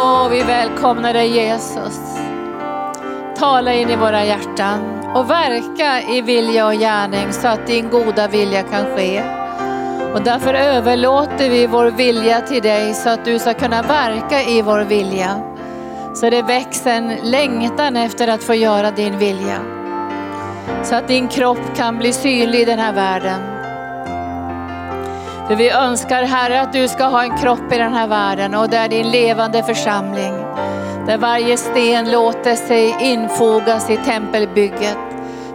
Åh, 0.00 0.28
vi 0.28 0.42
välkomnar 0.42 1.12
dig 1.12 1.28
Jesus. 1.28 2.00
Tala 3.38 3.72
in 3.72 3.90
i 3.90 3.96
våra 3.96 4.24
hjärtan 4.24 4.80
och 5.14 5.30
verka 5.30 6.02
i 6.02 6.20
vilja 6.20 6.66
och 6.66 6.72
gärning 6.72 7.32
så 7.32 7.48
att 7.48 7.66
din 7.66 7.90
goda 7.90 8.28
vilja 8.28 8.62
kan 8.62 8.84
ske. 8.96 9.22
Och 10.14 10.22
därför 10.22 10.54
överlåter 10.54 11.50
vi 11.50 11.66
vår 11.66 11.86
vilja 11.86 12.40
till 12.40 12.62
dig 12.62 12.94
så 12.94 13.10
att 13.10 13.24
du 13.24 13.38
ska 13.38 13.54
kunna 13.54 13.82
verka 13.82 14.42
i 14.42 14.62
vår 14.62 14.80
vilja. 14.80 15.40
Så 16.14 16.30
det 16.30 16.42
växer 16.42 16.90
en 16.90 17.16
längtan 17.22 17.96
efter 17.96 18.28
att 18.28 18.42
få 18.42 18.54
göra 18.54 18.90
din 18.90 19.18
vilja. 19.18 19.58
Så 20.82 20.94
att 20.94 21.08
din 21.08 21.28
kropp 21.28 21.76
kan 21.76 21.98
bli 21.98 22.12
synlig 22.12 22.60
i 22.60 22.64
den 22.64 22.78
här 22.78 22.92
världen. 22.92 23.57
För 25.48 25.56
vi 25.56 25.70
önskar 25.70 26.22
Herre 26.22 26.60
att 26.60 26.72
du 26.72 26.88
ska 26.88 27.04
ha 27.04 27.22
en 27.22 27.38
kropp 27.38 27.72
i 27.72 27.78
den 27.78 27.94
här 27.94 28.06
världen 28.06 28.54
och 28.54 28.70
det 28.70 28.76
är 28.76 28.88
din 28.88 29.10
levande 29.10 29.62
församling. 29.62 30.32
Där 31.06 31.18
varje 31.18 31.56
sten 31.56 32.10
låter 32.10 32.54
sig 32.54 32.96
infogas 33.00 33.90
i 33.90 33.96
tempelbygget. 33.96 34.98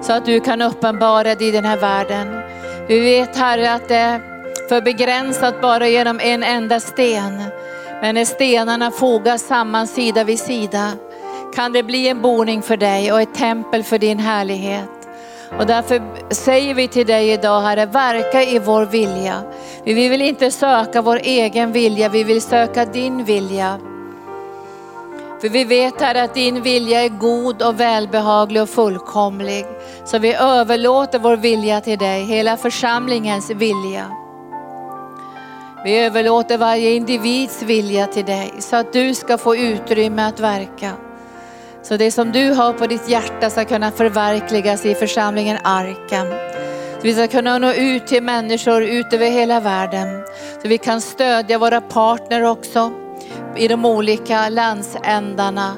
Så 0.02 0.14
att 0.14 0.26
du 0.26 0.40
kan 0.40 0.62
uppenbara 0.62 1.36
dig 1.36 1.48
i 1.48 1.52
den 1.52 1.66
här 1.66 1.78
världen. 1.78 2.42
Vi 2.88 3.00
vet 3.00 3.38
Herre 3.38 3.74
att 3.74 3.88
det 3.88 3.96
är 3.96 4.22
för 4.70 4.82
begränsat 4.82 5.62
bara 5.62 5.88
genom 5.88 6.20
en 6.20 6.44
enda 6.44 6.80
sten. 6.80 7.44
Men 8.02 8.16
när 8.16 8.26
stenarna 8.26 8.92
fogas 8.92 9.42
samman 9.42 9.88
sida 9.88 10.24
vid 10.24 10.40
sida 10.40 10.92
kan 11.56 11.74
det 11.74 11.84
bli 11.84 12.08
en 12.08 12.22
boning 12.22 12.62
för 12.62 12.78
dig 12.78 13.12
och 13.12 13.22
ett 13.22 13.34
tempel 13.34 13.84
för 13.84 13.98
din 13.98 14.20
härlighet. 14.20 15.03
Och 15.60 15.66
därför 15.66 16.02
säger 16.34 16.74
vi 16.74 16.88
till 16.88 17.08
dig 17.08 17.32
idag 17.32 17.62
Herre, 17.62 17.86
verka 17.86 18.44
i 18.44 18.60
vår 18.60 18.86
vilja. 18.86 19.44
Vi 19.84 20.10
vill 20.10 20.22
inte 20.22 20.52
söka 20.52 21.02
vår 21.02 21.20
egen 21.24 21.72
vilja, 21.72 22.10
vi 22.10 22.24
vill 22.24 22.42
söka 22.42 22.86
din 22.86 23.24
vilja. 23.24 23.80
För 25.42 25.50
vi 25.50 25.64
vet 25.64 26.02
Herre 26.02 26.24
att 26.24 26.34
din 26.34 26.62
vilja 26.62 27.02
är 27.02 27.10
god 27.10 27.62
och 27.62 27.80
välbehaglig 27.80 28.62
och 28.62 28.70
fullkomlig. 28.70 29.66
Så 30.06 30.20
vi 30.20 30.34
överlåter 30.34 31.20
vår 31.20 31.38
vilja 31.38 31.82
till 31.82 31.98
dig, 31.98 32.24
hela 32.24 32.58
församlingens 32.58 33.50
vilja. 33.50 34.06
Vi 35.84 36.00
överlåter 36.00 36.58
varje 36.58 36.92
individs 36.92 37.62
vilja 37.62 38.08
till 38.08 38.26
dig 38.26 38.54
så 38.60 38.76
att 38.76 38.94
du 38.94 39.16
ska 39.16 39.38
få 39.38 39.56
utrymme 39.56 40.24
att 40.24 40.40
verka. 40.40 40.92
Så 41.84 41.98
det 41.98 42.12
som 42.12 42.32
du 42.32 42.52
har 42.52 42.74
på 42.74 42.88
ditt 42.88 43.10
hjärta 43.10 43.50
ska 43.50 43.66
kunna 43.66 43.92
förverkligas 43.92 44.86
i 44.86 44.96
församlingen 44.96 45.58
Arken. 45.64 46.28
Så 46.98 47.02
vi 47.04 47.14
ska 47.14 47.28
kunna 47.28 47.58
nå 47.58 47.74
ut 47.74 48.08
till 48.08 48.24
människor 48.24 48.84
ut 48.84 49.14
över 49.14 49.30
hela 49.30 49.60
världen. 49.60 50.24
Så 50.62 50.68
vi 50.68 50.78
kan 50.78 51.02
stödja 51.02 51.58
våra 51.58 51.82
partner 51.82 52.44
också 52.44 52.92
i 53.58 53.68
de 53.68 53.86
olika 53.86 54.50
landsändarna. 54.50 55.76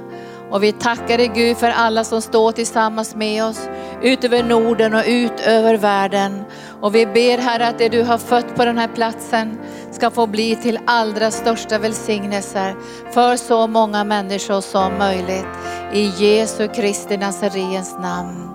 Och 0.50 0.64
vi 0.64 0.72
tackar 0.72 1.17
dig 1.17 1.31
Gud 1.36 1.58
för 1.58 1.70
alla 1.70 2.03
som 2.03 2.22
står 2.22 2.52
tillsammans 2.52 3.16
med 3.16 3.44
oss 3.44 3.69
ut 4.02 4.23
över 4.23 4.44
Norden 4.44 4.94
och 4.94 5.03
ut 5.06 5.40
över 5.45 5.78
världen. 5.78 6.44
Och 6.86 6.95
vi 6.95 7.05
ber 7.05 7.38
Herre 7.38 7.67
att 7.67 7.78
det 7.78 7.89
du 7.89 8.03
har 8.03 8.17
fött 8.17 8.55
på 8.55 8.66
den 8.66 8.78
här 8.78 8.88
platsen 8.88 9.59
ska 9.91 10.11
få 10.11 10.28
bli 10.28 10.55
till 10.55 10.80
allra 10.86 11.31
största 11.31 11.80
välsignelser 11.80 12.75
för 13.14 13.36
så 13.36 13.67
många 13.67 14.03
människor 14.03 14.61
som 14.61 14.97
möjligt. 14.97 15.45
I 15.94 16.13
Jesu 16.17 16.67
Kristi 16.67 17.17
Nazarens 17.17 17.95
namn. 18.00 18.50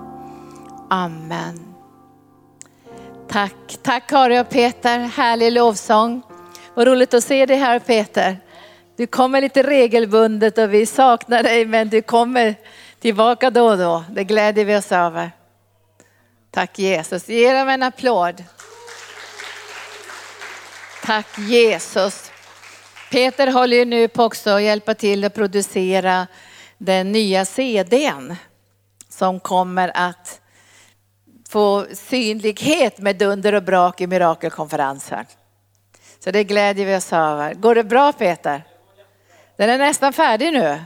Amen. 0.89 1.59
Tack, 3.27 3.77
tack 3.81 4.09
Kari 4.09 4.39
och 4.39 4.49
Peter, 4.49 4.99
härlig 4.99 5.51
lovsång. 5.51 6.21
Vad 6.73 6.87
roligt 6.87 7.13
att 7.13 7.23
se 7.23 7.45
dig 7.45 7.57
här 7.57 7.79
Peter. 7.79 8.37
Du 8.97 9.07
kommer 9.07 9.41
lite 9.41 9.63
regelbundet 9.63 10.57
och 10.57 10.73
vi 10.73 10.85
saknar 10.85 11.43
dig 11.43 11.65
men 11.65 11.89
du 11.89 12.01
kommer 12.01 12.55
tillbaka 12.99 13.49
då 13.49 13.69
och 13.69 13.77
då. 13.77 14.03
Det 14.09 14.23
gläder 14.23 14.65
vi 14.65 14.77
oss 14.77 14.91
över. 14.91 15.31
Tack 16.51 16.79
Jesus, 16.79 17.29
ge 17.29 17.53
dem 17.53 17.69
en 17.69 17.83
applåd. 17.83 18.43
Tack 21.03 21.37
Jesus. 21.37 22.31
Peter 23.11 23.47
håller 23.47 23.77
ju 23.77 23.85
nu 23.85 24.07
på 24.07 24.23
också 24.23 24.49
att 24.49 24.63
hjälpa 24.63 24.93
till 24.93 25.23
att 25.23 25.33
producera 25.33 26.27
den 26.77 27.11
nya 27.11 27.45
CDn 27.45 28.35
som 29.09 29.39
kommer 29.39 29.91
att 29.93 30.41
få 31.49 31.85
synlighet 31.93 32.97
med 32.97 33.15
dunder 33.15 33.53
och 33.53 33.63
brak 33.63 34.01
i 34.01 34.07
mirakelkonferensen. 34.07 35.25
Så 36.19 36.31
det 36.31 36.43
glädjer 36.43 36.85
vi 36.85 36.95
oss 36.95 37.13
över. 37.13 37.53
Går 37.53 37.75
det 37.75 37.83
bra 37.83 38.13
Peter? 38.13 38.63
Den 39.57 39.69
är 39.69 39.77
nästan 39.77 40.13
färdig 40.13 40.53
nu. 40.53 40.81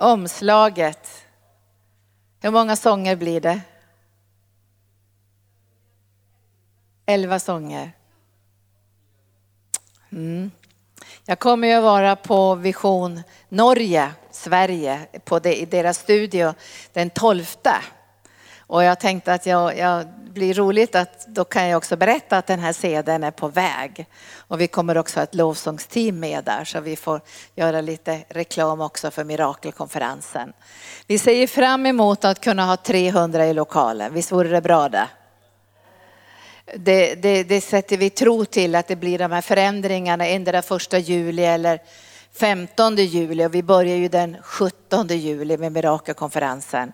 Omslaget. 0.00 1.26
Hur 2.40 2.50
många 2.50 2.76
sånger 2.76 3.16
blir 3.16 3.40
det? 3.40 3.60
Elva 7.06 7.38
sånger. 7.38 7.92
Mm. 10.12 10.50
Jag 11.24 11.38
kommer 11.38 11.68
ju 11.68 11.74
att 11.74 11.82
vara 11.82 12.16
på 12.16 12.54
Vision 12.54 13.22
Norge, 13.48 14.12
Sverige, 14.30 15.06
på 15.24 15.38
det, 15.38 15.60
i 15.60 15.64
deras 15.64 15.98
studio 15.98 16.54
den 16.92 17.10
12. 17.10 17.44
Och 18.70 18.84
jag 18.84 19.00
tänkte 19.00 19.32
att 19.32 19.46
jag, 19.46 19.78
jag 19.78 20.06
blir 20.32 20.54
roligt 20.54 20.94
att 20.94 21.26
då 21.26 21.44
kan 21.44 21.68
jag 21.68 21.78
också 21.78 21.96
berätta 21.96 22.38
att 22.38 22.46
den 22.46 22.58
här 22.58 22.72
CDn 22.72 23.24
är 23.24 23.30
på 23.30 23.48
väg. 23.48 24.06
Och 24.38 24.60
vi 24.60 24.66
kommer 24.66 24.98
också 24.98 25.18
ha 25.18 25.24
ett 25.24 25.34
lovsångsteam 25.34 26.20
med 26.20 26.44
där 26.44 26.64
så 26.64 26.80
vi 26.80 26.96
får 26.96 27.20
göra 27.54 27.80
lite 27.80 28.24
reklam 28.28 28.80
också 28.80 29.10
för 29.10 29.24
mirakelkonferensen. 29.24 30.52
Vi 31.06 31.18
ser 31.18 31.46
fram 31.46 31.86
emot 31.86 32.24
att 32.24 32.40
kunna 32.40 32.66
ha 32.66 32.76
300 32.76 33.46
i 33.46 33.54
lokalen, 33.54 34.14
visst 34.14 34.32
vore 34.32 34.48
det 34.48 34.60
bra 34.60 34.88
det? 34.88 35.08
Det, 36.74 37.14
det, 37.14 37.42
det 37.42 37.60
sätter 37.60 37.96
vi 37.96 38.10
tro 38.10 38.44
till 38.44 38.74
att 38.74 38.88
det 38.88 38.96
blir 38.96 39.18
de 39.18 39.32
här 39.32 39.42
förändringarna 39.42 40.26
endera 40.26 40.62
första 40.62 40.98
juli 40.98 41.44
eller 41.44 41.80
15 42.32 42.96
juli 42.96 43.44
och 43.44 43.54
vi 43.54 43.62
börjar 43.62 43.96
ju 43.96 44.08
den 44.08 44.36
17 44.42 45.08
juli 45.08 45.58
med 45.58 45.72
mirakelkonferensen. 45.72 46.92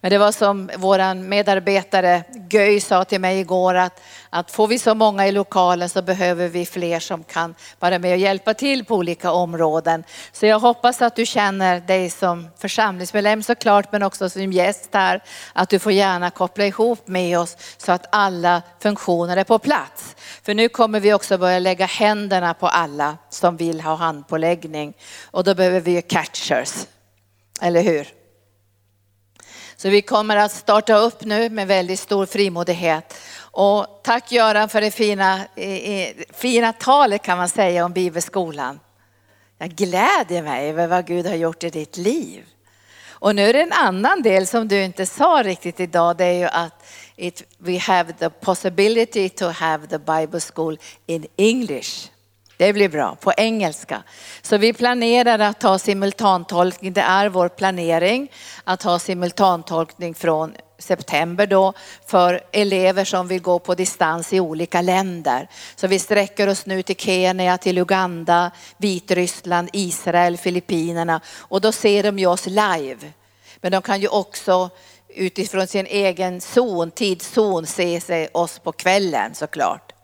Men 0.00 0.10
det 0.10 0.18
var 0.18 0.32
som 0.32 0.70
våran 0.76 1.28
medarbetare 1.28 2.24
Göj 2.50 2.80
sa 2.80 3.04
till 3.04 3.20
mig 3.20 3.40
igår 3.40 3.74
att, 3.74 4.02
att 4.30 4.50
får 4.50 4.66
vi 4.66 4.78
så 4.78 4.94
många 4.94 5.26
i 5.26 5.32
lokalen 5.32 5.88
så 5.88 6.02
behöver 6.02 6.48
vi 6.48 6.66
fler 6.66 7.00
som 7.00 7.24
kan 7.24 7.54
vara 7.78 7.98
med 7.98 8.12
och 8.12 8.18
hjälpa 8.18 8.54
till 8.54 8.84
på 8.84 8.94
olika 8.94 9.32
områden. 9.32 10.04
Så 10.32 10.46
jag 10.46 10.58
hoppas 10.58 11.02
att 11.02 11.16
du 11.16 11.26
känner 11.26 11.80
dig 11.80 12.10
som 12.10 12.48
församlingsmedlem 12.58 13.42
såklart 13.42 13.92
men 13.92 14.02
också 14.02 14.30
som 14.30 14.52
gäst 14.52 14.90
här 14.92 15.22
att 15.52 15.68
du 15.68 15.78
får 15.78 15.92
gärna 15.92 16.30
koppla 16.30 16.66
ihop 16.66 17.08
med 17.08 17.38
oss 17.38 17.56
så 17.76 17.92
att 17.92 18.06
alla 18.12 18.62
funktioner 18.80 19.36
är 19.36 19.44
på 19.44 19.58
plats. 19.58 20.16
För 20.42 20.54
nu 20.54 20.68
kommer 20.68 21.00
vi 21.00 21.14
också 21.14 21.38
börja 21.38 21.58
lägga 21.58 21.86
händerna 21.86 22.54
på 22.54 22.68
alla 22.68 23.16
som 23.30 23.56
vill 23.56 23.80
ha 23.80 23.94
handpåläggning 23.94 24.96
och 25.30 25.44
då 25.44 25.54
behöver 25.54 25.80
vi 25.80 25.90
ju 25.90 26.02
catchers. 26.02 26.86
Eller 27.60 27.82
hur? 27.82 28.25
Så 29.76 29.88
vi 29.88 30.02
kommer 30.02 30.36
att 30.36 30.52
starta 30.52 30.96
upp 30.96 31.24
nu 31.24 31.50
med 31.50 31.66
väldigt 31.66 32.00
stor 32.00 32.26
frimodighet. 32.26 33.14
Och 33.38 34.00
tack 34.02 34.32
Göran 34.32 34.68
för 34.68 34.80
det 34.80 34.90
fina, 34.90 35.40
fina 36.32 36.72
talet 36.72 37.22
kan 37.22 37.38
man 37.38 37.48
säga 37.48 37.84
om 37.84 37.92
bibelskolan. 37.92 38.80
Jag 39.58 39.70
gläder 39.70 40.42
mig 40.42 40.68
över 40.68 40.86
vad 40.86 41.06
Gud 41.06 41.26
har 41.26 41.34
gjort 41.34 41.64
i 41.64 41.70
ditt 41.70 41.96
liv. 41.96 42.44
Och 43.08 43.34
nu 43.34 43.42
är 43.42 43.52
det 43.52 43.62
en 43.62 43.72
annan 43.72 44.22
del 44.22 44.46
som 44.46 44.68
du 44.68 44.84
inte 44.84 45.06
sa 45.06 45.42
riktigt 45.44 45.80
idag. 45.80 46.16
Det 46.16 46.24
är 46.24 46.32
ju 46.32 46.44
att 46.44 46.86
it, 47.16 47.42
we 47.58 47.78
have 47.78 48.12
the 48.12 48.30
possibility 48.30 49.28
to 49.28 49.46
have 49.46 49.86
the 49.86 49.98
Bible 49.98 50.40
school 50.40 50.78
in 51.06 51.26
English. 51.36 52.10
Det 52.56 52.72
blir 52.72 52.88
bra, 52.88 53.16
på 53.20 53.32
engelska. 53.36 54.02
Så 54.42 54.56
vi 54.56 54.72
planerar 54.72 55.38
att 55.38 55.62
ha 55.62 55.78
simultantolkning, 55.78 56.92
det 56.92 57.00
är 57.00 57.28
vår 57.28 57.48
planering 57.48 58.32
att 58.64 58.82
ha 58.82 58.98
simultantolkning 58.98 60.14
från 60.14 60.52
september 60.78 61.46
då 61.46 61.72
för 62.06 62.40
elever 62.52 63.04
som 63.04 63.28
vill 63.28 63.42
gå 63.42 63.58
på 63.58 63.74
distans 63.74 64.32
i 64.32 64.40
olika 64.40 64.82
länder. 64.82 65.48
Så 65.76 65.86
vi 65.86 65.98
sträcker 65.98 66.48
oss 66.48 66.66
nu 66.66 66.82
till 66.82 66.96
Kenya, 66.96 67.58
till 67.58 67.78
Uganda, 67.78 68.50
Vitryssland, 68.76 69.68
Israel, 69.72 70.36
Filippinerna 70.36 71.20
och 71.38 71.60
då 71.60 71.72
ser 71.72 72.02
de 72.02 72.18
ju 72.18 72.26
oss 72.26 72.46
live. 72.46 73.12
Men 73.60 73.72
de 73.72 73.82
kan 73.82 74.00
ju 74.00 74.08
också 74.08 74.70
utifrån 75.08 75.66
sin 75.66 75.86
egen 75.86 76.40
zon, 76.40 76.90
tidszon 76.90 77.66
se 77.66 78.00
sig 78.00 78.28
oss 78.32 78.58
på 78.58 78.72
kvällen 78.72 79.34
såklart. 79.34 79.95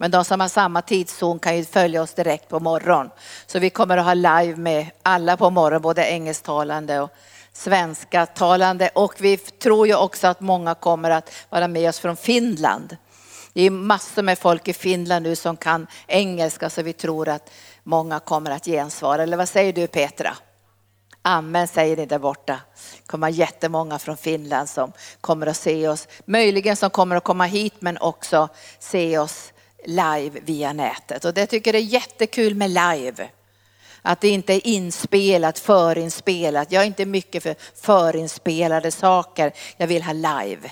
Men 0.00 0.10
de 0.10 0.24
som 0.24 0.40
har 0.40 0.48
samma 0.48 0.82
tidszon 0.82 1.38
kan 1.38 1.56
ju 1.56 1.64
följa 1.64 2.02
oss 2.02 2.14
direkt 2.14 2.48
på 2.48 2.60
morgon. 2.60 3.10
Så 3.46 3.58
vi 3.58 3.70
kommer 3.70 3.96
att 3.96 4.04
ha 4.04 4.14
live 4.14 4.56
med 4.56 4.86
alla 5.02 5.36
på 5.36 5.50
morgon, 5.50 5.82
både 5.82 6.10
engelsktalande 6.10 7.00
och 7.00 7.10
svenskatalande. 7.52 8.90
Och 8.94 9.14
vi 9.18 9.36
tror 9.36 9.86
ju 9.86 9.96
också 9.96 10.26
att 10.26 10.40
många 10.40 10.74
kommer 10.74 11.10
att 11.10 11.32
vara 11.50 11.68
med 11.68 11.88
oss 11.88 11.98
från 11.98 12.16
Finland. 12.16 12.96
Det 13.52 13.62
är 13.62 13.70
massor 13.70 14.22
med 14.22 14.38
folk 14.38 14.68
i 14.68 14.72
Finland 14.72 15.22
nu 15.22 15.36
som 15.36 15.56
kan 15.56 15.86
engelska 16.06 16.70
så 16.70 16.82
vi 16.82 16.92
tror 16.92 17.28
att 17.28 17.50
många 17.82 18.20
kommer 18.20 18.50
att 18.50 18.64
gensvara. 18.64 19.22
Eller 19.22 19.36
vad 19.36 19.48
säger 19.48 19.72
du 19.72 19.86
Petra? 19.86 20.36
Amen 21.22 21.68
säger 21.68 21.96
ni 21.96 22.06
där 22.06 22.18
borta. 22.18 22.60
Det 22.96 23.06
kommer 23.06 23.28
jättemånga 23.28 23.98
från 23.98 24.16
Finland 24.16 24.68
som 24.68 24.92
kommer 25.20 25.46
att 25.46 25.56
se 25.56 25.88
oss. 25.88 26.08
Möjligen 26.24 26.76
som 26.76 26.90
kommer 26.90 27.16
att 27.16 27.24
komma 27.24 27.44
hit 27.44 27.74
men 27.78 27.98
också 27.98 28.48
se 28.78 29.18
oss 29.18 29.52
live 29.86 30.40
via 30.40 30.72
nätet. 30.72 31.24
Och 31.24 31.34
det 31.34 31.46
tycker 31.46 31.74
jag 31.74 31.82
är 31.82 31.86
jättekul 31.86 32.54
med 32.54 32.70
live. 32.70 33.28
Att 34.02 34.20
det 34.20 34.28
inte 34.28 34.54
är 34.54 34.66
inspelat, 34.66 35.58
förinspelat. 35.58 36.72
Jag 36.72 36.82
är 36.82 36.86
inte 36.86 37.06
mycket 37.06 37.42
för 37.42 37.54
förinspelade 37.74 38.90
saker. 38.90 39.52
Jag 39.76 39.86
vill 39.86 40.02
ha 40.02 40.12
live. 40.12 40.70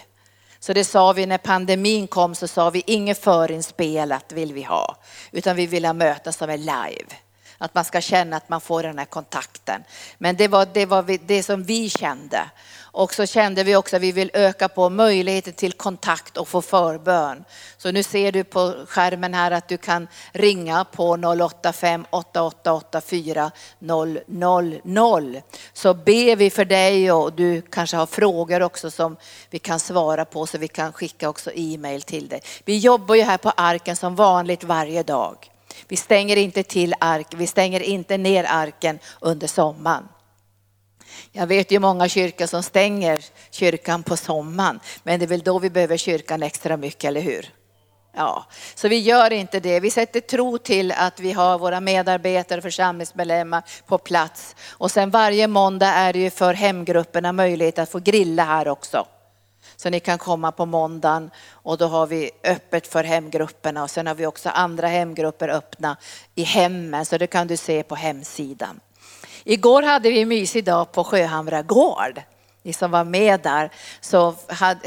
Så 0.61 0.73
det 0.73 0.85
sa 0.85 1.13
vi 1.13 1.27
när 1.27 1.39
pandemin 1.39 2.07
kom 2.07 2.35
så 2.35 2.49
sa 2.49 2.71
vi 2.71 2.83
inget 2.87 3.19
förinspelat 3.19 4.33
vill 4.33 4.53
vi 4.53 4.63
ha. 4.63 4.97
Utan 5.33 5.57
vi 5.57 5.67
vill 5.67 5.85
ha 5.85 5.93
möten 5.93 6.33
som 6.33 6.51
är 6.51 6.59
live. 6.59 7.17
Att 7.59 7.75
man 7.75 7.85
ska 7.85 8.01
känna 8.01 8.37
att 8.37 8.49
man 8.49 8.61
får 8.61 8.83
den 8.83 8.99
här 8.99 9.05
kontakten. 9.05 9.85
Men 10.19 10.37
det 10.37 10.49
var 10.49 10.69
det, 10.73 10.87
var 10.87 11.19
det 11.27 11.43
som 11.43 11.63
vi 11.63 11.91
kände. 11.91 12.51
Och 12.93 13.15
så 13.15 13.27
kände 13.27 13.65
vi 13.65 13.77
också 13.77 13.97
att 13.97 14.03
vi 14.03 14.13
vill 14.13 14.31
öka 14.35 14.69
på 14.69 14.89
möjligheten 14.89 15.53
till 15.53 15.73
kontakt 15.73 16.37
och 16.37 16.49
få 16.49 16.63
förbön. 16.63 17.45
Så 17.77 17.91
nu 17.91 18.03
ser 18.03 18.33
du 18.33 18.45
på 18.45 18.75
skärmen 18.89 19.35
här 19.35 19.51
att 19.51 19.69
du 19.69 19.77
kan 19.77 20.09
ringa 20.33 20.85
på 20.85 21.17
085-8884 21.17 23.51
000. 23.79 25.43
Så 25.73 25.95
ber 25.95 26.37
vi 26.37 26.51
för 26.51 26.65
dig 26.65 27.13
och 27.13 27.33
du 27.33 27.63
kanske 27.63 27.97
har 27.97 28.07
frågor 28.07 28.63
också 28.63 28.91
som 28.91 29.17
vi 29.51 29.59
kan 29.59 29.81
svara 29.81 30.25
på 30.25 30.47
så 30.47 30.59
vi 30.59 30.69
kan 30.69 30.93
skicka 30.93 31.29
också 31.29 31.51
e-mail 31.55 32.03
till 32.03 32.29
dig. 32.29 32.43
Vi 32.65 32.79
jobbar 32.79 33.15
ju 33.15 33.23
här 33.23 33.39
på 33.39 33.53
arken 33.57 33.97
som 33.97 34.17
vanligt 34.17 34.65
varje 34.65 35.03
dag. 35.03 35.51
Vi 35.89 35.97
stänger 35.97 36.37
inte 36.37 36.63
till 36.63 36.95
ark, 37.01 37.27
vi 37.31 37.47
stänger 37.47 37.81
inte 37.81 38.19
ner 38.19 38.47
arken 38.49 38.99
under 39.21 39.47
sommaren. 39.47 40.09
Jag 41.33 41.47
vet 41.47 41.71
ju 41.71 41.79
många 41.79 42.09
kyrkor 42.09 42.47
som 42.47 42.63
stänger 42.63 43.25
kyrkan 43.51 44.03
på 44.03 44.17
sommaren, 44.17 44.81
men 45.03 45.19
det 45.19 45.25
är 45.25 45.29
väl 45.29 45.41
då 45.41 45.59
vi 45.59 45.71
behöver 45.71 45.97
kyrkan 45.97 46.43
extra 46.43 46.77
mycket, 46.77 47.05
eller 47.05 47.21
hur? 47.21 47.55
Ja, 48.17 48.47
så 48.75 48.89
vi 48.89 48.99
gör 48.99 49.33
inte 49.33 49.61
det. 49.61 49.81
Vi 49.81 49.91
sätter 49.91 50.21
tro 50.21 50.59
till 50.59 50.93
att 50.93 51.21
vi 51.21 51.33
har 51.33 51.59
våra 51.59 51.81
medarbetare 51.81 52.59
och 52.59 52.63
församlingsmedlemmar 52.63 53.63
på 53.87 53.99
plats. 53.99 54.57
Och 54.71 54.91
sen 54.91 55.11
varje 55.11 55.47
måndag 55.47 55.87
är 55.87 56.13
det 56.13 56.19
ju 56.19 56.31
för 56.31 56.55
hemgrupperna 56.55 57.33
möjlighet 57.33 57.79
att 57.79 57.91
få 57.91 57.99
grilla 57.99 58.45
här 58.45 58.69
också. 58.69 59.07
Så 59.77 59.91
ni 59.91 60.01
kan 60.01 60.19
komma 60.19 60.53
på 60.53 60.67
måndagen 60.67 61.31
och 61.51 61.79
då 61.79 61.87
har 61.87 62.07
vi 62.07 62.31
öppet 62.45 62.87
för 62.87 63.05
hemgrupperna 63.05 63.83
och 63.83 63.91
sen 63.91 64.07
har 64.07 64.15
vi 64.15 64.27
också 64.27 64.49
andra 64.49 64.87
hemgrupper 64.87 65.49
öppna 65.49 65.97
i 66.35 66.43
hemmen 66.43 67.07
så 67.07 67.19
det 67.19 67.27
kan 67.27 67.47
du 67.47 67.57
se 67.57 67.83
på 67.83 67.95
hemsidan. 67.95 68.81
Igår 69.51 69.83
hade 69.83 70.11
vi 70.11 70.23
en 70.23 70.29
mysig 70.29 70.65
dag 70.65 70.93
på 70.93 71.05
Sjöhamra 71.05 71.63
gård. 71.63 72.23
Ni 72.63 72.73
som 72.73 72.91
var 72.91 73.05
med 73.05 73.41
där 73.41 73.71
så 74.01 74.35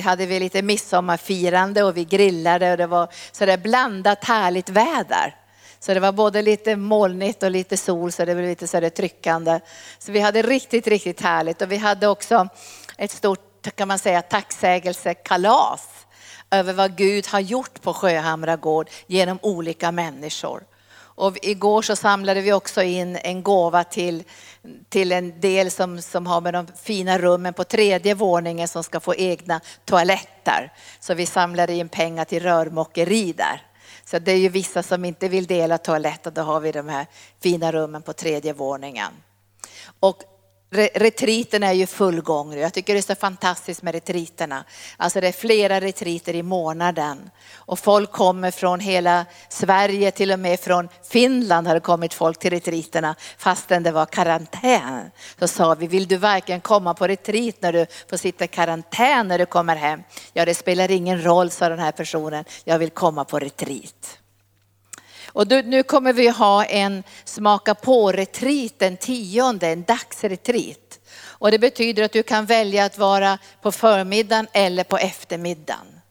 hade 0.03 0.25
vi 0.25 0.39
lite 0.39 0.61
midsommarfirande 0.61 1.83
och 1.83 1.97
vi 1.97 2.05
grillade 2.05 2.71
och 2.71 2.77
det 2.77 2.87
var 2.87 3.07
sådär 3.31 3.57
blandat 3.57 4.23
härligt 4.23 4.69
väder. 4.69 5.35
Så 5.79 5.93
det 5.93 5.99
var 5.99 6.11
både 6.11 6.41
lite 6.41 6.75
molnigt 6.75 7.43
och 7.43 7.51
lite 7.51 7.77
sol 7.77 8.11
så 8.11 8.25
det 8.25 8.35
blev 8.35 8.47
lite 8.47 8.67
sådär 8.67 8.89
tryckande. 8.89 9.59
Så 9.99 10.11
vi 10.11 10.19
hade 10.19 10.41
riktigt, 10.41 10.87
riktigt 10.87 11.21
härligt 11.21 11.61
och 11.61 11.71
vi 11.71 11.77
hade 11.77 12.07
också 12.07 12.47
ett 12.97 13.11
stort 13.11 13.75
kan 13.75 13.87
man 13.87 13.99
säga 13.99 14.21
tacksägelsekalas 14.21 15.87
över 16.51 16.73
vad 16.73 16.95
Gud 16.95 17.27
har 17.27 17.39
gjort 17.39 17.81
på 17.81 17.93
Sjöhamra 17.93 18.55
gård 18.55 18.89
genom 19.07 19.39
olika 19.41 19.91
människor. 19.91 20.63
Och 21.21 21.37
igår 21.41 21.81
så 21.81 21.95
samlade 21.95 22.41
vi 22.41 22.53
också 22.53 22.83
in 22.83 23.15
en 23.15 23.43
gåva 23.43 23.83
till, 23.83 24.23
till 24.89 25.11
en 25.11 25.39
del 25.39 25.71
som, 25.71 26.01
som 26.01 26.27
har 26.27 26.41
med 26.41 26.53
de 26.53 26.67
fina 26.83 27.17
rummen 27.17 27.53
på 27.53 27.63
tredje 27.63 28.13
våningen 28.13 28.67
som 28.67 28.83
ska 28.83 28.99
få 28.99 29.15
egna 29.15 29.61
toaletter. 29.85 30.73
Så 30.99 31.13
vi 31.13 31.25
samlade 31.25 31.73
in 31.73 31.89
pengar 31.89 32.25
till 32.25 32.43
rörmokeri 32.43 33.33
där. 33.33 33.61
Så 34.05 34.19
det 34.19 34.31
är 34.31 34.37
ju 34.37 34.49
vissa 34.49 34.83
som 34.83 35.05
inte 35.05 35.27
vill 35.27 35.45
dela 35.45 35.77
toalett 35.77 36.27
och 36.27 36.33
då 36.33 36.41
har 36.41 36.59
vi 36.59 36.71
de 36.71 36.89
här 36.89 37.07
fina 37.43 37.71
rummen 37.71 38.01
på 38.01 38.13
tredje 38.13 38.53
våningen. 38.53 39.11
Och 39.99 40.23
Retriten 40.73 41.63
är 41.63 41.73
ju 41.73 41.85
full 41.85 42.21
gång 42.21 42.57
Jag 42.57 42.73
tycker 42.73 42.93
det 42.93 42.99
är 42.99 43.01
så 43.01 43.15
fantastiskt 43.15 43.81
med 43.81 43.93
retriterna. 43.93 44.63
Alltså 44.97 45.21
det 45.21 45.27
är 45.27 45.31
flera 45.31 45.81
retriter 45.81 46.35
i 46.35 46.43
månaden. 46.43 47.29
Och 47.55 47.79
folk 47.79 48.11
kommer 48.11 48.51
från 48.51 48.79
hela 48.79 49.25
Sverige, 49.49 50.11
till 50.11 50.31
och 50.31 50.39
med 50.39 50.59
från 50.59 50.89
Finland 51.09 51.67
har 51.67 51.73
det 51.73 51.79
kommit 51.79 52.13
folk 52.13 52.39
till 52.39 52.49
retriterna 52.49 53.15
fastän 53.37 53.83
det 53.83 53.91
var 53.91 54.05
karantän. 54.05 55.11
Så 55.39 55.47
sa 55.47 55.75
vi, 55.75 55.87
vill 55.87 56.07
du 56.07 56.17
verkligen 56.17 56.61
komma 56.61 56.93
på 56.93 57.07
retrit 57.07 57.61
när 57.61 57.73
du 57.73 57.85
får 58.09 58.17
sitta 58.17 58.43
i 58.43 58.47
karantän 58.47 59.27
när 59.27 59.37
du 59.37 59.45
kommer 59.45 59.75
hem? 59.75 60.03
Ja, 60.33 60.45
det 60.45 60.55
spelar 60.55 60.91
ingen 60.91 61.23
roll, 61.23 61.49
sa 61.49 61.69
den 61.69 61.79
här 61.79 61.91
personen. 61.91 62.45
Jag 62.63 62.79
vill 62.79 62.89
komma 62.89 63.25
på 63.25 63.39
retrit. 63.39 64.20
Och 65.33 65.47
då, 65.47 65.55
nu 65.55 65.83
kommer 65.83 66.13
vi 66.13 66.27
ha 66.27 66.65
en 66.65 67.03
smaka 67.25 67.75
på-retreat 67.75 68.73
den 68.77 68.97
tionde, 68.97 69.67
en 69.67 69.83
dagsretreat. 69.83 70.99
Och 71.23 71.51
det 71.51 71.59
betyder 71.59 72.03
att 72.03 72.11
du 72.11 72.23
kan 72.23 72.45
välja 72.45 72.85
att 72.85 72.97
vara 72.97 73.37
på 73.61 73.71
förmiddagen 73.71 74.47
eller 74.53 74.83
på 74.83 74.97
eftermiddagen. 74.97 76.01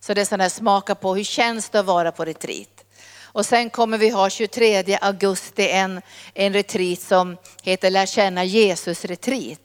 Så 0.00 0.14
det 0.14 0.20
är 0.20 0.24
sån 0.24 0.40
här 0.40 0.48
smaka 0.48 0.94
på, 0.94 1.14
hur 1.14 1.24
känns 1.24 1.68
det 1.68 1.80
att 1.80 1.86
vara 1.86 2.12
på 2.12 2.24
retreat? 2.24 2.84
Och 3.22 3.46
sen 3.46 3.70
kommer 3.70 3.98
vi 3.98 4.08
ha 4.08 4.30
23 4.30 4.98
augusti 5.00 5.68
en, 5.68 6.00
en 6.34 6.52
retreat 6.52 7.00
som 7.00 7.36
heter 7.62 7.90
Lär 7.90 8.06
känna 8.06 8.44
Jesus 8.44 9.04
retreat. 9.04 9.58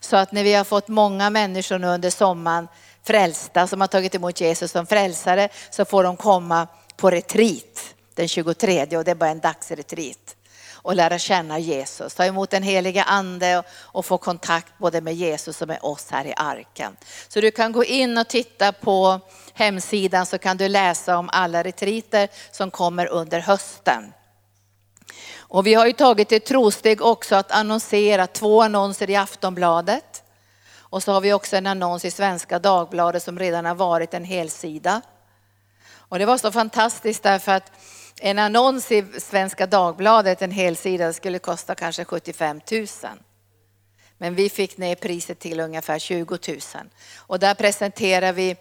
Så 0.00 0.16
att 0.16 0.32
när 0.32 0.44
vi 0.44 0.54
har 0.54 0.64
fått 0.64 0.88
många 0.88 1.30
människor 1.30 1.78
nu 1.78 1.86
under 1.86 2.10
sommaren 2.10 2.68
frälsta 3.02 3.66
som 3.66 3.80
har 3.80 3.88
tagit 3.88 4.14
emot 4.14 4.40
Jesus 4.40 4.70
som 4.70 4.86
frälsare 4.86 5.48
så 5.70 5.84
får 5.84 6.04
de 6.04 6.16
komma 6.16 6.66
på 6.96 7.10
retreat 7.10 7.94
den 8.14 8.28
23 8.28 8.96
och 8.96 9.04
det 9.04 9.10
är 9.10 9.14
bara 9.14 9.30
en 9.30 9.40
dagsretreat 9.40 10.36
och 10.84 10.94
lära 10.94 11.18
känna 11.18 11.58
Jesus, 11.58 12.14
ta 12.14 12.24
emot 12.24 12.50
den 12.50 12.62
heliga 12.62 13.02
ande 13.02 13.62
och, 13.72 14.06
få 14.06 14.18
kontakt 14.18 14.78
både 14.78 15.00
med 15.00 15.14
Jesus 15.14 15.62
och 15.62 15.68
med 15.68 15.78
oss 15.82 16.10
här 16.10 16.24
i 16.24 16.34
arken. 16.36 16.96
Så 17.28 17.40
du 17.40 17.50
kan 17.50 17.72
gå 17.72 17.84
in 17.84 18.18
och 18.18 18.28
titta 18.28 18.72
på 18.72 19.20
hemsidan 19.52 20.26
så 20.26 20.38
kan 20.38 20.56
du 20.56 20.68
läsa 20.68 21.18
om 21.18 21.28
alla 21.32 21.62
retriter 21.62 22.28
som 22.50 22.70
kommer 22.70 23.06
under 23.06 23.40
hösten. 23.40 24.12
Och 25.36 25.66
vi 25.66 25.74
har 25.74 25.86
ju 25.86 25.92
tagit 25.92 26.32
ett 26.32 26.46
trosteg 26.46 27.02
också 27.02 27.36
att 27.36 27.52
annonsera 27.52 28.26
två 28.26 28.62
annonser 28.62 29.10
i 29.10 29.16
Aftonbladet. 29.16 30.22
Och 30.76 31.02
så 31.02 31.12
har 31.12 31.20
vi 31.20 31.32
också 31.32 31.56
en 31.56 31.66
annons 31.66 32.04
i 32.04 32.10
Svenska 32.10 32.58
Dagbladet 32.58 33.22
som 33.22 33.38
redan 33.38 33.64
har 33.64 33.74
varit 33.74 34.14
en 34.14 34.24
helsida. 34.24 35.00
Och 35.94 36.18
det 36.18 36.26
var 36.26 36.38
så 36.38 36.52
fantastiskt 36.52 37.22
därför 37.22 37.52
att 37.52 37.72
en 38.26 38.38
annons 38.38 38.92
i 38.92 39.04
Svenska 39.18 39.66
Dagbladet, 39.66 40.42
en 40.42 40.50
helsida, 40.50 41.12
skulle 41.12 41.38
kosta 41.38 41.74
kanske 41.74 42.04
75 42.04 42.60
000. 42.70 42.86
Men 44.18 44.34
vi 44.34 44.48
fick 44.48 44.78
ner 44.78 44.94
priset 44.94 45.38
till 45.38 45.60
ungefär 45.60 45.98
20 45.98 46.38
000. 46.48 46.58
Och 47.16 47.38
där 47.38 47.54
presenterar 47.54 48.32
vi 48.32 48.56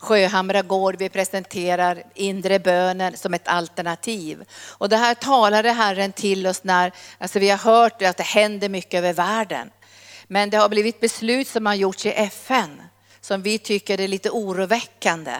Sjöhamra 0.00 0.62
gård, 0.62 0.96
vi 0.98 1.08
presenterar 1.08 2.02
inre 2.14 2.58
bönen 2.58 3.16
som 3.16 3.34
ett 3.34 3.48
alternativ. 3.48 4.44
Och 4.68 4.88
det 4.88 4.96
här 4.96 5.14
talade 5.14 5.70
Herren 5.70 6.12
till 6.12 6.46
oss 6.46 6.64
när, 6.64 6.92
alltså 7.18 7.38
vi 7.38 7.50
har 7.50 7.58
hört 7.58 8.02
att 8.02 8.16
det 8.16 8.22
händer 8.22 8.68
mycket 8.68 8.98
över 8.98 9.12
världen. 9.12 9.70
Men 10.26 10.50
det 10.50 10.56
har 10.56 10.68
blivit 10.68 11.00
beslut 11.00 11.48
som 11.48 11.66
har 11.66 11.74
gjorts 11.74 12.06
i 12.06 12.12
FN 12.12 12.82
som 13.20 13.42
vi 13.42 13.58
tycker 13.58 14.00
är 14.00 14.08
lite 14.08 14.30
oroväckande 14.30 15.34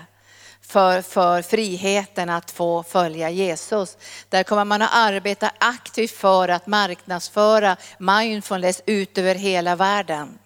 för, 0.69 1.03
för 1.03 1.43
friheten 1.43 2.31
att 2.31 2.51
få 2.51 2.83
följa 2.83 3.31
Jesus. 3.31 3.97
Där 4.29 4.43
kommer 4.43 4.65
man 4.65 4.83
att 4.83 4.95
arbeta 4.95 5.51
aktivt 5.59 6.11
för 6.11 6.49
att 6.49 6.67
marknadsföra 6.67 7.77
mindfulness 7.99 8.83
ut 8.87 9.19
över 9.19 9.35
hela 9.35 9.77
världen. 9.77 10.39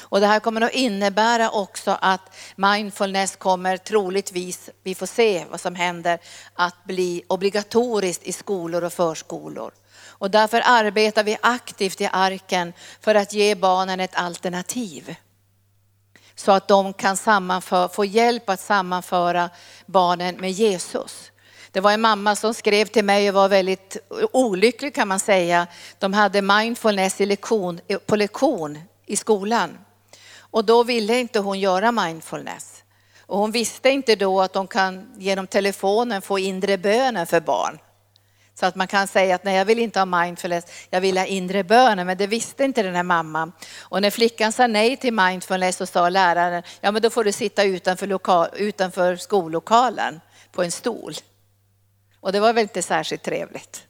Och 0.00 0.20
det 0.20 0.26
här 0.26 0.40
kommer 0.40 0.60
att 0.60 0.72
innebära 0.72 1.50
också 1.50 1.98
att 2.00 2.36
mindfulness 2.56 3.36
kommer 3.36 3.76
troligtvis, 3.76 4.70
vi 4.82 4.94
får 4.94 5.06
se 5.06 5.44
vad 5.50 5.60
som 5.60 5.74
händer, 5.74 6.18
att 6.54 6.84
bli 6.84 7.22
obligatoriskt 7.28 8.22
i 8.22 8.32
skolor 8.32 8.84
och 8.84 8.92
förskolor. 8.92 9.72
Och 10.06 10.30
därför 10.30 10.62
arbetar 10.64 11.24
vi 11.24 11.36
aktivt 11.42 12.00
i 12.00 12.08
arken 12.12 12.72
för 13.00 13.14
att 13.14 13.32
ge 13.32 13.54
barnen 13.54 14.00
ett 14.00 14.14
alternativ 14.14 15.16
så 16.34 16.52
att 16.52 16.68
de 16.68 16.92
kan 16.92 17.16
få 17.92 18.04
hjälp 18.04 18.48
att 18.48 18.60
sammanföra 18.60 19.50
barnen 19.86 20.36
med 20.36 20.50
Jesus. 20.50 21.30
Det 21.70 21.80
var 21.80 21.92
en 21.92 22.00
mamma 22.00 22.36
som 22.36 22.54
skrev 22.54 22.86
till 22.86 23.04
mig 23.04 23.28
och 23.28 23.34
var 23.34 23.48
väldigt 23.48 23.96
olycklig 24.32 24.94
kan 24.94 25.08
man 25.08 25.20
säga. 25.20 25.66
De 25.98 26.12
hade 26.12 26.42
mindfulness 26.42 27.20
i 27.20 27.26
lektion, 27.26 27.80
på 28.06 28.16
lektion 28.16 28.78
i 29.06 29.16
skolan. 29.16 29.78
Och 30.38 30.64
då 30.64 30.82
ville 30.82 31.20
inte 31.20 31.38
hon 31.38 31.60
göra 31.60 31.92
mindfulness. 31.92 32.82
Och 33.26 33.38
hon 33.38 33.50
visste 33.50 33.90
inte 33.90 34.16
då 34.16 34.40
att 34.40 34.52
de 34.52 34.66
kan 34.66 35.14
genom 35.16 35.46
telefonen 35.46 36.22
få 36.22 36.38
inre 36.38 36.78
bönen 36.78 37.26
för 37.26 37.40
barn. 37.40 37.78
Så 38.54 38.66
att 38.66 38.74
man 38.74 38.86
kan 38.86 39.06
säga 39.08 39.34
att 39.34 39.44
nej, 39.44 39.56
jag 39.56 39.64
vill 39.64 39.78
inte 39.78 39.98
ha 39.98 40.06
mindfulness, 40.06 40.64
jag 40.90 41.00
vill 41.00 41.18
ha 41.18 41.24
inre 41.24 41.64
böner. 41.64 42.04
Men 42.04 42.16
det 42.16 42.26
visste 42.26 42.64
inte 42.64 42.82
den 42.82 42.94
här 42.94 43.02
mamman. 43.02 43.52
Och 43.80 44.02
när 44.02 44.10
flickan 44.10 44.52
sa 44.52 44.66
nej 44.66 44.96
till 44.96 45.14
mindfulness 45.14 45.76
så 45.76 45.86
sa 45.86 46.08
läraren, 46.08 46.62
ja 46.80 46.92
men 46.92 47.02
då 47.02 47.10
får 47.10 47.24
du 47.24 47.32
sitta 47.32 47.64
utanför, 47.64 48.06
lokal, 48.06 48.48
utanför 48.56 49.16
skollokalen 49.16 50.20
på 50.52 50.62
en 50.62 50.70
stol. 50.70 51.14
Och 52.20 52.32
det 52.32 52.40
var 52.40 52.52
väl 52.52 52.62
inte 52.62 52.82
särskilt 52.82 53.22
trevligt. 53.22 53.86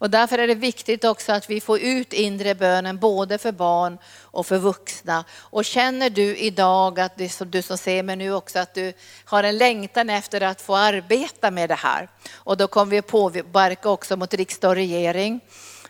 Och 0.00 0.10
därför 0.10 0.38
är 0.38 0.46
det 0.46 0.54
viktigt 0.54 1.04
också 1.04 1.32
att 1.32 1.50
vi 1.50 1.60
får 1.60 1.80
ut 1.80 2.12
inre 2.12 2.54
bönen 2.54 2.98
både 2.98 3.38
för 3.38 3.52
barn 3.52 3.98
och 4.22 4.46
för 4.46 4.58
vuxna. 4.58 5.24
Och 5.32 5.64
känner 5.64 6.10
du 6.10 6.36
idag, 6.36 7.00
att 7.00 7.18
du, 7.18 7.28
du 7.46 7.62
som 7.62 7.78
ser 7.78 8.02
mig 8.02 8.16
nu 8.16 8.34
också, 8.34 8.58
att 8.58 8.74
du 8.74 8.92
har 9.24 9.42
en 9.42 9.58
längtan 9.58 10.10
efter 10.10 10.40
att 10.40 10.60
få 10.60 10.76
arbeta 10.76 11.50
med 11.50 11.68
det 11.70 11.74
här. 11.74 12.08
Och 12.34 12.56
då 12.56 12.66
kommer 12.66 12.90
vi 12.90 12.98
att 12.98 13.06
påverka 13.06 13.88
också 13.88 14.16
mot 14.16 14.34
riksdag 14.34 14.68
och 14.68 14.74
regering. 14.74 15.40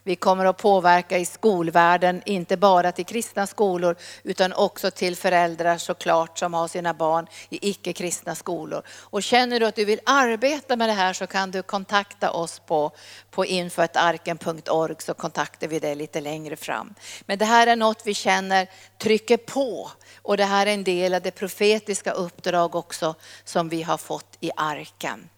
Vi 0.02 0.16
kommer 0.16 0.44
att 0.44 0.56
påverka 0.56 1.18
i 1.18 1.24
skolvärlden, 1.24 2.22
inte 2.26 2.56
bara 2.56 2.92
till 2.92 3.04
kristna 3.04 3.46
skolor 3.46 3.96
utan 4.22 4.52
också 4.52 4.90
till 4.90 5.16
föräldrar 5.16 5.78
såklart 5.78 6.38
som 6.38 6.54
har 6.54 6.68
sina 6.68 6.94
barn 6.94 7.26
i 7.48 7.70
icke-kristna 7.70 8.34
skolor. 8.34 8.82
Och 8.88 9.22
känner 9.22 9.60
du 9.60 9.66
att 9.66 9.76
du 9.76 9.84
vill 9.84 10.00
arbeta 10.06 10.76
med 10.76 10.88
det 10.88 10.92
här 10.92 11.12
så 11.12 11.26
kan 11.26 11.50
du 11.50 11.62
kontakta 11.62 12.30
oss 12.30 12.58
på, 12.58 12.92
på 13.30 13.46
infoetarken.org 13.46 14.94
så 14.98 15.14
kontaktar 15.14 15.68
vi 15.68 15.78
dig 15.78 15.94
lite 15.94 16.20
längre 16.20 16.56
fram. 16.56 16.94
Men 17.26 17.38
det 17.38 17.44
här 17.44 17.66
är 17.66 17.76
något 17.76 18.02
vi 18.04 18.14
känner 18.14 18.68
trycker 18.98 19.36
på 19.36 19.90
och 20.22 20.36
det 20.36 20.44
här 20.44 20.66
är 20.66 20.74
en 20.74 20.84
del 20.84 21.14
av 21.14 21.22
det 21.22 21.30
profetiska 21.30 22.12
uppdrag 22.12 22.74
också 22.74 23.14
som 23.44 23.68
vi 23.68 23.82
har 23.82 23.98
fått 23.98 24.36
i 24.40 24.50
arken. 24.56 25.28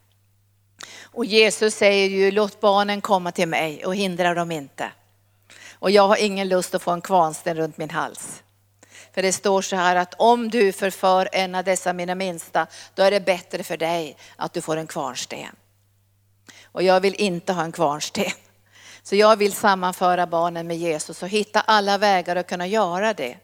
Och 1.02 1.24
Jesus 1.24 1.74
säger 1.74 2.08
ju, 2.08 2.30
låt 2.30 2.60
barnen 2.60 3.00
komma 3.00 3.32
till 3.32 3.48
mig 3.48 3.86
och 3.86 3.96
hindra 3.96 4.34
dem 4.34 4.52
inte. 4.52 4.90
Och 5.72 5.90
jag 5.90 6.08
har 6.08 6.16
ingen 6.16 6.48
lust 6.48 6.74
att 6.74 6.82
få 6.82 6.90
en 6.90 7.00
kvarnsten 7.00 7.56
runt 7.56 7.78
min 7.78 7.90
hals. 7.90 8.42
För 9.14 9.22
det 9.22 9.32
står 9.32 9.62
så 9.62 9.76
här 9.76 9.96
att 9.96 10.14
om 10.18 10.50
du 10.50 10.72
förför 10.72 11.28
en 11.32 11.54
av 11.54 11.64
dessa 11.64 11.92
mina 11.92 12.14
minsta, 12.14 12.66
då 12.94 13.02
är 13.02 13.10
det 13.10 13.20
bättre 13.20 13.62
för 13.62 13.76
dig 13.76 14.16
att 14.36 14.52
du 14.52 14.60
får 14.60 14.76
en 14.76 14.86
kvarnsten. 14.86 15.56
Och 16.64 16.82
jag 16.82 17.00
vill 17.00 17.14
inte 17.14 17.52
ha 17.52 17.62
en 17.62 17.72
kvarnsten. 17.72 18.32
Så 19.04 19.16
jag 19.16 19.36
vill 19.36 19.52
sammanföra 19.52 20.26
barnen 20.26 20.66
med 20.66 20.76
Jesus 20.76 21.22
och 21.22 21.28
hitta 21.28 21.60
alla 21.60 21.98
vägar 21.98 22.36
att 22.36 22.46
kunna 22.46 22.66
göra 22.66 23.14
det. 23.14 23.36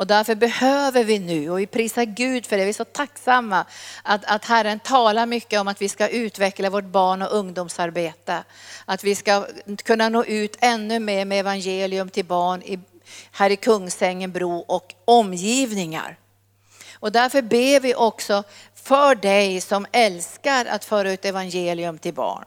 Och 0.00 0.06
därför 0.06 0.34
behöver 0.34 1.04
vi 1.04 1.18
nu, 1.18 1.50
och 1.50 1.58
vi 1.58 1.66
prisar 1.66 2.04
Gud 2.04 2.46
för 2.46 2.56
det, 2.56 2.64
vi 2.64 2.68
är 2.68 2.74
så 2.74 2.84
tacksamma 2.84 3.64
att, 4.02 4.24
att 4.24 4.44
Herren 4.44 4.78
talar 4.78 5.26
mycket 5.26 5.60
om 5.60 5.68
att 5.68 5.82
vi 5.82 5.88
ska 5.88 6.08
utveckla 6.08 6.70
vårt 6.70 6.84
barn 6.84 7.22
och 7.22 7.36
ungdomsarbete. 7.36 8.44
Att 8.84 9.04
vi 9.04 9.14
ska 9.14 9.46
kunna 9.84 10.08
nå 10.08 10.24
ut 10.24 10.56
ännu 10.60 10.98
mer 10.98 11.24
med 11.24 11.40
evangelium 11.40 12.10
till 12.10 12.24
barn 12.24 12.62
i, 12.62 12.78
här 13.32 13.50
i 13.50 13.56
Kungsängen 13.56 14.32
bro 14.32 14.58
och 14.58 14.94
omgivningar. 15.04 16.16
Och 16.94 17.12
därför 17.12 17.42
ber 17.42 17.80
vi 17.80 17.94
också 17.94 18.42
för 18.74 19.14
dig 19.14 19.60
som 19.60 19.86
älskar 19.92 20.66
att 20.66 20.84
föra 20.84 21.12
ut 21.12 21.24
evangelium 21.24 21.98
till 21.98 22.14
barn. 22.14 22.44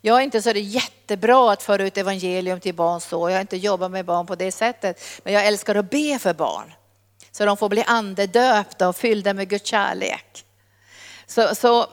Jag 0.00 0.16
är 0.16 0.20
inte 0.20 0.42
så 0.42 0.52
det 0.52 0.60
jättebra 0.60 1.52
att 1.52 1.62
föra 1.62 1.82
ut 1.82 1.98
evangelium 1.98 2.60
till 2.60 2.74
barn 2.74 3.00
så, 3.00 3.28
jag 3.28 3.36
har 3.36 3.40
inte 3.40 3.56
jobbat 3.56 3.90
med 3.90 4.04
barn 4.04 4.26
på 4.26 4.34
det 4.34 4.52
sättet. 4.52 5.00
Men 5.24 5.32
jag 5.32 5.46
älskar 5.46 5.74
att 5.74 5.90
be 5.90 6.18
för 6.18 6.34
barn. 6.34 6.74
Så 7.30 7.44
de 7.44 7.56
får 7.56 7.68
bli 7.68 7.84
andedöpta 7.86 8.88
och 8.88 8.96
fyllda 8.96 9.34
med 9.34 9.48
Guds 9.48 9.70
kärlek. 9.70 10.44
Så, 11.26 11.54
så, 11.54 11.86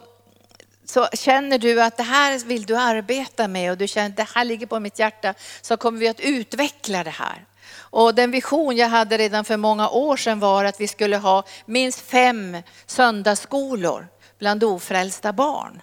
så 0.85 1.07
känner 1.13 1.57
du 1.57 1.81
att 1.81 1.97
det 1.97 2.03
här 2.03 2.45
vill 2.45 2.65
du 2.65 2.75
arbeta 2.75 3.47
med 3.47 3.71
och 3.71 3.77
du 3.77 3.87
känner 3.87 4.09
att 4.09 4.17
det 4.17 4.27
här 4.35 4.45
ligger 4.45 4.67
på 4.67 4.79
mitt 4.79 4.99
hjärta 4.99 5.33
så 5.61 5.77
kommer 5.77 5.99
vi 5.99 6.07
att 6.07 6.19
utveckla 6.19 7.03
det 7.03 7.09
här. 7.09 7.45
Och 7.77 8.15
den 8.15 8.31
vision 8.31 8.77
jag 8.77 8.87
hade 8.87 9.17
redan 9.17 9.45
för 9.45 9.57
många 9.57 9.89
år 9.89 10.17
sedan 10.17 10.39
var 10.39 10.65
att 10.65 10.81
vi 10.81 10.87
skulle 10.87 11.17
ha 11.17 11.43
minst 11.65 11.99
fem 11.99 12.57
söndagsskolor 12.85 14.07
bland 14.39 14.63
ofrälsta 14.63 15.33
barn 15.33 15.81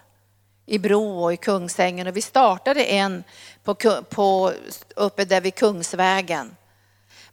i 0.66 0.78
Bro 0.78 1.24
och 1.24 1.32
i 1.32 1.36
Kungsängen. 1.36 2.06
Och 2.06 2.16
vi 2.16 2.22
startade 2.22 2.84
en 2.84 3.24
på, 3.64 3.74
på, 4.02 4.52
uppe 4.96 5.24
där 5.24 5.40
vid 5.40 5.54
Kungsvägen. 5.54 6.56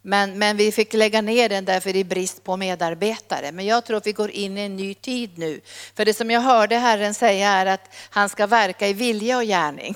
Men, 0.01 0.39
men 0.39 0.57
vi 0.57 0.71
fick 0.71 0.93
lägga 0.93 1.21
ner 1.21 1.49
den 1.49 1.65
därför 1.65 1.93
det 1.93 1.99
är 1.99 2.03
brist 2.03 2.43
på 2.43 2.57
medarbetare. 2.57 3.51
Men 3.51 3.65
jag 3.65 3.85
tror 3.85 3.97
att 3.97 4.07
vi 4.07 4.11
går 4.11 4.31
in 4.31 4.57
i 4.57 4.61
en 4.61 4.75
ny 4.75 4.93
tid 4.93 5.37
nu. 5.37 5.61
För 5.95 6.05
det 6.05 6.13
som 6.13 6.31
jag 6.31 6.41
hörde 6.41 6.75
Herren 6.75 7.13
säga 7.13 7.49
är 7.49 7.65
att 7.65 7.95
han 8.09 8.29
ska 8.29 8.47
verka 8.47 8.87
i 8.87 8.93
vilja 8.93 9.37
och 9.37 9.43
gärning. 9.43 9.95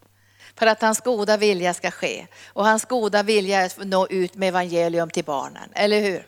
För 0.58 0.66
att 0.66 0.82
hans 0.82 1.00
goda 1.00 1.36
vilja 1.36 1.74
ska 1.74 1.90
ske. 1.90 2.26
Och 2.46 2.64
hans 2.64 2.84
goda 2.84 3.22
vilja 3.22 3.60
är 3.60 3.66
att 3.66 3.86
nå 3.86 4.06
ut 4.06 4.34
med 4.34 4.48
evangelium 4.48 5.10
till 5.10 5.24
barnen, 5.24 5.70
eller 5.74 6.00
hur? 6.00 6.26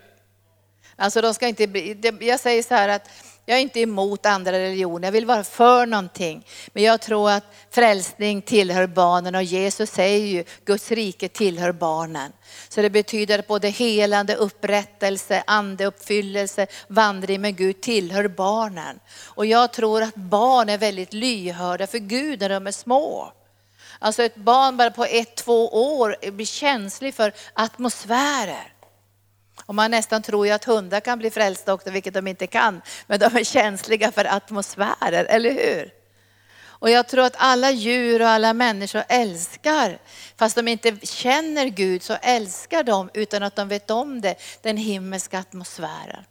Alltså 0.96 1.20
de 1.20 1.34
ska 1.34 1.48
inte 1.48 1.66
bli, 1.66 2.16
jag 2.20 2.40
säger 2.40 2.62
så 2.62 2.74
här 2.74 2.88
att 2.88 3.08
jag 3.46 3.58
är 3.58 3.62
inte 3.62 3.80
emot 3.80 4.26
andra 4.26 4.52
religioner, 4.52 5.06
jag 5.08 5.12
vill 5.12 5.26
vara 5.26 5.44
för 5.44 5.86
någonting. 5.86 6.46
Men 6.72 6.82
jag 6.82 7.00
tror 7.00 7.30
att 7.30 7.44
frälsning 7.70 8.42
tillhör 8.42 8.86
barnen 8.86 9.34
och 9.34 9.42
Jesus 9.42 9.90
säger 9.90 10.26
ju 10.26 10.44
Guds 10.64 10.90
rike 10.90 11.28
tillhör 11.28 11.72
barnen. 11.72 12.32
Så 12.68 12.82
det 12.82 12.90
betyder 12.90 13.38
att 13.38 13.46
både 13.46 13.68
helande, 13.68 14.34
upprättelse, 14.34 15.44
andeuppfyllelse, 15.46 16.66
vandring 16.88 17.40
med 17.40 17.56
Gud 17.56 17.80
tillhör 17.80 18.28
barnen. 18.28 19.00
Och 19.24 19.46
jag 19.46 19.72
tror 19.72 20.02
att 20.02 20.14
barn 20.14 20.68
är 20.68 20.78
väldigt 20.78 21.12
lyhörda 21.12 21.86
för 21.86 21.98
Gud 21.98 22.40
när 22.40 22.48
de 22.48 22.66
är 22.66 22.72
små. 22.72 23.32
Alltså 23.98 24.22
ett 24.22 24.36
barn 24.36 24.76
bara 24.76 24.90
på 24.90 25.04
ett, 25.04 25.36
två 25.36 25.68
år 25.68 26.30
blir 26.30 26.46
känslig 26.46 27.14
för 27.14 27.32
atmosfärer. 27.54 28.71
Och 29.72 29.76
man 29.76 29.90
nästan 29.90 30.22
tror 30.22 30.46
ju 30.46 30.52
att 30.52 30.64
hundar 30.64 31.00
kan 31.00 31.18
bli 31.18 31.30
frälsta 31.30 31.74
också, 31.74 31.90
vilket 31.90 32.14
de 32.14 32.26
inte 32.26 32.46
kan. 32.46 32.82
Men 33.06 33.20
de 33.20 33.36
är 33.36 33.44
känsliga 33.44 34.12
för 34.12 34.24
atmosfärer, 34.24 35.24
eller 35.24 35.50
hur? 35.50 35.92
Och 36.64 36.90
jag 36.90 37.08
tror 37.08 37.24
att 37.24 37.34
alla 37.36 37.70
djur 37.70 38.22
och 38.22 38.28
alla 38.28 38.52
människor 38.52 39.02
älskar, 39.08 39.98
fast 40.36 40.56
de 40.56 40.68
inte 40.68 41.06
känner 41.06 41.66
Gud 41.66 42.02
så 42.02 42.14
älskar 42.22 42.82
de 42.82 43.10
utan 43.14 43.42
att 43.42 43.56
de 43.56 43.68
vet 43.68 43.90
om 43.90 44.20
det, 44.20 44.34
den 44.62 44.76
himmelska 44.76 45.38
atmosfären. 45.38 46.24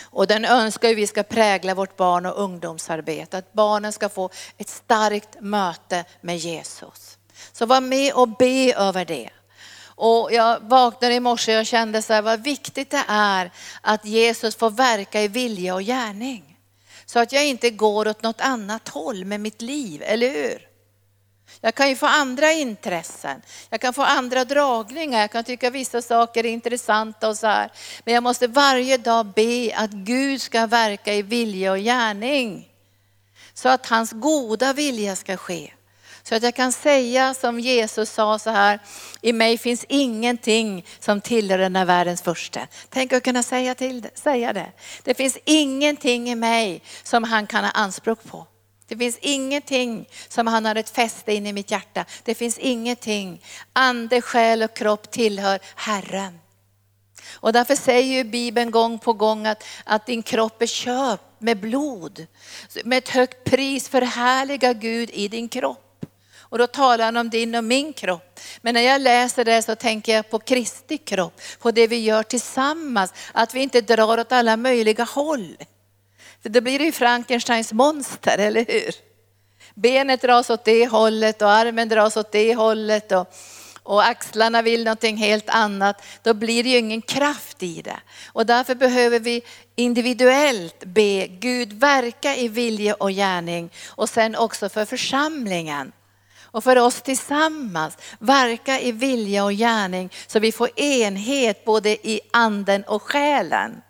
Och 0.00 0.26
den 0.26 0.44
önskar 0.44 0.94
vi 0.94 1.06
ska 1.06 1.22
prägla 1.22 1.74
vårt 1.74 1.96
barn 1.96 2.26
och 2.26 2.42
ungdomsarbete, 2.42 3.38
att 3.38 3.52
barnen 3.52 3.92
ska 3.92 4.08
få 4.08 4.30
ett 4.58 4.68
starkt 4.68 5.40
möte 5.40 6.04
med 6.20 6.36
Jesus. 6.36 7.18
Så 7.52 7.66
var 7.66 7.80
med 7.80 8.14
och 8.14 8.28
be 8.28 8.74
över 8.74 9.04
det. 9.04 9.30
Och 9.96 10.32
jag 10.32 10.60
vaknade 10.60 11.14
i 11.14 11.20
morse 11.20 11.58
och 11.58 11.66
kände 11.66 12.02
så 12.02 12.12
här, 12.12 12.22
vad 12.22 12.44
viktigt 12.44 12.90
det 12.90 13.04
är 13.08 13.50
att 13.80 14.04
Jesus 14.04 14.56
får 14.56 14.70
verka 14.70 15.22
i 15.22 15.28
vilja 15.28 15.74
och 15.74 15.82
gärning. 15.82 16.56
Så 17.06 17.18
att 17.18 17.32
jag 17.32 17.46
inte 17.46 17.70
går 17.70 18.08
åt 18.08 18.22
något 18.22 18.40
annat 18.40 18.88
håll 18.88 19.24
med 19.24 19.40
mitt 19.40 19.62
liv, 19.62 20.02
eller 20.06 20.30
hur? 20.30 20.68
Jag 21.60 21.74
kan 21.74 21.88
ju 21.88 21.96
få 21.96 22.06
andra 22.06 22.52
intressen, 22.52 23.42
jag 23.70 23.80
kan 23.80 23.94
få 23.94 24.02
andra 24.02 24.44
dragningar, 24.44 25.20
jag 25.20 25.30
kan 25.30 25.44
tycka 25.44 25.70
vissa 25.70 26.02
saker 26.02 26.46
är 26.46 26.50
intressanta 26.50 27.28
och 27.28 27.36
så 27.36 27.46
här. 27.46 27.72
Men 28.04 28.14
jag 28.14 28.22
måste 28.22 28.46
varje 28.46 28.96
dag 28.96 29.26
be 29.26 29.72
att 29.76 29.90
Gud 29.90 30.42
ska 30.42 30.66
verka 30.66 31.14
i 31.14 31.22
vilja 31.22 31.72
och 31.72 31.78
gärning. 31.78 32.68
Så 33.54 33.68
att 33.68 33.86
hans 33.86 34.12
goda 34.12 34.72
vilja 34.72 35.16
ska 35.16 35.36
ske. 35.36 35.72
Så 36.28 36.34
att 36.34 36.42
jag 36.42 36.54
kan 36.54 36.72
säga 36.72 37.34
som 37.34 37.60
Jesus 37.60 38.10
sa 38.10 38.38
så 38.38 38.50
här, 38.50 38.78
i 39.20 39.32
mig 39.32 39.58
finns 39.58 39.84
ingenting 39.88 40.86
som 40.98 41.20
tillhör 41.20 41.58
den 41.58 41.76
här 41.76 41.84
världens 41.84 42.22
första. 42.22 42.60
Tänk 42.88 43.12
att 43.12 43.22
kunna 43.22 43.42
säga, 43.42 43.74
till 43.74 44.00
det, 44.00 44.18
säga 44.18 44.52
det. 44.52 44.72
Det 45.02 45.14
finns 45.14 45.38
ingenting 45.44 46.30
i 46.30 46.34
mig 46.34 46.82
som 47.02 47.24
han 47.24 47.46
kan 47.46 47.64
ha 47.64 47.70
anspråk 47.70 48.24
på. 48.24 48.46
Det 48.88 48.96
finns 48.96 49.18
ingenting 49.20 50.08
som 50.28 50.46
han 50.46 50.64
har 50.64 50.74
ett 50.74 50.90
fäste 50.90 51.32
in 51.32 51.46
i 51.46 51.52
mitt 51.52 51.70
hjärta. 51.70 52.04
Det 52.24 52.34
finns 52.34 52.58
ingenting. 52.58 53.42
Ande, 53.72 54.20
själ 54.20 54.62
och 54.62 54.76
kropp 54.76 55.10
tillhör 55.10 55.58
Herren. 55.74 56.38
Och 57.32 57.52
därför 57.52 57.76
säger 57.76 58.16
ju 58.16 58.24
Bibeln 58.24 58.70
gång 58.70 58.98
på 58.98 59.12
gång 59.12 59.46
att, 59.46 59.64
att 59.84 60.06
din 60.06 60.22
kropp 60.22 60.62
är 60.62 60.66
köpt 60.66 61.24
med 61.38 61.60
blod. 61.60 62.26
Med 62.84 62.98
ett 62.98 63.08
högt 63.08 63.44
pris 63.44 63.88
förhärliga 63.88 64.72
Gud 64.72 65.10
i 65.12 65.28
din 65.28 65.48
kropp. 65.48 65.82
Och 66.48 66.58
då 66.58 66.66
talar 66.66 67.04
han 67.04 67.16
om 67.16 67.30
din 67.30 67.54
och 67.54 67.64
min 67.64 67.92
kropp. 67.92 68.40
Men 68.60 68.74
när 68.74 68.80
jag 68.80 69.00
läser 69.00 69.44
det 69.44 69.62
så 69.62 69.74
tänker 69.74 70.14
jag 70.14 70.30
på 70.30 70.38
Kristi 70.38 70.98
kropp, 70.98 71.40
på 71.58 71.70
det 71.70 71.86
vi 71.86 71.96
gör 71.96 72.22
tillsammans. 72.22 73.14
Att 73.32 73.54
vi 73.54 73.60
inte 73.60 73.80
drar 73.80 74.20
åt 74.20 74.32
alla 74.32 74.56
möjliga 74.56 75.04
håll. 75.04 75.56
För 76.42 76.48
då 76.48 76.60
blir 76.60 76.78
det 76.78 76.84
ju 76.84 76.92
Frankensteins 76.92 77.72
monster, 77.72 78.38
eller 78.38 78.64
hur? 78.68 78.94
Benet 79.74 80.22
dras 80.22 80.50
åt 80.50 80.64
det 80.64 80.86
hållet 80.86 81.42
och 81.42 81.50
armen 81.50 81.88
dras 81.88 82.16
åt 82.16 82.32
det 82.32 82.54
hållet. 82.54 83.12
Och, 83.12 83.34
och 83.82 84.06
axlarna 84.06 84.62
vill 84.62 84.84
någonting 84.84 85.16
helt 85.16 85.48
annat, 85.48 86.02
då 86.22 86.34
blir 86.34 86.62
det 86.64 86.70
ju 86.70 86.78
ingen 86.78 87.02
kraft 87.02 87.62
i 87.62 87.82
det. 87.82 88.00
Och 88.32 88.46
därför 88.46 88.74
behöver 88.74 89.20
vi 89.20 89.42
individuellt 89.74 90.84
be 90.84 91.26
Gud 91.26 91.72
verka 91.72 92.36
i 92.36 92.48
vilje 92.48 92.94
och 92.94 93.10
gärning 93.10 93.70
och 93.86 94.08
sen 94.08 94.36
också 94.36 94.68
för 94.68 94.84
församlingen 94.84 95.92
och 96.56 96.64
för 96.64 96.78
oss 96.78 97.02
tillsammans 97.02 97.98
verka 98.18 98.80
i 98.80 98.92
vilja 98.92 99.44
och 99.44 99.52
gärning 99.52 100.10
så 100.26 100.38
vi 100.38 100.52
får 100.52 100.80
enhet 100.80 101.64
både 101.64 101.90
i 101.90 102.20
anden 102.32 102.84
och 102.84 103.02
själen. 103.02 103.82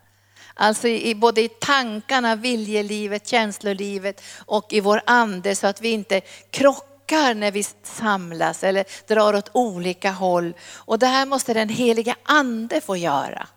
Alltså 0.54 0.88
i, 0.88 1.14
både 1.14 1.40
i 1.40 1.48
tankarna, 1.48 2.36
viljelivet, 2.36 3.26
känslolivet 3.26 4.22
och 4.46 4.72
i 4.72 4.80
vår 4.80 5.00
ande 5.06 5.56
så 5.56 5.66
att 5.66 5.80
vi 5.80 5.88
inte 5.88 6.20
krockar 6.50 7.34
när 7.34 7.50
vi 7.50 7.64
samlas 7.82 8.64
eller 8.64 8.84
drar 9.08 9.34
åt 9.34 9.50
olika 9.52 10.10
håll. 10.10 10.54
Och 10.74 10.98
det 10.98 11.06
här 11.06 11.26
måste 11.26 11.54
den 11.54 11.68
heliga 11.68 12.16
ande 12.22 12.80
få 12.80 12.96
göra. 12.96 13.48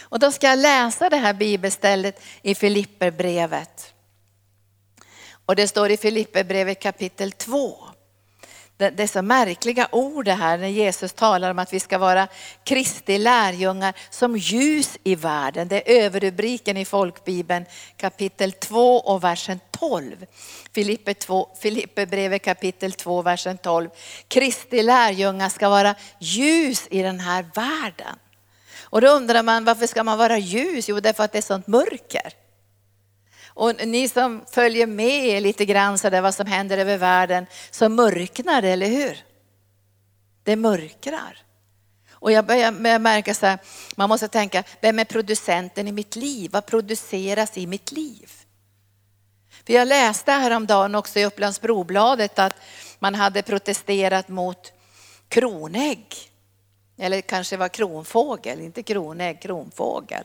Och 0.00 0.18
då 0.18 0.32
ska 0.32 0.46
jag 0.46 0.58
läsa 0.58 1.10
det 1.10 1.16
här 1.16 1.34
bibelstället 1.34 2.22
i 2.42 2.54
Filipperbrevet. 2.54 3.94
Och 5.46 5.56
det 5.56 5.68
står 5.68 5.90
i 5.90 5.96
Filipperbrevet 5.96 6.82
kapitel 6.82 7.32
2 7.32 7.91
det 8.76 9.00
är 9.00 9.06
så 9.06 9.22
märkliga 9.22 9.88
ord 9.92 10.24
det 10.24 10.32
här 10.32 10.58
när 10.58 10.68
Jesus 10.68 11.12
talar 11.12 11.50
om 11.50 11.58
att 11.58 11.72
vi 11.72 11.80
ska 11.80 11.98
vara 11.98 12.28
Kristi 12.64 13.18
lärjungar 13.18 13.94
som 14.10 14.36
ljus 14.36 14.98
i 15.04 15.14
världen. 15.14 15.68
Det 15.68 15.98
är 15.98 16.04
överrubriken 16.04 16.76
i 16.76 16.84
folkbibeln 16.84 17.64
kapitel 17.96 18.52
2 18.52 18.98
och 18.98 19.24
versen 19.24 19.60
12. 19.70 20.26
Filippe, 20.72 21.14
2, 21.14 21.48
Filippe 21.60 22.06
brevet 22.06 22.42
kapitel 22.44 22.92
2 22.92 23.22
versen 23.22 23.58
12. 23.58 23.88
Kristi 24.28 24.82
lärjungar 24.82 25.48
ska 25.48 25.68
vara 25.68 25.94
ljus 26.18 26.86
i 26.90 27.02
den 27.02 27.20
här 27.20 27.46
världen. 27.54 28.16
Och 28.82 29.00
då 29.00 29.08
undrar 29.08 29.42
man 29.42 29.64
varför 29.64 29.86
ska 29.86 30.04
man 30.04 30.18
vara 30.18 30.38
ljus? 30.38 30.88
Jo, 30.88 31.00
därför 31.00 31.24
att 31.24 31.32
det 31.32 31.38
är 31.38 31.42
sånt 31.42 31.66
mörker. 31.66 32.41
Och 33.54 33.86
ni 33.86 34.08
som 34.08 34.44
följer 34.50 34.86
med 34.86 35.42
lite 35.42 35.64
grann 35.64 35.98
så 35.98 36.10
där 36.10 36.20
vad 36.20 36.34
som 36.34 36.46
händer 36.46 36.78
över 36.78 36.98
världen 36.98 37.46
så 37.70 37.88
mörknar 37.88 38.62
det, 38.62 38.68
eller 38.68 38.88
hur? 38.88 39.24
Det 40.42 40.56
mörkrar. 40.56 41.38
Och 42.10 42.32
jag 42.32 42.46
börjar 42.46 42.98
märka 42.98 43.34
så 43.34 43.46
här, 43.46 43.58
man 43.96 44.08
måste 44.08 44.28
tänka, 44.28 44.64
vem 44.80 44.98
är 44.98 45.04
producenten 45.04 45.88
i 45.88 45.92
mitt 45.92 46.16
liv? 46.16 46.50
Vad 46.52 46.66
produceras 46.66 47.58
i 47.58 47.66
mitt 47.66 47.92
liv? 47.92 48.30
För 49.66 49.72
jag 49.72 49.88
läste 49.88 50.32
häromdagen 50.32 50.94
också 50.94 51.18
i 51.18 51.24
Upplands 51.24 51.60
Brobladet 51.60 52.38
att 52.38 52.56
man 52.98 53.14
hade 53.14 53.42
protesterat 53.42 54.28
mot 54.28 54.72
kronägg. 55.28 56.06
Eller 56.98 57.20
kanske 57.20 57.56
var 57.56 57.68
kronfågel, 57.68 58.60
inte 58.60 58.82
kronägg, 58.82 59.42
kronfågel. 59.42 60.24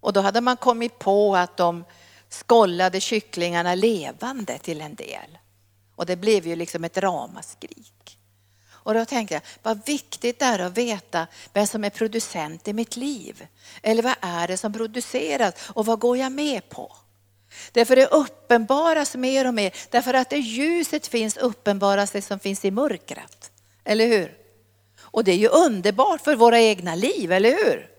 Och 0.00 0.12
då 0.12 0.20
hade 0.20 0.40
man 0.40 0.56
kommit 0.56 0.98
på 0.98 1.36
att 1.36 1.56
de 1.56 1.84
skållade 2.34 3.00
kycklingarna 3.00 3.74
levande 3.74 4.58
till 4.58 4.80
en 4.80 4.94
del. 4.94 5.38
Och 5.96 6.06
det 6.06 6.16
blev 6.16 6.46
ju 6.46 6.56
liksom 6.56 6.84
ett 6.84 6.98
ramaskrik. 6.98 8.18
Och 8.84 8.94
då 8.94 9.04
tänkte 9.04 9.34
jag, 9.34 9.42
vad 9.62 9.86
viktigt 9.86 10.38
det 10.38 10.44
är 10.44 10.58
att 10.58 10.78
veta 10.78 11.26
vem 11.52 11.66
som 11.66 11.84
är 11.84 11.90
producent 11.90 12.68
i 12.68 12.72
mitt 12.72 12.96
liv. 12.96 13.46
Eller 13.82 14.02
vad 14.02 14.14
är 14.20 14.48
det 14.48 14.56
som 14.56 14.72
produceras 14.72 15.54
och 15.74 15.86
vad 15.86 15.98
går 15.98 16.16
jag 16.16 16.32
med 16.32 16.68
på? 16.68 16.96
Därför 17.72 17.96
det 17.96 18.06
uppenbaras 18.06 19.14
mer 19.14 19.46
och 19.46 19.54
mer, 19.54 19.74
därför 19.90 20.14
att 20.14 20.30
det 20.30 20.38
ljuset 20.38 21.06
finns 21.06 21.36
uppenbaras 21.36 22.10
det 22.10 22.22
som 22.22 22.38
finns 22.38 22.64
i 22.64 22.70
mörkret. 22.70 23.50
Eller 23.84 24.06
hur? 24.06 24.36
Och 24.98 25.24
det 25.24 25.32
är 25.32 25.36
ju 25.36 25.48
underbart 25.48 26.20
för 26.20 26.36
våra 26.36 26.60
egna 26.60 26.94
liv, 26.94 27.32
eller 27.32 27.50
hur? 27.50 27.93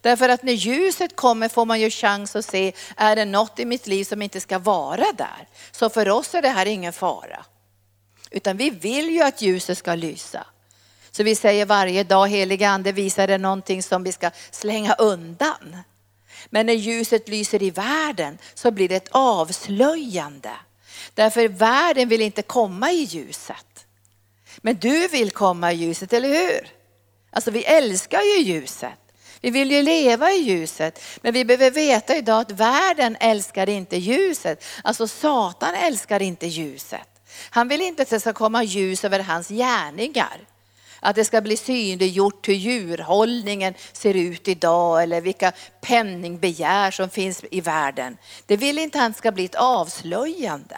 Därför 0.00 0.28
att 0.28 0.42
när 0.42 0.52
ljuset 0.52 1.16
kommer 1.16 1.48
får 1.48 1.64
man 1.64 1.80
ju 1.80 1.90
chans 1.90 2.36
att 2.36 2.44
se, 2.44 2.72
är 2.96 3.16
det 3.16 3.24
något 3.24 3.58
i 3.58 3.64
mitt 3.64 3.86
liv 3.86 4.04
som 4.04 4.22
inte 4.22 4.40
ska 4.40 4.58
vara 4.58 5.06
där? 5.14 5.48
Så 5.70 5.90
för 5.90 6.08
oss 6.08 6.34
är 6.34 6.42
det 6.42 6.48
här 6.48 6.66
ingen 6.66 6.92
fara. 6.92 7.44
Utan 8.30 8.56
vi 8.56 8.70
vill 8.70 9.10
ju 9.10 9.22
att 9.22 9.42
ljuset 9.42 9.78
ska 9.78 9.94
lysa. 9.94 10.46
Så 11.10 11.22
vi 11.22 11.34
säger 11.34 11.66
varje 11.66 12.04
dag, 12.04 12.28
heliga 12.28 12.68
ande 12.68 12.92
visar 12.92 13.26
det 13.26 13.38
någonting 13.38 13.82
som 13.82 14.02
vi 14.02 14.12
ska 14.12 14.30
slänga 14.50 14.94
undan. 14.94 15.76
Men 16.46 16.66
när 16.66 16.74
ljuset 16.74 17.28
lyser 17.28 17.62
i 17.62 17.70
världen 17.70 18.38
så 18.54 18.70
blir 18.70 18.88
det 18.88 18.96
ett 18.96 19.08
avslöjande. 19.10 20.52
Därför 21.14 21.48
världen 21.48 22.08
vill 22.08 22.22
inte 22.22 22.42
komma 22.42 22.92
i 22.92 23.02
ljuset. 23.02 23.86
Men 24.58 24.76
du 24.76 25.08
vill 25.08 25.30
komma 25.30 25.72
i 25.72 25.76
ljuset, 25.76 26.12
eller 26.12 26.28
hur? 26.28 26.68
Alltså 27.30 27.50
vi 27.50 27.64
älskar 27.64 28.22
ju 28.22 28.42
ljuset. 28.42 28.98
Vi 29.40 29.50
vill 29.50 29.70
ju 29.70 29.82
leva 29.82 30.32
i 30.32 30.36
ljuset, 30.36 31.02
men 31.22 31.34
vi 31.34 31.44
behöver 31.44 31.70
veta 31.70 32.16
idag 32.16 32.40
att 32.40 32.50
världen 32.50 33.16
älskar 33.20 33.68
inte 33.68 33.96
ljuset. 33.96 34.64
Alltså 34.84 35.08
Satan 35.08 35.74
älskar 35.74 36.22
inte 36.22 36.46
ljuset. 36.46 37.08
Han 37.50 37.68
vill 37.68 37.80
inte 37.80 38.02
att 38.02 38.10
det 38.10 38.20
ska 38.20 38.32
komma 38.32 38.64
ljus 38.64 39.04
över 39.04 39.20
hans 39.20 39.48
gärningar. 39.48 40.40
Att 41.00 41.16
det 41.16 41.24
ska 41.24 41.40
bli 41.40 41.56
synliggjort 41.56 42.48
hur 42.48 42.54
djurhållningen 42.54 43.74
ser 43.92 44.14
ut 44.14 44.48
idag 44.48 45.02
eller 45.02 45.20
vilka 45.20 45.52
penningbegär 45.80 46.90
som 46.90 47.10
finns 47.10 47.44
i 47.50 47.60
världen. 47.60 48.16
Det 48.46 48.56
vill 48.56 48.78
inte 48.78 48.98
han 48.98 49.14
ska 49.14 49.32
bli 49.32 49.44
ett 49.44 49.54
avslöjande. 49.54 50.76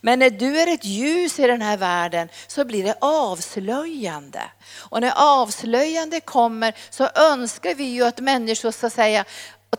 Men 0.00 0.18
när 0.18 0.30
du 0.30 0.60
är 0.60 0.66
ett 0.66 0.84
ljus 0.84 1.38
i 1.38 1.46
den 1.46 1.62
här 1.62 1.76
världen 1.76 2.28
så 2.46 2.64
blir 2.64 2.84
det 2.84 2.94
avslöjande. 3.00 4.42
Och 4.78 5.00
när 5.00 5.12
avslöjande 5.16 6.20
kommer 6.20 6.74
så 6.90 7.08
önskar 7.14 7.74
vi 7.74 7.84
ju 7.84 8.04
att 8.04 8.20
människor 8.20 8.70
ska 8.70 8.90
säga, 8.90 9.24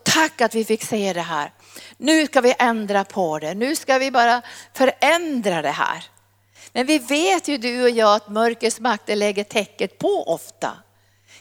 tack 0.03 0.41
att 0.41 0.55
vi 0.55 0.65
fick 0.65 0.83
se 0.83 1.13
det 1.13 1.21
här. 1.21 1.51
Nu 1.97 2.25
ska 2.25 2.41
vi 2.41 2.55
ändra 2.59 3.03
på 3.03 3.39
det, 3.39 3.53
nu 3.53 3.75
ska 3.75 3.97
vi 3.97 4.11
bara 4.11 4.41
förändra 4.73 5.61
det 5.61 5.71
här. 5.71 6.03
Men 6.73 6.85
vi 6.85 6.99
vet 6.99 7.47
ju 7.47 7.57
du 7.57 7.83
och 7.83 7.89
jag 7.89 8.15
att 8.15 8.29
mörkrets 8.29 8.79
makter 8.79 9.15
lägger 9.15 9.43
täcket 9.43 9.97
på 9.97 10.23
ofta. 10.23 10.71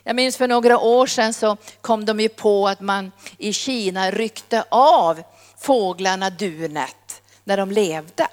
Jag 0.02 0.16
minns 0.16 0.37
för 0.37 0.48
några 0.48 0.79
år 0.79 1.07
sedan 1.07 1.35
så 1.35 1.57
kom 1.81 2.05
de 2.05 2.20
ju 2.20 2.29
på 2.29 2.68
att 2.68 2.81
man 2.81 3.12
i 3.38 3.52
Kina 3.52 4.11
ryckte 4.11 4.64
av 4.68 5.22
fåglarna 5.59 6.31
dunet 6.31 7.22
när 7.44 7.57
de 7.57 7.70
levde. 7.70 8.29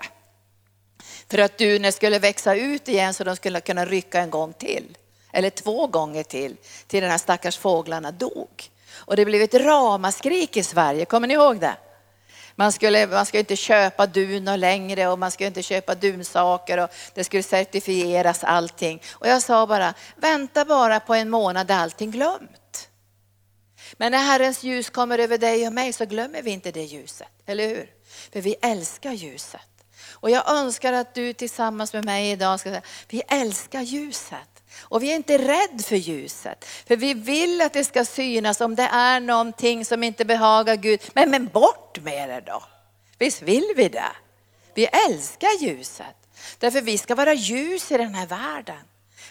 För 1.29 1.37
att 1.37 1.57
dunen 1.57 1.91
skulle 1.91 2.19
växa 2.19 2.55
ut 2.55 2.87
igen 2.87 3.13
så 3.13 3.23
de 3.23 3.35
skulle 3.35 3.61
kunna 3.61 3.85
rycka 3.85 4.19
en 4.19 4.29
gång 4.29 4.53
till. 4.53 4.97
Eller 5.33 5.49
två 5.49 5.87
gånger 5.87 6.23
till, 6.23 6.55
till 6.87 7.01
den 7.01 7.11
här 7.11 7.17
stackars 7.17 7.57
fåglarna 7.57 8.11
dog. 8.11 8.69
Och 8.95 9.15
det 9.15 9.25
blev 9.25 9.41
ett 9.41 9.53
ramaskrik 9.53 10.57
i 10.57 10.63
Sverige, 10.63 11.05
kommer 11.05 11.27
ni 11.27 11.33
ihåg 11.33 11.59
det? 11.59 11.75
Man 12.55 12.71
skulle, 12.71 13.07
man 13.07 13.25
skulle 13.25 13.39
inte 13.39 13.55
köpa 13.55 14.05
dunor 14.05 14.57
längre 14.57 15.07
och 15.07 15.19
man 15.19 15.31
skulle 15.31 15.47
inte 15.47 15.63
köpa 15.63 15.95
dunsaker 15.95 16.77
och 16.77 16.89
det 17.13 17.23
skulle 17.23 17.43
certifieras 17.43 18.43
allting. 18.43 19.01
Och 19.11 19.27
jag 19.27 19.41
sa 19.41 19.67
bara, 19.67 19.93
vänta 20.15 20.65
bara 20.65 20.99
på 20.99 21.13
en 21.13 21.29
månad 21.29 21.71
är 21.71 21.75
allting 21.75 22.11
glömt. 22.11 22.89
Men 23.97 24.11
när 24.11 24.19
Herrens 24.19 24.63
ljus 24.63 24.89
kommer 24.89 25.19
över 25.19 25.37
dig 25.37 25.67
och 25.67 25.73
mig 25.73 25.93
så 25.93 26.05
glömmer 26.05 26.41
vi 26.41 26.51
inte 26.51 26.71
det 26.71 26.83
ljuset, 26.83 27.27
eller 27.45 27.67
hur? 27.67 27.89
För 28.33 28.41
vi 28.41 28.55
älskar 28.61 29.11
ljuset. 29.11 29.61
Och 30.23 30.29
jag 30.29 30.49
önskar 30.49 30.93
att 30.93 31.13
du 31.13 31.33
tillsammans 31.33 31.93
med 31.93 32.05
mig 32.05 32.31
idag 32.31 32.59
ska 32.59 32.69
säga, 32.69 32.81
vi 33.09 33.21
älskar 33.27 33.81
ljuset. 33.81 34.63
Och 34.79 35.03
vi 35.03 35.11
är 35.11 35.15
inte 35.15 35.37
rädd 35.37 35.85
för 35.85 35.95
ljuset. 35.95 36.65
För 36.65 36.95
vi 36.95 37.13
vill 37.13 37.61
att 37.61 37.73
det 37.73 37.83
ska 37.83 38.05
synas 38.05 38.61
om 38.61 38.75
det 38.75 38.89
är 38.91 39.19
någonting 39.19 39.85
som 39.85 40.03
inte 40.03 40.25
behagar 40.25 40.75
Gud. 40.75 41.01
Men, 41.13 41.31
men 41.31 41.47
bort 41.47 41.99
med 42.01 42.29
det 42.29 42.41
då. 42.41 42.63
Visst 43.17 43.41
vill 43.41 43.73
vi 43.75 43.89
det? 43.89 44.11
Vi 44.73 44.85
älskar 44.85 45.61
ljuset. 45.61 46.15
Därför 46.59 46.81
vi 46.81 46.97
ska 46.97 47.15
vara 47.15 47.33
ljus 47.33 47.91
i 47.91 47.97
den 47.97 48.15
här 48.15 48.27
världen. 48.27 48.81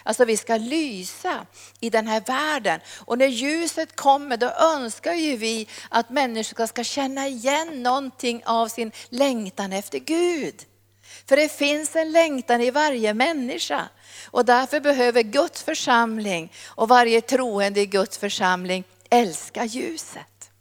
Alltså 0.03 0.25
vi 0.25 0.37
ska 0.37 0.57
lysa 0.57 1.45
i 1.79 1.89
den 1.89 2.07
här 2.07 2.21
världen. 2.21 2.79
Och 3.05 3.17
när 3.17 3.27
ljuset 3.27 3.95
kommer 3.95 4.37
då 4.37 4.49
önskar 4.49 5.13
ju 5.13 5.37
vi 5.37 5.67
att 5.89 6.09
människor 6.09 6.65
ska 6.65 6.83
känna 6.83 7.27
igen 7.27 7.83
någonting 7.83 8.43
av 8.45 8.67
sin 8.67 8.91
längtan 9.09 9.73
efter 9.73 9.99
Gud. 9.99 10.65
För 11.29 11.35
det 11.35 11.51
finns 11.51 11.95
en 11.95 12.11
längtan 12.11 12.61
i 12.61 12.71
varje 12.71 13.13
människa. 13.13 13.89
Och 14.31 14.45
därför 14.45 14.79
behöver 14.79 15.21
Guds 15.21 15.63
församling 15.63 16.51
och 16.65 16.87
varje 16.87 17.21
troende 17.21 17.81
i 17.81 17.85
Guds 17.85 18.17
församling 18.17 18.83
älska 19.09 19.65
ljuset. 19.65 20.51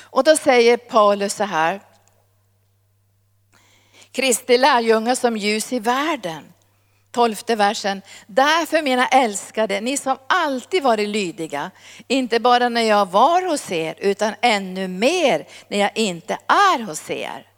Och 0.00 0.24
då 0.24 0.36
säger 0.36 0.76
Paulus 0.76 1.34
så 1.34 1.44
här. 1.44 1.80
Kristi 4.12 4.58
lärjungar 4.58 5.14
som 5.14 5.36
ljus 5.36 5.72
i 5.72 5.78
världen. 5.78 6.52
Tolfte 7.10 7.56
versen. 7.56 8.02
Därför 8.26 8.82
mina 8.82 9.08
älskade, 9.08 9.80
ni 9.80 9.96
som 9.96 10.18
alltid 10.26 10.82
varit 10.82 11.08
lydiga, 11.08 11.70
inte 12.08 12.40
bara 12.40 12.68
när 12.68 12.82
jag 12.82 13.10
var 13.10 13.42
hos 13.42 13.72
er, 13.72 13.94
utan 13.98 14.34
ännu 14.40 14.88
mer 14.88 15.46
när 15.68 15.78
jag 15.78 15.90
inte 15.94 16.38
är 16.46 16.82
hos 16.82 17.10
er. 17.10 17.51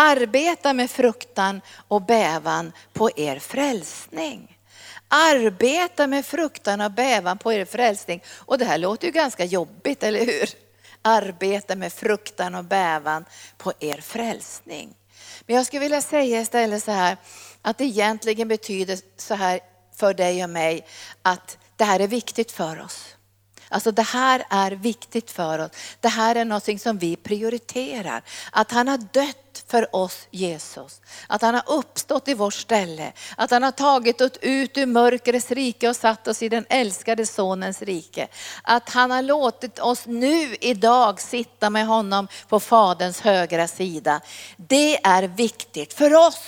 Arbeta 0.00 0.72
med 0.72 0.90
fruktan 0.90 1.60
och 1.88 2.02
bävan 2.02 2.72
på 2.92 3.10
er 3.16 3.38
frälsning. 3.38 4.58
Arbeta 5.08 6.06
med 6.06 6.26
fruktan 6.26 6.80
och 6.80 6.90
bävan 6.90 7.38
på 7.38 7.52
er 7.52 7.64
frälsning. 7.64 8.22
Och 8.28 8.58
det 8.58 8.64
här 8.64 8.78
låter 8.78 9.06
ju 9.06 9.12
ganska 9.12 9.44
jobbigt, 9.44 10.02
eller 10.02 10.26
hur? 10.26 10.48
Arbeta 11.02 11.76
med 11.76 11.92
fruktan 11.92 12.54
och 12.54 12.64
bävan 12.64 13.24
på 13.56 13.72
er 13.80 14.00
frälsning. 14.00 14.94
Men 15.46 15.56
jag 15.56 15.66
skulle 15.66 15.80
vilja 15.80 16.02
säga 16.02 16.40
istället 16.40 16.84
så 16.84 16.90
här, 16.90 17.16
att 17.62 17.78
det 17.78 17.84
egentligen 17.84 18.48
betyder 18.48 18.98
så 19.16 19.34
här 19.34 19.60
för 19.96 20.14
dig 20.14 20.44
och 20.44 20.50
mig, 20.50 20.86
att 21.22 21.58
det 21.76 21.84
här 21.84 22.00
är 22.00 22.08
viktigt 22.08 22.52
för 22.52 22.80
oss. 22.80 23.16
Alltså 23.68 23.90
det 23.90 24.02
här 24.02 24.44
är 24.50 24.70
viktigt 24.70 25.30
för 25.30 25.58
oss. 25.58 25.70
Det 26.00 26.08
här 26.08 26.34
är 26.34 26.44
något 26.44 26.80
som 26.80 26.98
vi 26.98 27.16
prioriterar. 27.16 28.22
Att 28.52 28.70
han 28.70 28.88
har 28.88 28.98
dött 28.98 29.47
för 29.68 29.96
oss 29.96 30.26
Jesus. 30.30 31.00
Att 31.26 31.42
han 31.42 31.54
har 31.54 31.62
uppstått 31.66 32.28
i 32.28 32.34
vårt 32.34 32.54
ställe. 32.54 33.12
Att 33.36 33.50
han 33.50 33.62
har 33.62 33.70
tagit 33.70 34.20
oss 34.20 34.32
ut 34.40 34.78
ur 34.78 34.86
mörkrets 34.86 35.50
rike 35.50 35.88
och 35.88 35.96
satt 35.96 36.28
oss 36.28 36.42
i 36.42 36.48
den 36.48 36.66
älskade 36.68 37.26
sonens 37.26 37.82
rike. 37.82 38.28
Att 38.62 38.90
han 38.90 39.10
har 39.10 39.22
låtit 39.22 39.78
oss 39.78 40.06
nu 40.06 40.56
idag 40.60 41.20
sitta 41.20 41.70
med 41.70 41.86
honom 41.86 42.28
på 42.48 42.60
faderns 42.60 43.20
högra 43.20 43.68
sida. 43.68 44.20
Det 44.56 45.06
är 45.06 45.22
viktigt 45.22 45.92
för 45.92 46.14
oss. 46.14 46.38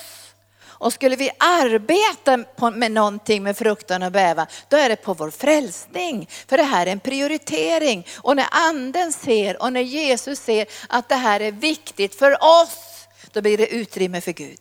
Och 0.80 0.92
skulle 0.92 1.16
vi 1.16 1.30
arbeta 1.38 2.44
med 2.72 2.92
någonting 2.92 3.42
med 3.42 3.56
fruktan 3.56 4.02
och 4.02 4.12
bävan, 4.12 4.46
då 4.68 4.76
är 4.76 4.88
det 4.88 4.96
på 4.96 5.14
vår 5.14 5.30
frälsning. 5.30 6.28
För 6.48 6.56
det 6.56 6.62
här 6.62 6.86
är 6.86 6.92
en 6.92 7.00
prioritering. 7.00 8.06
Och 8.16 8.36
när 8.36 8.46
anden 8.50 9.12
ser 9.12 9.62
och 9.62 9.72
när 9.72 9.80
Jesus 9.80 10.38
ser 10.38 10.66
att 10.88 11.08
det 11.08 11.14
här 11.14 11.40
är 11.40 11.52
viktigt 11.52 12.14
för 12.14 12.32
oss, 12.62 12.89
då 13.32 13.42
blir 13.42 13.58
det 13.58 13.74
utrymme 13.74 14.20
för 14.20 14.32
Gud. 14.32 14.60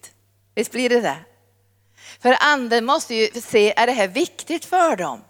Visst 0.56 0.72
blir 0.72 0.90
det 0.90 1.02
det? 1.02 1.18
För 2.20 2.36
anden 2.40 2.86
måste 2.86 3.16
ju 3.16 3.42
se, 3.42 3.74
är 3.76 3.86
det 3.86 3.92
här 3.92 4.08
viktigt 4.08 4.66
för 4.66 4.96
dem? 4.96 5.22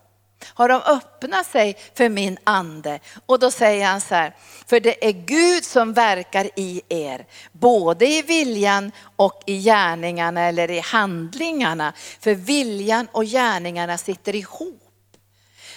har 0.45 0.69
de 0.69 0.81
öppnat 0.81 1.47
sig 1.47 1.77
för 1.95 2.09
min 2.09 2.37
ande. 2.43 2.99
Och 3.25 3.39
då 3.39 3.51
säger 3.51 3.85
han 3.85 4.01
så 4.01 4.15
här, 4.15 4.35
för 4.67 4.79
det 4.79 5.07
är 5.07 5.11
Gud 5.11 5.65
som 5.65 5.93
verkar 5.93 6.49
i 6.55 6.81
er, 6.89 7.25
både 7.51 8.07
i 8.07 8.21
viljan 8.21 8.91
och 9.15 9.43
i 9.45 9.61
gärningarna 9.61 10.41
eller 10.41 10.71
i 10.71 10.79
handlingarna. 10.79 11.93
För 12.19 12.33
viljan 12.33 13.07
och 13.11 13.25
gärningarna 13.25 13.97
sitter 13.97 14.35
ihop. 14.35 14.83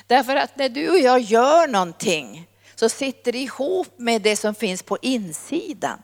Därför 0.07 0.37
att 0.37 0.57
när 0.57 0.68
du 0.68 0.90
och 0.90 0.98
jag 0.98 1.20
gör 1.20 1.68
någonting 1.68 2.46
så 2.75 2.88
sitter 2.88 3.33
det 3.33 3.38
ihop 3.38 3.88
med 3.96 4.22
det 4.22 4.37
som 4.37 4.55
finns 4.55 4.83
på 4.83 4.98
insidan. 5.03 6.03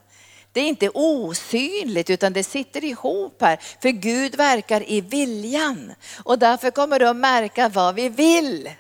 Det 0.52 0.60
är 0.60 0.68
inte 0.68 0.90
osynligt 0.94 2.10
utan 2.10 2.32
det 2.32 2.44
sitter 2.44 2.84
ihop 2.84 3.42
här. 3.42 3.58
För 3.82 3.88
Gud 3.88 4.36
verkar 4.36 4.90
i 4.90 5.00
viljan. 5.00 5.94
Och 6.24 6.38
därför 6.38 6.70
kommer 6.70 6.98
du 6.98 7.08
att 7.08 7.16
märka 7.16 7.68
vad 7.68 7.94
vi 7.94 8.08
vill. 8.08 8.70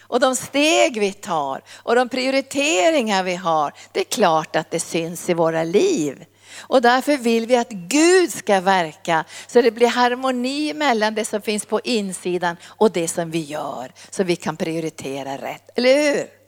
Och 0.00 0.20
de 0.20 0.36
steg 0.36 1.00
vi 1.00 1.12
tar 1.12 1.62
och 1.70 1.94
de 1.94 2.08
prioriteringar 2.08 3.22
vi 3.22 3.34
har. 3.34 3.72
Det 3.92 4.00
är 4.00 4.04
klart 4.04 4.56
att 4.56 4.70
det 4.70 4.80
syns 4.80 5.30
i 5.30 5.34
våra 5.34 5.64
liv. 5.64 6.24
Och 6.58 6.82
därför 6.82 7.16
vill 7.16 7.46
vi 7.46 7.56
att 7.56 7.70
Gud 7.70 8.32
ska 8.32 8.60
verka 8.60 9.24
så 9.46 9.62
det 9.62 9.70
blir 9.70 9.88
harmoni 9.88 10.74
mellan 10.74 11.14
det 11.14 11.24
som 11.24 11.42
finns 11.42 11.66
på 11.66 11.80
insidan 11.84 12.56
och 12.64 12.90
det 12.92 13.08
som 13.08 13.30
vi 13.30 13.40
gör. 13.40 13.92
Så 14.10 14.24
vi 14.24 14.36
kan 14.36 14.56
prioritera 14.56 15.36
rätt, 15.36 15.70
eller 15.74 16.14
hur? 16.14 16.41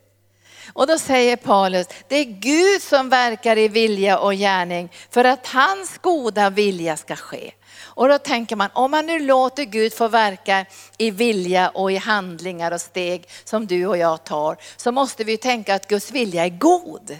Och 0.72 0.86
då 0.86 0.98
säger 0.98 1.36
Paulus, 1.36 1.86
det 2.08 2.16
är 2.16 2.24
Gud 2.24 2.82
som 2.82 3.08
verkar 3.08 3.58
i 3.58 3.68
vilja 3.68 4.18
och 4.18 4.34
gärning 4.34 4.92
för 5.10 5.24
att 5.24 5.46
hans 5.46 5.98
goda 5.98 6.50
vilja 6.50 6.96
ska 6.96 7.16
ske. 7.16 7.52
Och 7.82 8.08
då 8.08 8.18
tänker 8.18 8.56
man, 8.56 8.68
om 8.72 8.90
man 8.90 9.06
nu 9.06 9.18
låter 9.18 9.64
Gud 9.64 9.94
få 9.94 10.08
verka 10.08 10.66
i 10.98 11.10
vilja 11.10 11.68
och 11.68 11.92
i 11.92 11.96
handlingar 11.96 12.72
och 12.72 12.80
steg 12.80 13.28
som 13.44 13.66
du 13.66 13.86
och 13.86 13.98
jag 13.98 14.24
tar, 14.24 14.56
så 14.76 14.92
måste 14.92 15.24
vi 15.24 15.36
tänka 15.36 15.74
att 15.74 15.88
Guds 15.88 16.10
vilja 16.10 16.44
är 16.44 16.58
god. 16.58 17.18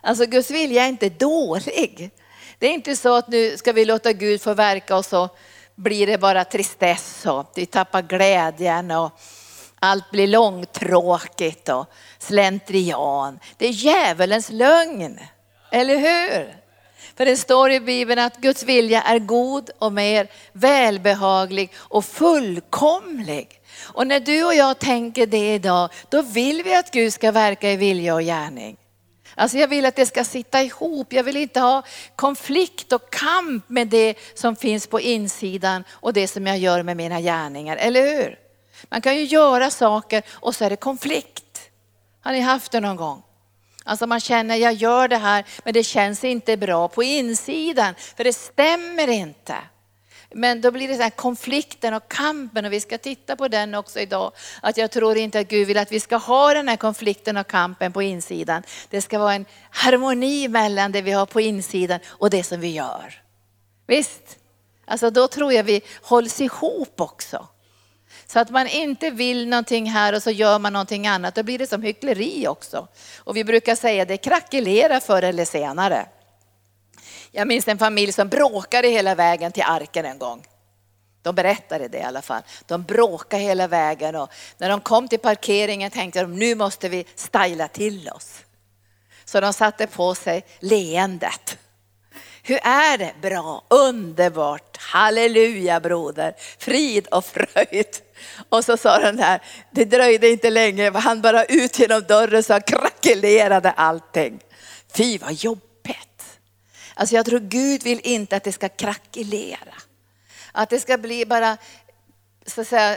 Alltså 0.00 0.26
Guds 0.26 0.50
vilja 0.50 0.84
är 0.84 0.88
inte 0.88 1.08
dålig. 1.08 2.10
Det 2.58 2.66
är 2.66 2.72
inte 2.72 2.96
så 2.96 3.14
att 3.14 3.28
nu 3.28 3.56
ska 3.56 3.72
vi 3.72 3.84
låta 3.84 4.12
Gud 4.12 4.42
få 4.42 4.54
verka 4.54 4.96
och 4.96 5.04
så 5.04 5.28
blir 5.74 6.06
det 6.06 6.18
bara 6.18 6.44
tristess 6.44 7.26
och 7.26 7.52
vi 7.54 7.66
tappar 7.66 8.02
glädjen 8.02 8.90
och 8.90 9.20
allt 9.80 10.10
blir 10.10 10.26
långtråkigt 10.26 11.68
och 11.68 11.86
slentrian. 12.18 13.38
Det 13.56 13.66
är 13.66 13.72
djävulens 13.72 14.50
lögn, 14.50 15.18
eller 15.72 15.96
hur? 15.96 16.56
För 17.16 17.24
det 17.24 17.36
står 17.36 17.70
i 17.70 17.80
Bibeln 17.80 18.20
att 18.20 18.36
Guds 18.36 18.62
vilja 18.62 19.02
är 19.02 19.18
god 19.18 19.70
och 19.78 19.92
mer 19.92 20.28
välbehaglig 20.52 21.72
och 21.76 22.04
fullkomlig. 22.04 23.60
Och 23.82 24.06
när 24.06 24.20
du 24.20 24.44
och 24.44 24.54
jag 24.54 24.78
tänker 24.78 25.26
det 25.26 25.54
idag, 25.54 25.90
då 26.08 26.22
vill 26.22 26.62
vi 26.62 26.74
att 26.74 26.90
Gud 26.90 27.12
ska 27.12 27.32
verka 27.32 27.70
i 27.70 27.76
vilja 27.76 28.14
och 28.14 28.22
gärning. 28.22 28.76
Alltså 29.34 29.58
jag 29.58 29.68
vill 29.68 29.86
att 29.86 29.96
det 29.96 30.06
ska 30.06 30.24
sitta 30.24 30.62
ihop. 30.62 31.12
Jag 31.12 31.24
vill 31.24 31.36
inte 31.36 31.60
ha 31.60 31.82
konflikt 32.16 32.92
och 32.92 33.12
kamp 33.12 33.68
med 33.68 33.88
det 33.88 34.14
som 34.34 34.56
finns 34.56 34.86
på 34.86 35.00
insidan 35.00 35.84
och 35.90 36.12
det 36.12 36.28
som 36.28 36.46
jag 36.46 36.58
gör 36.58 36.82
med 36.82 36.96
mina 36.96 37.20
gärningar, 37.20 37.76
eller 37.76 38.02
hur? 38.02 38.49
Man 38.88 39.00
kan 39.00 39.16
ju 39.16 39.24
göra 39.24 39.70
saker 39.70 40.22
och 40.30 40.54
så 40.54 40.64
är 40.64 40.70
det 40.70 40.76
konflikt. 40.76 41.70
Har 42.20 42.32
ni 42.32 42.40
haft 42.40 42.72
det 42.72 42.80
någon 42.80 42.96
gång? 42.96 43.22
Alltså 43.84 44.06
man 44.06 44.20
känner, 44.20 44.56
jag 44.56 44.72
gör 44.72 45.08
det 45.08 45.16
här 45.16 45.44
men 45.64 45.74
det 45.74 45.84
känns 45.84 46.24
inte 46.24 46.56
bra 46.56 46.88
på 46.88 47.02
insidan 47.02 47.94
för 48.16 48.24
det 48.24 48.32
stämmer 48.32 49.08
inte. 49.08 49.56
Men 50.34 50.60
då 50.60 50.70
blir 50.70 50.88
det 50.88 50.96
så 50.96 51.02
här 51.02 51.10
konflikten 51.10 51.94
och 51.94 52.08
kampen 52.08 52.64
och 52.64 52.72
vi 52.72 52.80
ska 52.80 52.98
titta 52.98 53.36
på 53.36 53.48
den 53.48 53.74
också 53.74 54.00
idag. 54.00 54.32
Att 54.62 54.76
jag 54.76 54.90
tror 54.90 55.16
inte 55.16 55.40
att 55.40 55.48
Gud 55.48 55.66
vill 55.66 55.78
att 55.78 55.92
vi 55.92 56.00
ska 56.00 56.16
ha 56.16 56.54
den 56.54 56.68
här 56.68 56.76
konflikten 56.76 57.36
och 57.36 57.46
kampen 57.46 57.92
på 57.92 58.02
insidan. 58.02 58.62
Det 58.90 59.00
ska 59.00 59.18
vara 59.18 59.34
en 59.34 59.46
harmoni 59.70 60.48
mellan 60.48 60.92
det 60.92 61.02
vi 61.02 61.12
har 61.12 61.26
på 61.26 61.40
insidan 61.40 62.00
och 62.06 62.30
det 62.30 62.42
som 62.42 62.60
vi 62.60 62.72
gör. 62.72 63.22
Visst? 63.86 64.38
Alltså 64.84 65.10
då 65.10 65.28
tror 65.28 65.52
jag 65.52 65.64
vi 65.64 65.82
hålls 66.02 66.40
ihop 66.40 67.00
också. 67.00 67.46
Så 68.32 68.38
att 68.38 68.50
man 68.50 68.66
inte 68.66 69.10
vill 69.10 69.48
någonting 69.48 69.90
här 69.90 70.12
och 70.12 70.22
så 70.22 70.30
gör 70.30 70.58
man 70.58 70.72
någonting 70.72 71.06
annat, 71.06 71.34
då 71.34 71.42
blir 71.42 71.58
det 71.58 71.66
som 71.66 71.82
hyckleri 71.82 72.46
också. 72.48 72.88
Och 73.18 73.36
vi 73.36 73.44
brukar 73.44 73.74
säga 73.74 74.04
det 74.04 74.16
krackelerar 74.16 75.00
förr 75.00 75.22
eller 75.22 75.44
senare. 75.44 76.06
Jag 77.30 77.48
minns 77.48 77.68
en 77.68 77.78
familj 77.78 78.12
som 78.12 78.28
bråkade 78.28 78.88
hela 78.88 79.14
vägen 79.14 79.52
till 79.52 79.62
arken 79.66 80.04
en 80.04 80.18
gång. 80.18 80.46
De 81.22 81.34
berättade 81.34 81.88
det 81.88 81.98
i 81.98 82.02
alla 82.02 82.22
fall. 82.22 82.42
De 82.66 82.82
bråkade 82.82 83.42
hela 83.42 83.68
vägen 83.68 84.16
och 84.16 84.30
när 84.58 84.68
de 84.68 84.80
kom 84.80 85.08
till 85.08 85.18
parkeringen 85.18 85.90
tänkte 85.90 86.20
de 86.20 86.38
nu 86.38 86.54
måste 86.54 86.88
vi 86.88 87.04
styla 87.14 87.68
till 87.68 88.08
oss. 88.08 88.44
Så 89.24 89.40
de 89.40 89.52
satte 89.52 89.86
på 89.86 90.14
sig 90.14 90.44
leendet. 90.60 91.58
Hur 92.42 92.58
är 92.62 92.98
det? 92.98 93.12
Bra, 93.22 93.64
underbart, 93.68 94.76
halleluja 94.76 95.80
broder, 95.80 96.34
frid 96.58 97.06
och 97.06 97.24
fröjd. 97.24 98.09
Och 98.48 98.64
så 98.64 98.76
sa 98.76 98.98
den 98.98 99.18
här, 99.18 99.40
det 99.70 99.84
dröjde 99.84 100.28
inte 100.28 100.50
länge, 100.50 100.90
han 100.90 101.20
bara 101.20 101.44
ut 101.44 101.78
genom 101.78 102.02
dörren 102.02 102.42
så 102.42 102.60
krackelerade 102.60 103.70
allting. 103.70 104.40
Fy 104.94 105.18
vad 105.18 105.32
jobbigt. 105.32 106.40
Alltså 106.94 107.14
jag 107.14 107.26
tror 107.26 107.40
Gud 107.40 107.82
vill 107.82 108.00
inte 108.04 108.36
att 108.36 108.44
det 108.44 108.52
ska 108.52 108.68
krackelera. 108.68 109.74
Att 110.52 110.70
det 110.70 110.80
ska 110.80 110.98
bli 110.98 111.26
bara, 111.26 111.56
så 112.46 112.60
att 112.60 112.68
säga, 112.68 112.96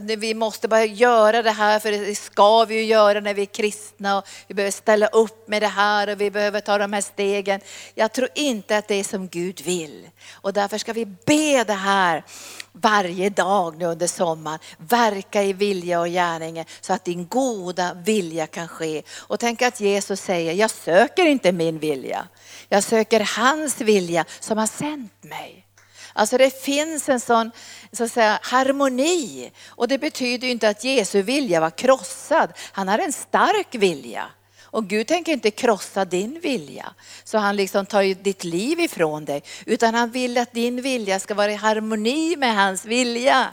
vi 0.00 0.34
måste 0.34 0.68
bara 0.68 0.84
göra 0.84 1.42
det 1.42 1.50
här 1.50 1.78
för 1.78 1.92
det 1.92 2.14
ska 2.14 2.64
vi 2.64 2.74
ju 2.74 2.84
göra 2.84 3.20
när 3.20 3.34
vi 3.34 3.42
är 3.42 3.46
kristna 3.46 4.18
och 4.18 4.28
vi 4.46 4.54
behöver 4.54 4.72
ställa 4.72 5.06
upp 5.06 5.48
med 5.48 5.62
det 5.62 5.68
här 5.68 6.08
och 6.08 6.20
vi 6.20 6.30
behöver 6.30 6.60
ta 6.60 6.78
de 6.78 6.92
här 6.92 7.00
stegen. 7.00 7.60
Jag 7.94 8.12
tror 8.12 8.28
inte 8.34 8.78
att 8.78 8.88
det 8.88 8.94
är 8.94 9.04
som 9.04 9.28
Gud 9.28 9.60
vill 9.60 10.10
och 10.32 10.52
därför 10.52 10.78
ska 10.78 10.92
vi 10.92 11.06
be 11.06 11.64
det 11.64 11.72
här 11.72 12.24
varje 12.72 13.30
dag 13.30 13.78
nu 13.78 13.84
under 13.84 14.06
sommaren. 14.06 14.58
Verka 14.78 15.42
i 15.42 15.52
vilja 15.52 16.00
och 16.00 16.08
gärningen 16.08 16.64
så 16.80 16.92
att 16.92 17.04
din 17.04 17.26
goda 17.26 17.94
vilja 17.94 18.46
kan 18.46 18.68
ske. 18.68 19.02
Och 19.18 19.40
tänk 19.40 19.62
att 19.62 19.80
Jesus 19.80 20.20
säger, 20.20 20.52
jag 20.52 20.70
söker 20.70 21.26
inte 21.26 21.52
min 21.52 21.78
vilja. 21.78 22.28
Jag 22.68 22.84
söker 22.84 23.20
hans 23.36 23.80
vilja 23.80 24.24
som 24.40 24.58
har 24.58 24.66
sänt 24.66 25.24
mig. 25.24 25.64
Alltså 26.12 26.38
det 26.38 26.62
finns 26.62 27.08
en 27.08 27.20
sån 27.20 27.50
så 27.92 28.04
att 28.04 28.12
säga, 28.12 28.38
harmoni. 28.42 29.50
Och 29.68 29.88
det 29.88 29.98
betyder 29.98 30.48
inte 30.48 30.68
att 30.68 30.84
Jesu 30.84 31.22
vilja 31.22 31.60
var 31.60 31.70
krossad. 31.70 32.52
Han 32.72 32.88
har 32.88 32.98
en 32.98 33.12
stark 33.12 33.74
vilja. 33.74 34.30
Och 34.70 34.86
Gud 34.86 35.06
tänker 35.06 35.32
inte 35.32 35.50
krossa 35.50 36.04
din 36.04 36.40
vilja. 36.40 36.94
Så 37.24 37.38
han 37.38 37.56
liksom 37.56 37.86
tar 37.86 38.14
ditt 38.22 38.44
liv 38.44 38.80
ifrån 38.80 39.24
dig. 39.24 39.42
Utan 39.66 39.94
han 39.94 40.10
vill 40.10 40.38
att 40.38 40.52
din 40.52 40.82
vilja 40.82 41.20
ska 41.20 41.34
vara 41.34 41.52
i 41.52 41.54
harmoni 41.54 42.36
med 42.36 42.54
hans 42.54 42.84
vilja. 42.84 43.48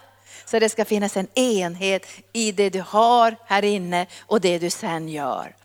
Så 0.45 0.60
det 0.60 0.69
ska 0.69 0.86
finnas 0.86 1.17
en 1.17 1.28
enhet 1.39 2.08
i 2.34 2.51
det 2.51 2.69
du 2.69 2.82
har 2.82 3.36
här 3.45 3.65
inne 3.65 4.08
och 4.19 4.41
det 4.41 4.60
du 4.60 4.69
sen 4.69 5.10
gör. 5.10 5.56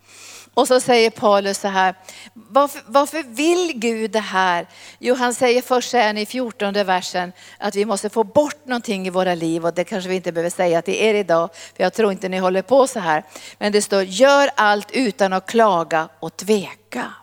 Och 0.53 0.67
så 0.67 0.79
säger 0.79 1.09
Paulus 1.09 1.57
så 1.57 1.67
här, 1.67 1.95
varför, 2.33 2.81
varför 2.85 3.23
vill 3.23 3.71
Gud 3.75 4.11
det 4.11 4.19
här? 4.19 4.67
Jo, 4.99 5.15
han 5.15 5.33
säger 5.33 5.61
först 5.61 5.89
sen 5.89 6.17
i 6.17 6.25
14 6.25 6.73
versen 6.73 7.31
att 7.57 7.75
vi 7.75 7.85
måste 7.85 8.09
få 8.09 8.23
bort 8.23 8.65
någonting 8.65 9.07
i 9.07 9.09
våra 9.09 9.35
liv 9.35 9.65
och 9.65 9.73
det 9.73 9.83
kanske 9.83 10.09
vi 10.09 10.15
inte 10.15 10.31
behöver 10.31 10.49
säga 10.49 10.81
till 10.81 10.93
er 10.93 11.13
idag, 11.13 11.49
för 11.75 11.83
jag 11.83 11.93
tror 11.93 12.11
inte 12.11 12.29
ni 12.29 12.37
håller 12.37 12.61
på 12.61 12.87
så 12.87 12.99
här. 12.99 13.23
Men 13.57 13.71
det 13.71 13.81
står, 13.81 14.03
gör 14.03 14.49
allt 14.55 14.91
utan 14.91 15.33
att 15.33 15.45
klaga 15.45 16.09
och 16.19 16.37
tveka. 16.37 17.13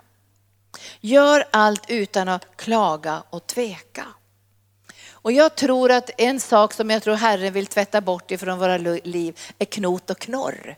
Gör 1.01 1.45
allt 1.51 1.85
utan 1.89 2.29
att 2.29 2.57
klaga 2.57 3.23
och 3.31 3.47
tveka. 3.47 4.05
Och 5.13 5.33
jag 5.33 5.55
tror 5.55 5.91
att 5.91 6.11
en 6.19 6.41
sak 6.41 6.73
som 6.73 6.91
jag 6.91 7.03
tror 7.03 7.15
Herren 7.15 7.53
vill 7.53 7.67
tvätta 7.67 8.01
bort 8.01 8.31
ifrån 8.31 8.59
våra 8.59 8.77
liv 8.77 9.39
är 9.59 9.65
knot 9.65 10.11
och 10.11 10.19
knorr. 10.19 10.77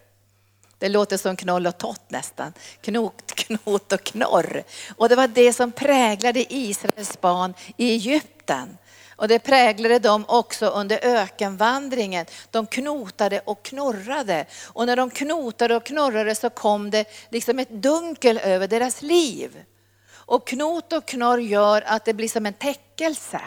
Det 0.80 0.88
låter 0.88 1.16
som 1.16 1.36
knoll 1.36 1.66
och 1.66 1.78
tott 1.78 2.10
nästan. 2.10 2.52
Knot, 2.80 3.32
knot 3.34 3.92
och 3.92 4.04
knorr. 4.04 4.62
Och 4.96 5.08
det 5.08 5.16
var 5.16 5.28
det 5.28 5.52
som 5.52 5.72
präglade 5.72 6.54
Israels 6.54 7.20
barn 7.20 7.54
i 7.76 7.90
Egypten. 7.90 8.78
Och 9.16 9.28
det 9.28 9.38
präglade 9.38 9.98
dem 9.98 10.24
också 10.28 10.66
under 10.66 10.98
ökenvandringen. 11.02 12.26
De 12.50 12.66
knotade 12.66 13.40
och 13.44 13.62
knorrade. 13.62 14.46
Och 14.66 14.86
när 14.86 14.96
de 14.96 15.10
knotade 15.10 15.76
och 15.76 15.84
knorrade 15.84 16.34
så 16.34 16.50
kom 16.50 16.90
det 16.90 17.04
liksom 17.30 17.58
ett 17.58 17.70
dunkel 17.70 18.38
över 18.38 18.68
deras 18.68 19.02
liv. 19.02 19.64
Och 20.12 20.46
knot 20.46 20.92
och 20.92 21.06
knorr 21.06 21.40
gör 21.40 21.82
att 21.86 22.04
det 22.04 22.14
blir 22.14 22.28
som 22.28 22.46
en 22.46 22.54
täckelse. 22.54 23.40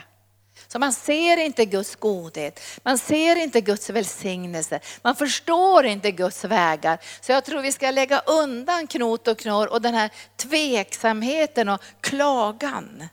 Så 0.68 0.80
man 0.80 0.94
ser 0.94 1.38
inte 1.38 1.66
Guds 1.66 1.96
godhet, 1.96 2.60
man 2.84 2.98
ser 2.98 3.36
inte 3.36 3.62
Guds 3.62 3.90
välsignelse, 3.90 4.80
man 5.02 5.16
förstår 5.16 5.86
inte 5.86 6.12
Guds 6.12 6.44
vägar. 6.46 7.00
Så 7.22 7.32
jag 7.32 7.46
tror 7.46 7.62
vi 7.62 7.72
ska 7.72 7.92
lägga 7.92 8.20
undan 8.20 8.88
knot 8.88 9.28
och 9.28 9.40
knorr 9.40 9.68
och 9.68 9.82
den 9.82 9.94
här 9.94 10.10
tveksamheten 10.38 11.70
och 11.70 11.82
klagan. 12.02 13.04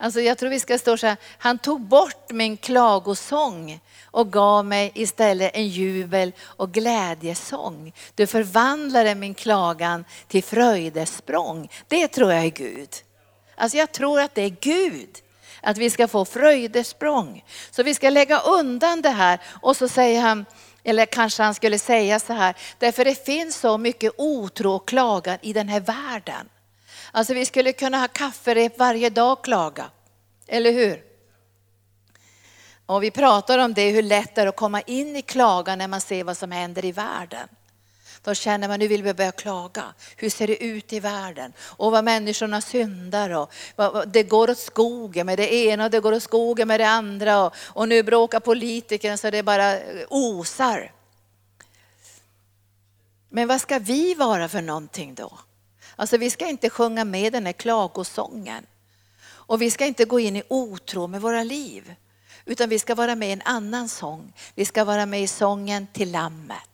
Alltså 0.00 0.20
jag 0.20 0.38
tror 0.38 0.50
vi 0.50 0.60
ska 0.60 0.78
stå 0.78 0.96
så 0.96 1.06
här, 1.06 1.16
han 1.38 1.58
tog 1.58 1.80
bort 1.80 2.30
min 2.30 2.56
klagosång 2.56 3.80
och 4.04 4.32
gav 4.32 4.64
mig 4.64 4.92
istället 4.94 5.54
en 5.54 5.68
jubel 5.68 6.32
och 6.40 6.72
glädjesång. 6.72 7.92
Du 8.14 8.26
förvandlade 8.26 9.14
min 9.14 9.34
klagan 9.34 10.04
till 10.28 10.44
fröjdesprång. 10.44 11.68
Det 11.88 12.08
tror 12.08 12.32
jag 12.32 12.44
är 12.44 12.50
Gud. 12.50 12.88
Alltså 13.54 13.78
jag 13.78 13.92
tror 13.92 14.20
att 14.20 14.34
det 14.34 14.42
är 14.42 14.56
Gud. 14.60 15.08
Att 15.62 15.78
vi 15.78 15.90
ska 15.90 16.08
få 16.08 16.24
fröjdesprång. 16.24 17.44
Så 17.70 17.82
vi 17.82 17.94
ska 17.94 18.10
lägga 18.10 18.40
undan 18.40 19.02
det 19.02 19.08
här 19.08 19.40
och 19.60 19.76
så 19.76 19.88
säger 19.88 20.20
han, 20.20 20.44
eller 20.84 21.06
kanske 21.06 21.42
han 21.42 21.54
skulle 21.54 21.78
säga 21.78 22.20
så 22.20 22.32
här, 22.32 22.54
därför 22.78 23.04
det 23.04 23.24
finns 23.26 23.56
så 23.56 23.78
mycket 23.78 24.12
otro 24.18 24.72
och 24.72 24.88
klagan 24.88 25.38
i 25.42 25.52
den 25.52 25.68
här 25.68 25.80
världen. 25.80 26.48
Alltså 27.12 27.34
vi 27.34 27.46
skulle 27.46 27.72
kunna 27.72 27.98
ha 27.98 28.08
kafferep 28.08 28.78
varje 28.78 29.10
dag 29.10 29.32
och 29.32 29.44
klaga, 29.44 29.90
eller 30.46 30.72
hur? 30.72 31.02
Och 32.86 33.02
vi 33.02 33.10
pratar 33.10 33.58
om 33.58 33.74
det, 33.74 33.90
hur 33.90 34.02
lätt 34.02 34.34
det 34.34 34.42
är 34.42 34.46
att 34.46 34.56
komma 34.56 34.80
in 34.80 35.16
i 35.16 35.22
klagan 35.22 35.78
när 35.78 35.88
man 35.88 36.00
ser 36.00 36.24
vad 36.24 36.36
som 36.36 36.52
händer 36.52 36.84
i 36.84 36.92
världen. 36.92 37.48
Då 38.28 38.34
känner 38.34 38.68
man, 38.68 38.78
nu 38.78 38.88
vill 38.88 39.02
vi 39.02 39.14
börja 39.14 39.32
klaga. 39.32 39.84
Hur 40.16 40.30
ser 40.30 40.46
det 40.46 40.64
ut 40.64 40.92
i 40.92 41.00
världen? 41.00 41.52
Och 41.60 41.92
vad 41.92 42.04
människorna 42.04 42.60
syndar 42.60 43.30
och 43.30 43.52
det 44.06 44.22
går 44.22 44.50
åt 44.50 44.58
skogen 44.58 45.26
med 45.26 45.38
det 45.38 45.54
ena 45.54 45.84
och 45.84 45.90
det 45.90 46.00
går 46.00 46.12
åt 46.12 46.22
skogen 46.22 46.68
med 46.68 46.80
det 46.80 46.88
andra. 46.88 47.44
Och, 47.44 47.54
och 47.56 47.88
nu 47.88 48.02
bråkar 48.02 48.40
politikerna 48.40 49.16
så 49.16 49.30
det 49.30 49.42
bara 49.42 49.78
eh, 49.78 50.06
osar. 50.08 50.92
Men 53.28 53.48
vad 53.48 53.60
ska 53.60 53.78
vi 53.78 54.14
vara 54.14 54.48
för 54.48 54.62
någonting 54.62 55.14
då? 55.14 55.38
Alltså 55.96 56.16
vi 56.16 56.30
ska 56.30 56.46
inte 56.46 56.70
sjunga 56.70 57.04
med 57.04 57.32
den 57.32 57.46
här 57.46 57.52
klagosången. 57.52 58.66
Och 59.28 59.62
vi 59.62 59.70
ska 59.70 59.86
inte 59.86 60.04
gå 60.04 60.20
in 60.20 60.36
i 60.36 60.42
otro 60.48 61.06
med 61.06 61.20
våra 61.20 61.42
liv. 61.42 61.94
Utan 62.44 62.68
vi 62.68 62.78
ska 62.78 62.94
vara 62.94 63.14
med 63.14 63.28
i 63.28 63.32
en 63.32 63.42
annan 63.44 63.88
sång. 63.88 64.32
Vi 64.54 64.64
ska 64.64 64.84
vara 64.84 65.06
med 65.06 65.22
i 65.22 65.26
sången 65.26 65.86
till 65.92 66.12
Lammet. 66.12 66.67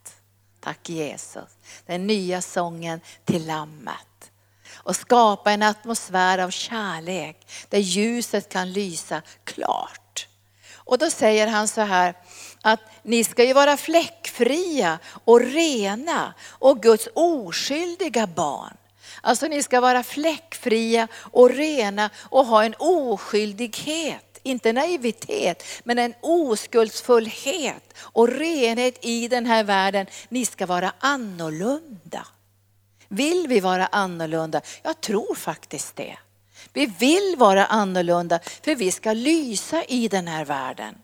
Tack 0.64 0.88
Jesus. 0.88 1.58
Den 1.86 2.06
nya 2.06 2.42
sången 2.42 3.00
till 3.24 3.46
Lammet. 3.46 4.30
Och 4.74 4.96
skapa 4.96 5.52
en 5.52 5.62
atmosfär 5.62 6.38
av 6.38 6.50
kärlek 6.50 7.46
där 7.68 7.78
ljuset 7.78 8.48
kan 8.48 8.72
lysa 8.72 9.22
klart. 9.44 10.28
Och 10.74 10.98
då 10.98 11.10
säger 11.10 11.46
han 11.46 11.68
så 11.68 11.80
här 11.80 12.14
att 12.62 12.80
ni 13.02 13.24
ska 13.24 13.44
ju 13.44 13.52
vara 13.52 13.76
fläckfria 13.76 14.98
och 15.24 15.40
rena 15.40 16.34
och 16.48 16.82
Guds 16.82 17.08
oskyldiga 17.14 18.26
barn. 18.26 18.76
Alltså 19.20 19.46
ni 19.46 19.62
ska 19.62 19.80
vara 19.80 20.02
fläckfria 20.02 21.08
och 21.14 21.50
rena 21.50 22.10
och 22.16 22.46
ha 22.46 22.64
en 22.64 22.74
oskyldighet 22.78 24.33
inte 24.44 24.72
naivitet, 24.72 25.64
men 25.84 25.98
en 25.98 26.14
oskuldsfullhet 26.20 27.94
och 27.98 28.28
renhet 28.28 29.04
i 29.04 29.28
den 29.28 29.46
här 29.46 29.64
världen. 29.64 30.06
Ni 30.28 30.46
ska 30.46 30.66
vara 30.66 30.92
annorlunda. 30.98 32.26
Vill 33.08 33.48
vi 33.48 33.60
vara 33.60 33.86
annorlunda? 33.86 34.60
Jag 34.82 35.00
tror 35.00 35.34
faktiskt 35.34 35.96
det. 35.96 36.16
Vi 36.72 36.86
vill 36.86 37.34
vara 37.38 37.66
annorlunda 37.66 38.40
för 38.62 38.74
vi 38.74 38.92
ska 38.92 39.12
lysa 39.12 39.84
i 39.84 40.08
den 40.08 40.28
här 40.28 40.44
världen. 40.44 40.94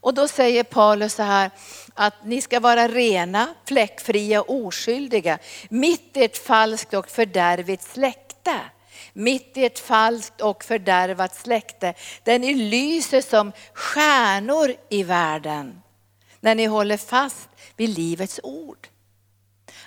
Och 0.00 0.14
då 0.14 0.28
säger 0.28 0.64
Paulus 0.64 1.14
så 1.14 1.22
här 1.22 1.50
att 1.94 2.14
ni 2.24 2.40
ska 2.40 2.60
vara 2.60 2.88
rena, 2.88 3.54
fläckfria 3.64 4.40
och 4.40 4.54
oskyldiga 4.54 5.38
mitt 5.68 6.16
i 6.16 6.24
ett 6.24 6.38
falskt 6.38 6.94
och 6.94 7.10
fördärvigt 7.10 7.92
släkte 7.92 8.60
mitt 9.18 9.56
i 9.56 9.64
ett 9.64 9.78
falskt 9.78 10.40
och 10.40 10.64
fördärvat 10.64 11.34
släkte, 11.34 11.94
där 12.24 12.38
ni 12.38 12.54
lyser 12.54 13.20
som 13.20 13.52
stjärnor 13.72 14.74
i 14.88 15.02
världen. 15.02 15.82
När 16.40 16.54
ni 16.54 16.64
håller 16.64 16.96
fast 16.96 17.48
vid 17.76 17.88
livets 17.88 18.40
ord. 18.42 18.88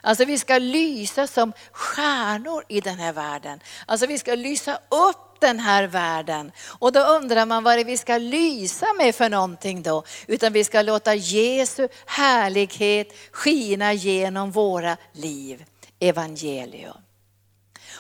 Alltså 0.01 0.25
vi 0.25 0.39
ska 0.39 0.57
lysa 0.57 1.27
som 1.27 1.53
stjärnor 1.71 2.63
i 2.67 2.81
den 2.81 2.99
här 2.99 3.13
världen. 3.13 3.59
Alltså 3.85 4.07
vi 4.07 4.17
ska 4.17 4.35
lysa 4.35 4.75
upp 4.75 5.39
den 5.39 5.59
här 5.59 5.83
världen. 5.83 6.51
Och 6.79 6.91
då 6.91 6.99
undrar 6.99 7.45
man 7.45 7.63
vad 7.63 7.77
det 7.77 7.81
är 7.81 7.85
vi 7.85 7.97
ska 7.97 8.17
lysa 8.17 8.85
med 8.97 9.15
för 9.15 9.29
någonting 9.29 9.83
då. 9.83 10.03
Utan 10.27 10.53
vi 10.53 10.63
ska 10.63 10.81
låta 10.81 11.15
Jesu 11.15 11.87
härlighet 12.05 13.07
skina 13.31 13.93
genom 13.93 14.51
våra 14.51 14.97
liv. 15.13 15.65
Evangelium. 15.99 17.10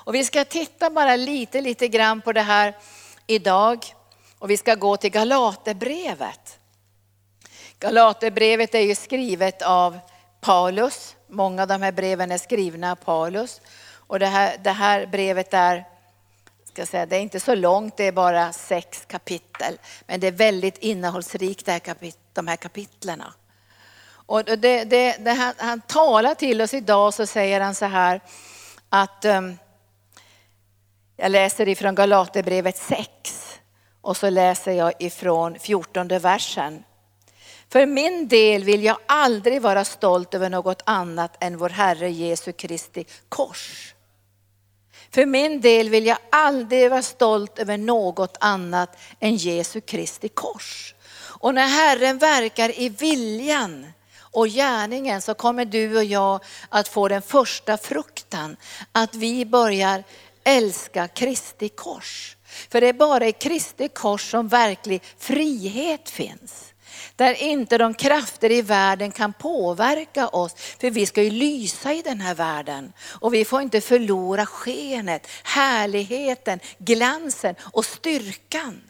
Och 0.03 0.15
vi 0.15 0.23
ska 0.23 0.45
titta 0.45 0.89
bara 0.89 1.15
lite, 1.15 1.61
lite 1.61 1.87
grann 1.87 2.21
på 2.21 2.31
det 2.31 2.41
här 2.41 2.77
idag. 3.27 3.85
Och 4.39 4.49
vi 4.49 4.57
ska 4.57 4.75
gå 4.75 4.97
till 4.97 5.11
Galaterbrevet. 5.11 6.59
Galaterbrevet 7.79 8.75
är 8.75 8.79
ju 8.79 8.95
skrivet 8.95 9.61
av 9.61 9.99
Paulus. 10.41 11.15
Många 11.27 11.61
av 11.61 11.67
de 11.67 11.81
här 11.81 11.91
breven 11.91 12.31
är 12.31 12.37
skrivna 12.37 12.91
av 12.91 12.95
Paulus. 12.95 13.61
Och 13.93 14.19
det 14.19 14.27
här, 14.27 14.57
det 14.63 14.71
här 14.71 15.05
brevet 15.05 15.53
är, 15.53 15.85
ska 16.63 16.85
säga, 16.85 17.05
det 17.05 17.15
är 17.15 17.21
inte 17.21 17.39
så 17.39 17.55
långt, 17.55 17.97
det 17.97 18.03
är 18.03 18.11
bara 18.11 18.53
sex 18.53 19.05
kapitel. 19.07 19.77
Men 20.07 20.19
det 20.19 20.27
är 20.27 20.31
väldigt 20.31 20.77
innehållsrikt 20.77 21.65
det 21.65 21.71
här 21.71 21.79
kapit, 21.79 22.17
de 22.33 22.47
här 22.47 22.55
kapitlerna. 22.55 23.33
Och 24.25 24.45
det, 24.45 24.83
det, 24.83 25.15
det 25.19 25.31
han, 25.31 25.53
han 25.57 25.81
talar 25.81 26.35
till 26.35 26.61
oss 26.61 26.73
idag 26.73 27.13
så 27.13 27.25
säger 27.25 27.61
han 27.61 27.75
så 27.75 27.85
här 27.85 28.21
att 28.89 29.25
um, 29.25 29.57
jag 31.21 31.31
läser 31.31 31.67
ifrån 31.67 31.95
Galaterbrevet 31.95 32.77
6 32.77 33.59
och 34.01 34.17
så 34.17 34.29
läser 34.29 34.71
jag 34.71 34.93
ifrån 34.99 35.59
14 35.59 36.07
versen. 36.07 36.83
För 37.69 37.85
min 37.85 38.27
del 38.27 38.63
vill 38.63 38.83
jag 38.83 38.97
aldrig 39.05 39.61
vara 39.61 39.85
stolt 39.85 40.33
över 40.33 40.49
något 40.49 40.81
annat 40.85 41.43
än 41.43 41.57
vår 41.57 41.69
Herre 41.69 42.11
Jesu 42.11 42.51
Kristi 42.51 43.05
kors. 43.29 43.93
För 45.11 45.25
min 45.25 45.61
del 45.61 45.89
vill 45.89 46.05
jag 46.05 46.17
aldrig 46.31 46.89
vara 46.89 47.01
stolt 47.01 47.59
över 47.59 47.77
något 47.77 48.37
annat 48.39 48.97
än 49.19 49.35
Jesu 49.35 49.81
Kristi 49.81 50.29
kors. 50.29 50.95
Och 51.39 51.53
när 51.53 51.67
Herren 51.67 52.17
verkar 52.17 52.79
i 52.79 52.89
viljan 52.89 53.87
och 54.19 54.47
gärningen 54.47 55.21
så 55.21 55.33
kommer 55.33 55.65
du 55.65 55.97
och 55.97 56.03
jag 56.03 56.43
att 56.69 56.87
få 56.87 57.07
den 57.07 57.21
första 57.21 57.77
fruktan. 57.77 58.57
Att 58.91 59.15
vi 59.15 59.45
börjar 59.45 60.03
älska 60.43 61.07
Kristi 61.07 61.69
kors. 61.69 62.37
För 62.69 62.81
det 62.81 62.87
är 62.87 62.93
bara 62.93 63.27
i 63.27 63.31
Kristi 63.31 63.87
kors 63.87 64.31
som 64.31 64.47
verklig 64.47 65.03
frihet 65.17 66.09
finns. 66.09 66.73
Där 67.15 67.43
inte 67.43 67.77
de 67.77 67.93
krafter 67.93 68.51
i 68.51 68.61
världen 68.61 69.11
kan 69.11 69.33
påverka 69.33 70.27
oss. 70.27 70.53
För 70.53 70.89
vi 70.89 71.05
ska 71.05 71.23
ju 71.23 71.29
lysa 71.29 71.93
i 71.93 72.01
den 72.01 72.21
här 72.21 72.35
världen. 72.35 72.93
Och 73.03 73.33
vi 73.33 73.45
får 73.45 73.61
inte 73.61 73.81
förlora 73.81 74.45
skenet, 74.45 75.27
härligheten, 75.43 76.59
glansen 76.77 77.55
och 77.61 77.85
styrkan. 77.85 78.81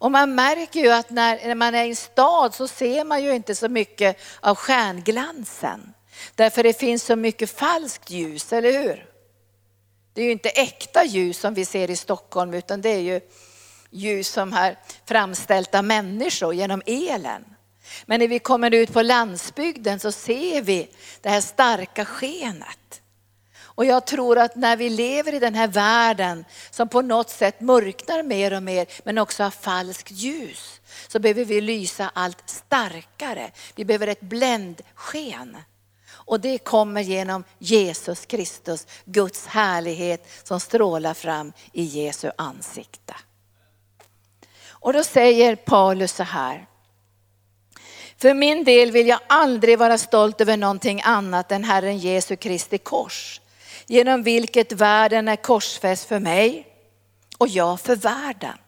Och 0.00 0.10
man 0.10 0.34
märker 0.34 0.80
ju 0.80 0.90
att 0.90 1.10
när 1.10 1.54
man 1.54 1.74
är 1.74 1.84
i 1.84 1.88
en 1.88 1.96
stad 1.96 2.54
så 2.54 2.68
ser 2.68 3.04
man 3.04 3.24
ju 3.24 3.34
inte 3.34 3.54
så 3.54 3.68
mycket 3.68 4.20
av 4.40 4.54
stjärnglansen. 4.54 5.94
Därför 6.34 6.62
det 6.62 6.78
finns 6.78 7.02
så 7.02 7.16
mycket 7.16 7.58
falskt 7.58 8.10
ljus, 8.10 8.52
eller 8.52 8.72
hur? 8.72 9.07
Det 10.18 10.22
är 10.22 10.26
ju 10.26 10.32
inte 10.32 10.48
äkta 10.48 11.04
ljus 11.04 11.38
som 11.38 11.54
vi 11.54 11.64
ser 11.64 11.90
i 11.90 11.96
Stockholm 11.96 12.54
utan 12.54 12.80
det 12.80 12.88
är 12.88 13.00
ju 13.00 13.20
ljus 13.90 14.28
som 14.28 14.52
är 14.52 14.78
framställt 15.04 15.74
av 15.74 15.84
människor 15.84 16.54
genom 16.54 16.82
elen. 16.86 17.44
Men 18.06 18.20
när 18.20 18.28
vi 18.28 18.38
kommer 18.38 18.74
ut 18.74 18.92
på 18.92 19.02
landsbygden 19.02 20.00
så 20.00 20.12
ser 20.12 20.62
vi 20.62 20.90
det 21.20 21.28
här 21.28 21.40
starka 21.40 22.04
skenet. 22.04 23.00
Och 23.60 23.84
jag 23.84 24.06
tror 24.06 24.38
att 24.38 24.56
när 24.56 24.76
vi 24.76 24.90
lever 24.90 25.34
i 25.34 25.38
den 25.38 25.54
här 25.54 25.68
världen 25.68 26.44
som 26.70 26.88
på 26.88 27.02
något 27.02 27.30
sätt 27.30 27.60
mörknar 27.60 28.22
mer 28.22 28.52
och 28.52 28.62
mer 28.62 28.86
men 29.04 29.18
också 29.18 29.42
har 29.42 29.50
falskt 29.50 30.10
ljus 30.10 30.80
så 31.08 31.18
behöver 31.18 31.44
vi 31.44 31.60
lysa 31.60 32.10
allt 32.14 32.50
starkare. 32.50 33.50
Vi 33.74 33.84
behöver 33.84 34.06
ett 34.06 34.20
bländsken. 34.20 35.56
Och 36.28 36.40
det 36.40 36.58
kommer 36.58 37.00
genom 37.00 37.44
Jesus 37.58 38.26
Kristus, 38.26 38.86
Guds 39.04 39.46
härlighet 39.46 40.26
som 40.44 40.60
strålar 40.60 41.14
fram 41.14 41.52
i 41.72 41.82
Jesu 41.82 42.30
ansikte. 42.36 43.14
Och 44.68 44.92
då 44.92 45.04
säger 45.04 45.56
Paulus 45.56 46.12
så 46.12 46.22
här. 46.22 46.66
För 48.16 48.34
min 48.34 48.64
del 48.64 48.90
vill 48.90 49.08
jag 49.08 49.20
aldrig 49.26 49.78
vara 49.78 49.98
stolt 49.98 50.40
över 50.40 50.56
någonting 50.56 51.00
annat 51.04 51.52
än 51.52 51.64
Herren 51.64 51.98
Jesu 51.98 52.36
Kristi 52.36 52.78
kors. 52.78 53.40
Genom 53.86 54.22
vilket 54.22 54.72
världen 54.72 55.28
är 55.28 55.36
korsfäst 55.36 56.08
för 56.08 56.18
mig 56.18 56.66
och 57.38 57.48
jag 57.48 57.80
för 57.80 57.96
världen. 57.96 58.58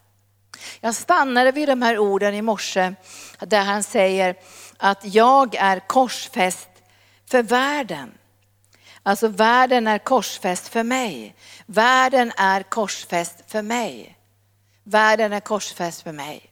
Jag 0.81 0.95
stannade 0.95 1.53
vid 1.53 1.69
de 1.69 1.83
här 1.83 1.99
orden 1.99 2.35
i 2.35 2.43
morse 2.43 2.95
där 3.41 3.63
han 3.63 3.83
säger 3.83 4.35
att 4.77 4.99
jag 5.03 5.55
är 5.55 5.89
korsfäst 5.89 6.70
för 7.31 7.43
världen. 7.43 8.11
Alltså 9.03 9.29
världen 9.29 9.87
är 9.87 9.99
korsfäst 9.99 10.69
för 10.69 10.83
mig. 10.83 11.35
Världen 11.67 12.33
är 12.37 12.63
korsfäst 12.63 13.45
för 13.47 13.63
mig. 13.63 14.17
Världen 14.85 15.33
är 15.33 15.41
korsfäst 15.41 16.03
för 16.03 16.13
mig. 16.13 16.47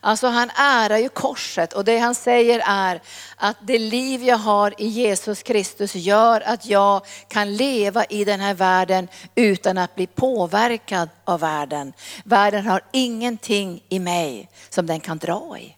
Alltså 0.00 0.26
han 0.26 0.50
ärar 0.50 0.98
ju 0.98 1.08
korset 1.08 1.72
och 1.72 1.84
det 1.84 1.98
han 1.98 2.14
säger 2.14 2.62
är 2.66 3.02
att 3.36 3.56
det 3.60 3.78
liv 3.78 4.22
jag 4.22 4.36
har 4.36 4.74
i 4.78 4.86
Jesus 4.86 5.42
Kristus 5.42 5.94
gör 5.94 6.40
att 6.40 6.66
jag 6.66 7.06
kan 7.28 7.56
leva 7.56 8.04
i 8.04 8.24
den 8.24 8.40
här 8.40 8.54
världen 8.54 9.08
utan 9.34 9.78
att 9.78 9.94
bli 9.94 10.06
påverkad 10.06 11.08
av 11.24 11.40
världen. 11.40 11.92
Världen 12.24 12.66
har 12.66 12.80
ingenting 12.92 13.82
i 13.88 13.98
mig 13.98 14.50
som 14.68 14.86
den 14.86 15.00
kan 15.00 15.18
dra 15.18 15.58
i. 15.58 15.77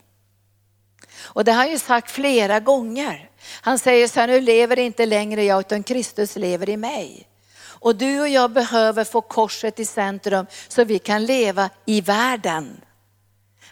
Och 1.22 1.44
det 1.44 1.52
har 1.52 1.58
han 1.58 1.70
ju 1.70 1.78
sagt 1.78 2.10
flera 2.10 2.60
gånger. 2.60 3.30
Han 3.60 3.78
säger 3.78 4.08
så 4.08 4.20
här, 4.20 4.26
nu 4.26 4.40
lever 4.40 4.78
inte 4.78 5.06
längre 5.06 5.44
jag 5.44 5.60
utan 5.60 5.82
Kristus 5.82 6.36
lever 6.36 6.68
i 6.68 6.76
mig. 6.76 7.26
Och 7.62 7.96
du 7.96 8.20
och 8.20 8.28
jag 8.28 8.50
behöver 8.50 9.04
få 9.04 9.20
korset 9.20 9.80
i 9.80 9.84
centrum 9.84 10.46
så 10.68 10.84
vi 10.84 10.98
kan 10.98 11.24
leva 11.24 11.70
i 11.86 12.00
världen. 12.00 12.80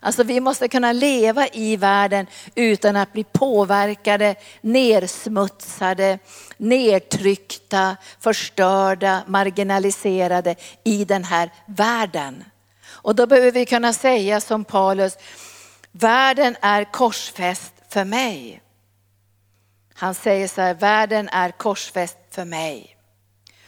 Alltså 0.01 0.23
vi 0.23 0.41
måste 0.41 0.69
kunna 0.69 0.93
leva 0.93 1.49
i 1.49 1.77
världen 1.77 2.27
utan 2.55 2.97
att 2.97 3.13
bli 3.13 3.25
påverkade, 3.25 4.35
nersmutsade, 4.61 6.19
nedtryckta, 6.57 7.97
förstörda, 8.21 9.23
marginaliserade 9.27 10.55
i 10.85 11.05
den 11.05 11.25
här 11.25 11.51
världen. 11.67 12.45
Och 12.87 13.15
då 13.15 13.27
behöver 13.27 13.51
vi 13.51 13.67
kunna 13.67 13.93
säga 13.93 14.41
som 14.41 14.65
Paulus, 14.65 15.17
världen 15.93 16.57
är 16.61 16.85
korsfäst 16.85 17.73
för 17.89 18.05
mig. 18.05 18.63
Han 19.95 20.15
säger 20.15 20.49
så 20.49 20.61
här, 20.61 20.75
världen 20.75 21.29
är 21.29 21.51
korsfäst 21.51 22.19
för 22.31 22.45
mig 22.45 22.97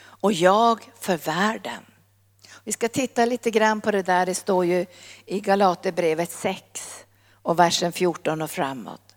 och 0.02 0.32
jag 0.32 0.90
för 1.00 1.16
världen. 1.16 1.84
Vi 2.64 2.72
ska 2.72 2.88
titta 2.88 3.24
lite 3.24 3.50
grann 3.50 3.80
på 3.80 3.90
det 3.90 4.02
där, 4.02 4.26
det 4.26 4.34
står 4.34 4.64
ju 4.64 4.86
i 5.26 5.40
Galaterbrevet 5.40 6.32
6 6.32 7.04
och 7.42 7.58
versen 7.58 7.92
14 7.92 8.42
och 8.42 8.50
framåt. 8.50 9.10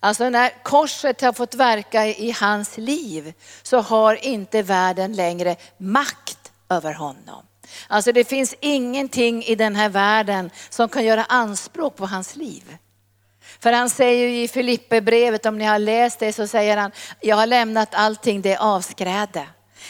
Alltså 0.00 0.28
när 0.28 0.62
korset 0.62 1.20
har 1.20 1.32
fått 1.32 1.54
verka 1.54 2.06
i 2.06 2.30
hans 2.30 2.76
liv 2.76 3.34
så 3.62 3.80
har 3.80 4.24
inte 4.24 4.62
världen 4.62 5.12
längre 5.12 5.56
makt 5.76 6.52
över 6.68 6.92
honom. 6.92 7.46
Alltså 7.88 8.12
det 8.12 8.24
finns 8.24 8.54
ingenting 8.60 9.42
i 9.42 9.54
den 9.54 9.76
här 9.76 9.88
världen 9.88 10.50
som 10.68 10.88
kan 10.88 11.04
göra 11.04 11.24
anspråk 11.24 11.96
på 11.96 12.06
hans 12.06 12.36
liv. 12.36 12.76
För 13.60 13.72
han 13.72 13.90
säger 13.90 14.28
ju 14.28 14.42
i 14.42 14.48
Filipperbrevet, 14.48 15.46
om 15.46 15.58
ni 15.58 15.64
har 15.64 15.78
läst 15.78 16.18
det, 16.18 16.32
så 16.32 16.46
säger 16.46 16.76
han, 16.76 16.92
jag 17.20 17.36
har 17.36 17.46
lämnat 17.46 17.94
allting 17.94 18.42
det 18.42 18.56
avskräde. 18.56 19.46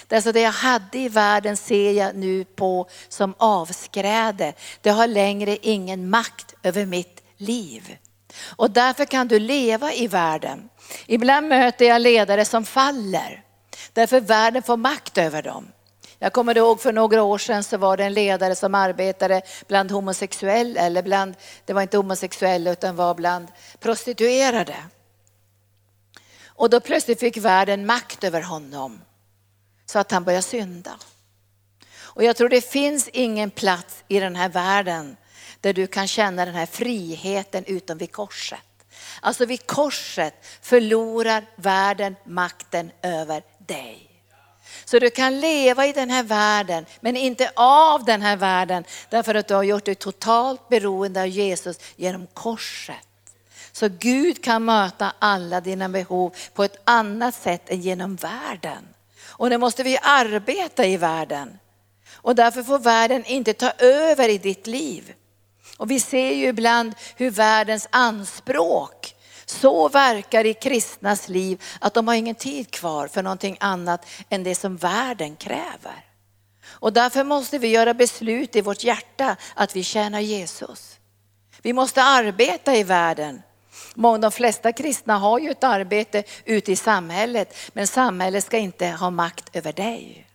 Det, 0.07 0.17
alltså 0.17 0.33
det 0.33 0.41
jag 0.41 0.53
hade 0.53 0.99
i 0.99 1.09
världen 1.09 1.57
ser 1.57 1.93
jag 1.93 2.17
nu 2.17 2.45
på 2.45 2.89
som 3.09 3.35
avskräde. 3.39 4.53
Det 4.81 4.91
har 4.91 5.07
längre 5.07 5.57
ingen 5.63 6.11
makt 6.11 6.55
över 6.63 6.87
mitt 6.87 7.23
liv. 7.37 7.97
Och 8.57 8.71
därför 8.71 9.05
kan 9.05 9.29
du 9.29 9.39
leva 9.39 9.93
i 9.93 10.07
världen. 10.07 10.69
Ibland 11.07 11.49
möter 11.49 11.85
jag 11.85 12.03
ledare 12.03 12.45
som 12.45 12.65
faller. 12.65 13.43
Därför 13.93 14.21
världen 14.21 14.63
får 14.63 14.77
makt 14.77 15.19
över 15.19 15.43
dem. 15.43 15.69
Jag 16.19 16.33
kommer 16.33 16.57
ihåg 16.57 16.81
för 16.81 16.93
några 16.93 17.23
år 17.23 17.39
sedan 17.39 17.65
så 17.65 17.77
var 17.77 17.97
det 17.97 18.05
en 18.05 18.13
ledare 18.15 18.55
som 18.55 18.75
arbetade 18.75 19.43
bland 19.67 19.91
homosexuella, 19.91 20.81
eller 20.81 21.03
bland, 21.03 21.35
det 21.65 21.73
var 21.73 21.83
inte 21.83 21.97
homosexuella 21.97 22.71
utan 22.71 22.97
var 22.97 23.15
bland 23.15 23.49
prostituerade. 23.79 24.77
Och 26.47 26.71
då 26.71 26.81
plötsligt 26.81 27.21
fick 27.21 27.37
världen 27.37 27.87
makt 27.87 28.25
över 28.25 28.41
honom 28.41 29.01
så 29.87 29.99
att 29.99 30.11
han 30.11 30.25
började 30.25 30.43
synda. 30.43 30.99
Och 31.97 32.25
jag 32.25 32.37
tror 32.37 32.49
det 32.49 32.71
finns 32.71 33.09
ingen 33.09 33.51
plats 33.51 34.05
i 34.09 34.21
den 34.21 34.37
här 34.37 34.49
världen 34.49 35.17
där 35.61 35.73
du 35.73 35.87
kan 35.87 36.09
känna 36.09 36.45
den 36.45 36.55
här 36.55 36.67
friheten 36.67 37.65
utom 37.65 37.99
vid 37.99 38.13
korset. 38.13 38.61
Alltså 39.21 39.47
vid 39.47 39.67
korset 39.67 40.35
förlorar 40.61 41.47
världen 41.57 42.17
makten 42.25 42.91
över 43.03 43.43
dig. 43.59 44.04
Så 44.85 44.99
du 44.99 45.11
kan 45.11 45.41
leva 45.41 45.87
i 45.87 45.93
den 45.93 46.11
här 46.11 46.23
världen, 46.23 46.87
men 47.01 47.17
inte 47.17 47.51
av 47.57 48.05
den 48.05 48.23
här 48.23 48.37
världen, 48.37 48.85
därför 49.11 49.35
att 49.35 49.49
du 49.49 49.55
har 49.55 49.63
gjort 49.63 49.85
dig 49.85 49.95
totalt 49.95 50.69
beroende 50.69 51.21
av 51.21 51.29
Jesus 51.29 51.79
genom 51.97 52.27
korset. 52.27 52.97
Så 53.73 53.89
Gud 53.89 54.45
kan 54.45 54.65
möta 54.65 55.13
alla 55.19 55.61
dina 55.61 55.89
behov 55.89 56.35
på 56.55 56.65
ett 56.65 56.77
annat 56.85 57.35
sätt 57.35 57.71
än 57.71 57.81
genom 57.81 58.17
världen. 58.17 58.89
Och 59.27 59.51
nu 59.51 59.59
måste 59.59 59.83
vi 59.83 59.99
arbeta 60.03 60.87
i 60.87 60.97
världen. 60.97 61.59
Och 62.13 62.35
därför 62.35 62.63
får 62.63 62.79
världen 62.79 63.25
inte 63.25 63.53
ta 63.53 63.71
över 63.79 64.29
i 64.29 64.39
ditt 64.39 64.67
liv. 64.67 65.15
Och 65.77 65.91
vi 65.91 66.01
ser 66.01 66.35
ju 66.35 66.47
ibland 66.47 66.95
hur 67.17 67.31
världens 67.31 67.89
anspråk 67.91 69.14
så 69.55 69.89
verkar 69.89 70.47
i 70.47 70.55
kristnas 70.55 71.29
liv 71.29 71.63
att 71.81 71.95
de 71.95 72.09
har 72.09 72.15
ingen 72.15 72.35
tid 72.35 72.71
kvar 72.71 73.09
för 73.09 73.23
någonting 73.23 73.57
annat 73.61 74.07
än 74.29 74.45
det 74.45 74.55
som 74.55 74.77
världen 74.77 75.37
kräver. 75.37 76.05
Och 76.67 76.93
därför 76.93 77.25
måste 77.25 77.59
vi 77.59 77.69
göra 77.69 77.95
beslut 77.95 78.57
i 78.57 78.61
vårt 78.61 78.85
hjärta 78.85 79.37
att 79.55 79.77
vi 79.77 79.83
tjänar 79.83 80.21
Jesus. 80.21 80.99
Vi 81.63 81.73
måste 81.73 82.03
arbeta 82.03 82.77
i 82.77 82.83
världen 82.83 83.43
de 83.95 84.33
flesta 84.33 84.73
kristna 84.73 85.19
har 85.19 85.39
ju 85.39 85.51
ett 85.51 85.65
arbete 85.65 86.25
ute 86.45 86.73
i 86.73 86.77
samhället, 86.77 87.57
men 87.73 87.87
samhället 87.87 88.45
ska 88.45 88.59
inte 88.59 88.87
ha 88.87 89.11
makt 89.11 89.57
över 89.57 89.73
dig. 89.73 90.27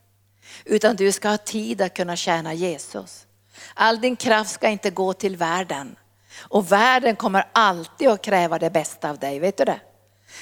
Utan 0.65 0.95
du 0.95 1.12
ska 1.12 1.29
ha 1.29 1.38
tid 1.38 1.82
att 1.82 1.93
kunna 1.93 2.15
tjäna 2.15 2.53
Jesus. 2.53 3.27
All 3.73 4.01
din 4.01 4.15
kraft 4.15 4.51
ska 4.51 4.69
inte 4.69 4.89
gå 4.89 5.13
till 5.13 5.38
världen. 5.38 5.95
Och 6.39 6.71
världen 6.71 7.15
kommer 7.15 7.47
alltid 7.52 8.08
att 8.08 8.21
kräva 8.21 8.60
det 8.60 8.69
bästa 8.69 9.10
av 9.10 9.17
dig, 9.17 9.39
vet 9.39 9.58
du 9.58 9.65
det? 9.65 9.80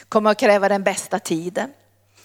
Kommer 0.09 0.31
att 0.31 0.39
kräva 0.39 0.69
den 0.69 0.83
bästa 0.83 1.19
tiden. 1.19 1.69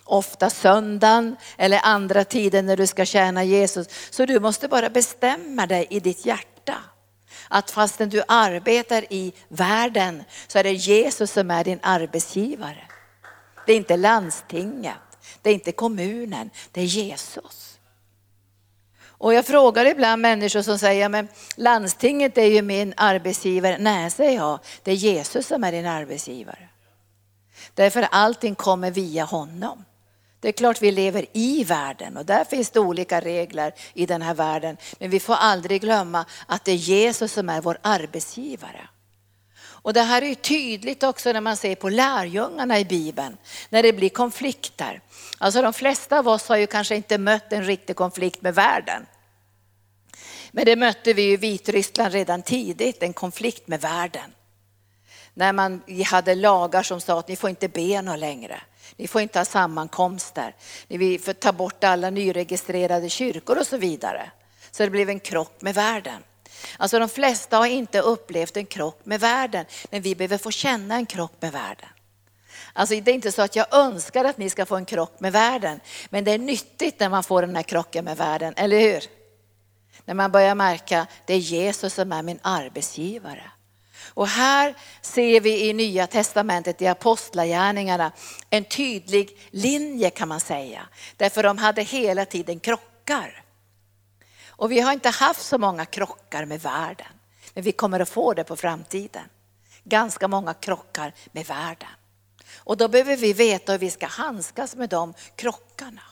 Ofta 0.05 0.51
söndagen 0.51 1.37
eller 1.57 1.81
andra 1.83 2.25
tider 2.25 2.63
när 2.63 2.77
du 2.77 2.87
ska 2.87 3.05
tjäna 3.05 3.45
Jesus. 3.45 3.87
Så 4.11 4.27
du 4.27 4.41
måste 4.41 4.69
bara 4.69 4.91
bestämma 4.91 5.67
dig 5.67 5.87
i 5.91 6.01
ditt 6.01 6.27
hjärta 6.27 6.75
att 7.49 7.71
fastän 7.71 8.09
du 8.09 8.23
arbetar 8.29 9.05
i 9.13 9.33
världen 9.49 10.25
så 10.47 10.59
är 10.59 10.63
det 10.63 10.73
Jesus 10.73 11.33
som 11.33 11.51
är 11.51 11.65
din 11.65 11.79
arbetsgivare. 11.83 12.85
Det 13.67 13.73
är 13.73 13.77
inte 13.77 13.97
landstinget, 13.97 15.19
det 15.43 15.51
är 15.51 15.55
inte 15.55 15.73
kommunen, 15.73 16.51
det 16.73 16.81
är 16.81 16.85
Jesus. 16.85 17.72
Och 19.23 19.35
jag 19.35 19.47
frågar 19.47 19.87
ibland 19.87 20.23
människor 20.23 20.63
som 20.63 20.79
säger, 20.79 21.09
men 21.09 21.29
landstinget 21.57 22.39
är 22.39 22.47
ju 22.47 22.63
min 22.63 22.95
arbetsgivare. 22.97 23.77
Nej, 23.79 24.11
säger 24.11 24.37
jag, 24.39 24.59
det 24.83 24.91
är 24.91 24.95
Jesus 24.95 25.47
som 25.47 25.65
är 25.65 25.73
din 25.73 25.87
arbetsgivare. 25.87 26.69
Därför 27.75 28.09
allting 28.11 28.55
kommer 28.55 28.91
via 28.91 29.25
honom. 29.25 29.85
Det 30.41 30.49
är 30.49 30.53
klart 30.53 30.83
vi 30.83 30.91
lever 30.91 31.27
i 31.33 31.65
världen 31.65 32.17
och 32.17 32.27
där 32.27 32.45
finns 32.45 32.71
det 32.71 32.81
olika 32.81 33.21
regler 33.21 33.75
i 33.95 34.07
den 34.07 34.23
här 34.23 34.35
världen. 34.35 34.77
Men 34.99 35.11
vi 35.11 35.21
får 35.21 35.35
aldrig 35.35 35.81
glömma 35.81 36.25
att 36.47 36.65
det 36.65 36.73
är 36.73 36.77
Jesus 36.77 37.33
som 37.33 37.49
är 37.49 37.61
vår 37.61 37.79
arbetsgivare. 37.83 38.89
Och 39.65 39.93
det 39.93 40.03
här 40.03 40.23
är 40.23 40.35
tydligt 40.35 41.03
också 41.03 41.33
när 41.33 41.41
man 41.41 41.57
ser 41.57 41.75
på 41.75 41.89
lärjungarna 41.89 42.79
i 42.79 42.85
Bibeln, 42.85 43.37
när 43.69 43.83
det 43.83 43.93
blir 43.93 44.09
konflikter. 44.09 45.01
Alltså 45.39 45.63
de 45.63 45.73
flesta 45.73 46.19
av 46.19 46.29
oss 46.29 46.49
har 46.49 46.57
ju 46.57 46.67
kanske 46.67 46.97
inte 46.97 47.19
mött 47.19 47.53
en 47.53 47.65
riktig 47.65 47.97
konflikt 47.97 48.43
med 48.43 48.55
världen. 48.55 49.07
Men 50.55 50.65
det 50.65 50.77
mötte 50.77 51.13
vi 51.13 51.33
i 51.33 51.37
Vitryssland 51.37 52.13
redan 52.13 52.43
tidigt, 52.43 53.03
en 53.03 53.13
konflikt 53.13 53.69
med 53.69 53.81
världen. 53.81 54.35
När 55.35 55.53
man 55.53 55.83
hade 56.07 56.35
lagar 56.35 56.83
som 56.83 57.01
sa 57.01 57.19
att 57.19 57.29
ni 57.29 57.37
får 57.37 57.51
inte 57.51 57.69
be 57.69 58.03
något 58.03 58.19
längre. 58.19 58.61
Ni 58.97 59.09
får 59.09 59.21
inte 59.21 59.39
ha 59.39 59.45
sammankomster. 59.45 60.55
Ni 60.89 61.19
får 61.19 61.33
ta 61.33 61.53
bort 61.53 61.85
alla 61.85 62.11
nyregistrerade 62.11 63.09
kyrkor 63.09 63.59
och 63.59 63.67
så 63.67 63.77
vidare. 63.77 64.31
Så 64.71 64.83
det 64.83 64.91
blev 64.91 65.09
en 65.11 65.21
krock 65.21 65.63
med 65.63 65.75
världen. 65.75 66.23
Alltså 66.77 66.99
de 66.99 67.09
flesta 67.09 67.57
har 67.57 67.67
inte 67.67 68.01
upplevt 68.01 68.57
en 68.57 68.67
krock 68.67 69.01
med 69.05 69.21
världen, 69.21 69.65
men 69.91 70.03
vi 70.03 70.15
behöver 70.15 70.39
få 70.39 70.51
känna 70.51 70.95
en 70.95 71.07
krock 71.07 71.33
med 71.41 71.53
världen. 71.53 71.89
Alltså 72.73 73.01
det 73.01 73.11
är 73.11 73.15
inte 73.15 73.33
så 73.33 73.43
att 73.43 73.57
jag 73.57 73.75
önskar 73.75 74.25
att 74.25 74.39
ni 74.39 74.51
ska 74.51 74.67
få 74.67 74.77
en 74.77 74.85
krock 74.85 75.21
med 75.21 75.33
världen, 75.33 75.81
men 76.11 76.25
det 76.25 76.33
är 76.33 76.39
nyttigt 76.39 77.01
när 77.01 77.09
man 77.09 77.25
får 77.25 77.43
den 77.43 77.57
här 77.57 77.63
krocken 77.63 78.05
med 78.05 78.17
världen, 78.17 78.55
eller 78.57 78.81
hur? 78.81 79.03
När 80.05 80.15
man 80.15 80.33
börjar 80.33 80.55
märka, 80.55 81.07
det 81.27 81.35
är 81.35 81.39
Jesus 81.39 81.95
som 81.95 82.13
är 82.13 82.23
min 82.23 82.39
arbetsgivare. 82.43 83.51
Och 84.15 84.29
här 84.29 84.75
ser 85.01 85.41
vi 85.41 85.69
i 85.69 85.73
Nya 85.73 86.07
Testamentet, 86.07 86.83
i 86.83 86.87
Apostlagärningarna, 86.87 88.13
en 88.51 88.65
tydlig 88.65 89.39
linje 89.51 90.11
kan 90.11 90.29
man 90.29 90.41
säga. 90.41 90.89
Därför 91.17 91.43
de 91.43 91.59
hade 91.59 91.83
hela 91.83 92.25
tiden 92.25 92.61
krockar. 92.61 93.45
Och 94.47 94.73
vi 94.73 94.81
har 94.81 94.93
inte 94.93 95.09
haft 95.09 95.43
så 95.43 95.59
många 95.59 95.85
krockar 95.85 96.45
med 96.45 96.61
världen, 96.61 97.13
men 97.55 97.65
vi 97.65 97.73
kommer 97.73 98.01
att 98.01 98.09
få 98.09 98.35
det 98.35 98.45
på 98.45 98.57
framtiden. 98.57 99.25
Ganska 99.85 100.29
många 100.29 100.55
krockar 100.55 101.15
med 101.33 101.47
världen. 101.47 101.89
Och 102.57 102.77
då 102.77 102.89
behöver 102.89 103.17
vi 103.17 103.33
veta 103.33 103.73
hur 103.73 103.79
vi 103.79 103.91
ska 103.91 104.07
handskas 104.07 104.77
med 104.77 104.89
de 104.89 105.15
krockarna. 105.37 106.03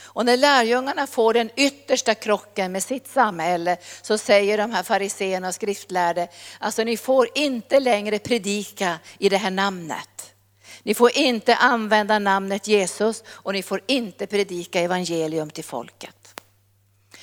Och 0.00 0.26
när 0.26 0.36
lärjungarna 0.36 1.06
får 1.06 1.34
den 1.34 1.50
yttersta 1.56 2.14
krocken 2.14 2.72
med 2.72 2.82
sitt 2.82 3.08
samhälle 3.08 3.76
så 4.02 4.18
säger 4.18 4.58
de 4.58 4.70
här 4.70 4.82
fariséerna 4.82 5.48
och 5.48 5.54
skriftlärde, 5.54 6.28
alltså 6.58 6.84
ni 6.84 6.96
får 6.96 7.28
inte 7.34 7.80
längre 7.80 8.18
predika 8.18 8.98
i 9.18 9.28
det 9.28 9.36
här 9.36 9.50
namnet. 9.50 10.34
Ni 10.82 10.94
får 10.94 11.16
inte 11.18 11.56
använda 11.56 12.18
namnet 12.18 12.68
Jesus 12.68 13.24
och 13.28 13.52
ni 13.52 13.62
får 13.62 13.80
inte 13.86 14.26
predika 14.26 14.80
evangelium 14.80 15.50
till 15.50 15.64
folket. 15.64 16.40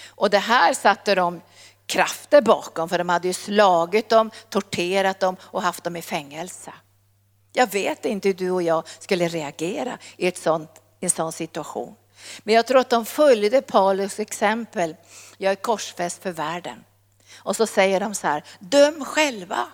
Och 0.08 0.30
det 0.30 0.40
här 0.40 0.74
satte 0.74 1.16
de 1.16 1.42
krafter 1.86 2.42
bakom 2.42 2.90
för 2.90 2.98
de 2.98 3.10
hade 3.10 3.28
ju 3.28 3.34
slagit 3.34 4.10
dem, 4.10 4.32
torterat 4.50 5.20
dem 5.20 5.36
och 5.42 5.62
haft 5.62 5.84
dem 5.84 5.96
i 5.96 6.02
fängelse. 6.02 6.74
Jag 7.54 7.72
vet 7.72 8.06
inte 8.06 8.28
hur 8.28 8.36
du 8.36 8.52
och 8.52 8.64
jag 8.64 8.84
skulle 9.00 9.28
reagera 9.28 9.98
i, 10.18 10.28
ett 10.28 10.38
sånt, 10.38 10.82
i 11.00 11.06
en 11.06 11.10
sån 11.10 11.32
situation. 11.32 11.96
Men 12.44 12.56
jag 12.56 12.68
tror 12.68 12.80
att 12.80 12.90
de 12.90 13.06
följde 13.06 13.62
Paulus 13.62 14.20
exempel. 14.20 14.96
Jag 15.38 15.52
är 15.52 15.56
korsfäst 15.56 16.24
för 16.24 16.32
världen. 16.32 16.84
Och 17.38 17.56
så 17.56 17.68
säger 17.68 18.00
de 18.00 18.16
så 18.16 18.28
här, 18.28 18.44
döm 18.60 19.06
själva. 19.06 19.68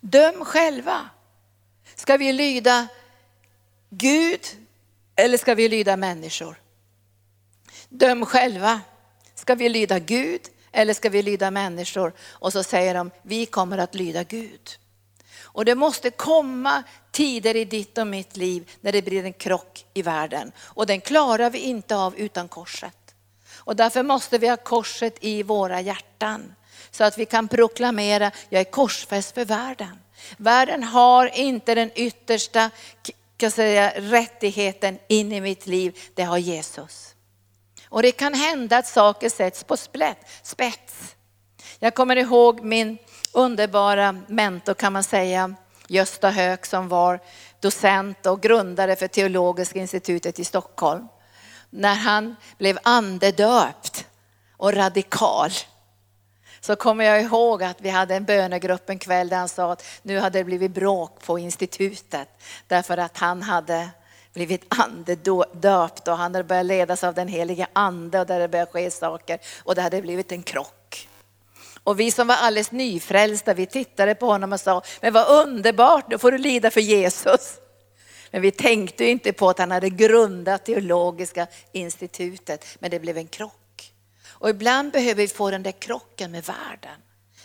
Döm 0.00 0.44
själva. 0.44 1.08
Ska 1.94 2.16
vi 2.16 2.32
lyda 2.32 2.86
Gud 3.90 4.40
eller 5.16 5.38
ska 5.38 5.54
vi 5.54 5.68
lyda 5.68 5.96
människor? 5.96 6.60
Döm 7.88 8.26
själva. 8.26 8.80
Ska 9.34 9.54
vi 9.54 9.68
lyda 9.68 9.98
Gud 9.98 10.40
eller 10.72 10.94
ska 10.94 11.08
vi 11.08 11.22
lyda 11.22 11.50
människor? 11.50 12.12
Och 12.30 12.52
så 12.52 12.62
säger 12.62 12.94
de, 12.94 13.10
vi 13.22 13.46
kommer 13.46 13.78
att 13.78 13.94
lyda 13.94 14.24
Gud. 14.24 14.78
Och 15.54 15.64
det 15.64 15.74
måste 15.74 16.10
komma 16.10 16.82
tider 17.10 17.56
i 17.56 17.64
ditt 17.64 17.98
och 17.98 18.06
mitt 18.06 18.36
liv 18.36 18.70
när 18.80 18.92
det 18.92 19.02
blir 19.02 19.24
en 19.24 19.32
krock 19.32 19.86
i 19.94 20.02
världen. 20.02 20.52
Och 20.58 20.86
den 20.86 21.00
klarar 21.00 21.50
vi 21.50 21.58
inte 21.58 21.96
av 21.96 22.16
utan 22.16 22.48
korset. 22.48 23.14
Och 23.56 23.76
därför 23.76 24.02
måste 24.02 24.38
vi 24.38 24.48
ha 24.48 24.56
korset 24.56 25.16
i 25.20 25.42
våra 25.42 25.80
hjärtan. 25.80 26.54
Så 26.90 27.04
att 27.04 27.18
vi 27.18 27.26
kan 27.26 27.48
proklamera, 27.48 28.30
jag 28.48 28.60
är 28.60 28.64
korsfäst 28.64 29.34
för 29.34 29.44
världen. 29.44 29.98
Världen 30.36 30.82
har 30.82 31.38
inte 31.38 31.74
den 31.74 31.90
yttersta 31.94 32.70
kan 33.36 33.50
säga, 33.50 33.92
rättigheten 33.96 34.98
in 35.08 35.32
i 35.32 35.40
mitt 35.40 35.66
liv, 35.66 35.98
det 36.14 36.22
har 36.22 36.38
Jesus. 36.38 37.14
Och 37.88 38.02
det 38.02 38.12
kan 38.12 38.34
hända 38.34 38.78
att 38.78 38.86
saker 38.86 39.28
sätts 39.28 39.64
på 39.64 39.76
spets. 40.42 41.16
Jag 41.78 41.94
kommer 41.94 42.16
ihåg 42.16 42.64
min 42.64 42.98
underbara 43.34 44.12
mentor 44.26 44.74
kan 44.74 44.92
man 44.92 45.04
säga, 45.04 45.54
Gösta 45.88 46.30
Höök 46.30 46.66
som 46.66 46.88
var 46.88 47.20
docent 47.60 48.26
och 48.26 48.42
grundare 48.42 48.96
för 48.96 49.08
Teologiska 49.08 49.78
institutet 49.78 50.38
i 50.38 50.44
Stockholm. 50.44 51.08
När 51.70 51.94
han 51.94 52.36
blev 52.58 52.78
andedöpt 52.82 54.06
och 54.56 54.74
radikal 54.74 55.50
så 56.60 56.76
kommer 56.76 57.04
jag 57.04 57.22
ihåg 57.22 57.62
att 57.62 57.80
vi 57.80 57.88
hade 57.88 58.14
en 58.14 58.24
bönegrupp 58.24 58.90
en 58.90 58.98
kväll 58.98 59.28
där 59.28 59.36
han 59.36 59.48
sa 59.48 59.72
att 59.72 59.84
nu 60.02 60.18
hade 60.18 60.38
det 60.38 60.44
blivit 60.44 60.70
bråk 60.70 61.26
på 61.26 61.38
institutet 61.38 62.28
därför 62.66 62.98
att 62.98 63.18
han 63.18 63.42
hade 63.42 63.90
blivit 64.32 64.64
andedöpt 64.68 66.08
och 66.08 66.16
han 66.16 66.34
hade 66.34 66.44
börjat 66.44 66.66
ledas 66.66 67.04
av 67.04 67.14
den 67.14 67.28
heliga 67.28 67.68
ande 67.72 68.20
och 68.20 68.26
där 68.26 68.40
det 68.40 68.48
började 68.48 68.70
ske 68.70 68.90
saker 68.90 69.38
och 69.64 69.74
det 69.74 69.82
hade 69.82 70.02
blivit 70.02 70.32
en 70.32 70.42
krock. 70.42 70.83
Och 71.84 72.00
vi 72.00 72.10
som 72.10 72.26
var 72.26 72.34
alldeles 72.34 72.72
nyfrälsta, 72.72 73.54
vi 73.54 73.66
tittade 73.66 74.14
på 74.14 74.26
honom 74.26 74.52
och 74.52 74.60
sa, 74.60 74.82
men 75.00 75.12
vad 75.12 75.28
underbart, 75.28 76.10
nu 76.10 76.18
får 76.18 76.32
du 76.32 76.38
lida 76.38 76.70
för 76.70 76.80
Jesus. 76.80 77.58
Men 78.30 78.42
vi 78.42 78.50
tänkte 78.50 79.04
inte 79.04 79.32
på 79.32 79.48
att 79.48 79.58
han 79.58 79.70
hade 79.70 79.90
grundat 79.90 80.64
teologiska 80.64 81.46
institutet, 81.72 82.66
men 82.78 82.90
det 82.90 83.00
blev 83.00 83.18
en 83.18 83.26
krock. 83.26 83.92
Och 84.28 84.50
ibland 84.50 84.92
behöver 84.92 85.14
vi 85.14 85.28
få 85.28 85.50
den 85.50 85.62
där 85.62 85.72
krocken 85.72 86.30
med 86.30 86.44
världen, 86.44 87.00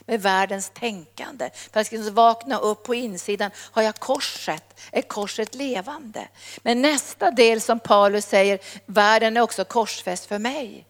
med 0.06 0.22
världens 0.22 0.72
tänkande. 0.74 1.50
För 1.72 1.80
att 1.80 1.90
kunna 1.90 2.12
vakna 2.12 2.60
upp 2.60 2.84
på 2.84 2.96
insidan, 2.96 3.52
har 3.56 3.82
jag 3.82 3.96
korset? 3.96 4.80
Är 4.92 5.02
korset 5.02 5.56
levande? 5.56 6.28
Men 6.62 6.82
nästa 6.82 7.32
del 7.32 7.62
som 7.62 7.80
Paulus 7.80 8.26
säger, 8.26 8.60
världen 8.86 9.38
är 9.38 9.42
också 9.42 9.66
korsfäst 9.66 10.26
för 10.26 10.40
mig. 10.40 10.86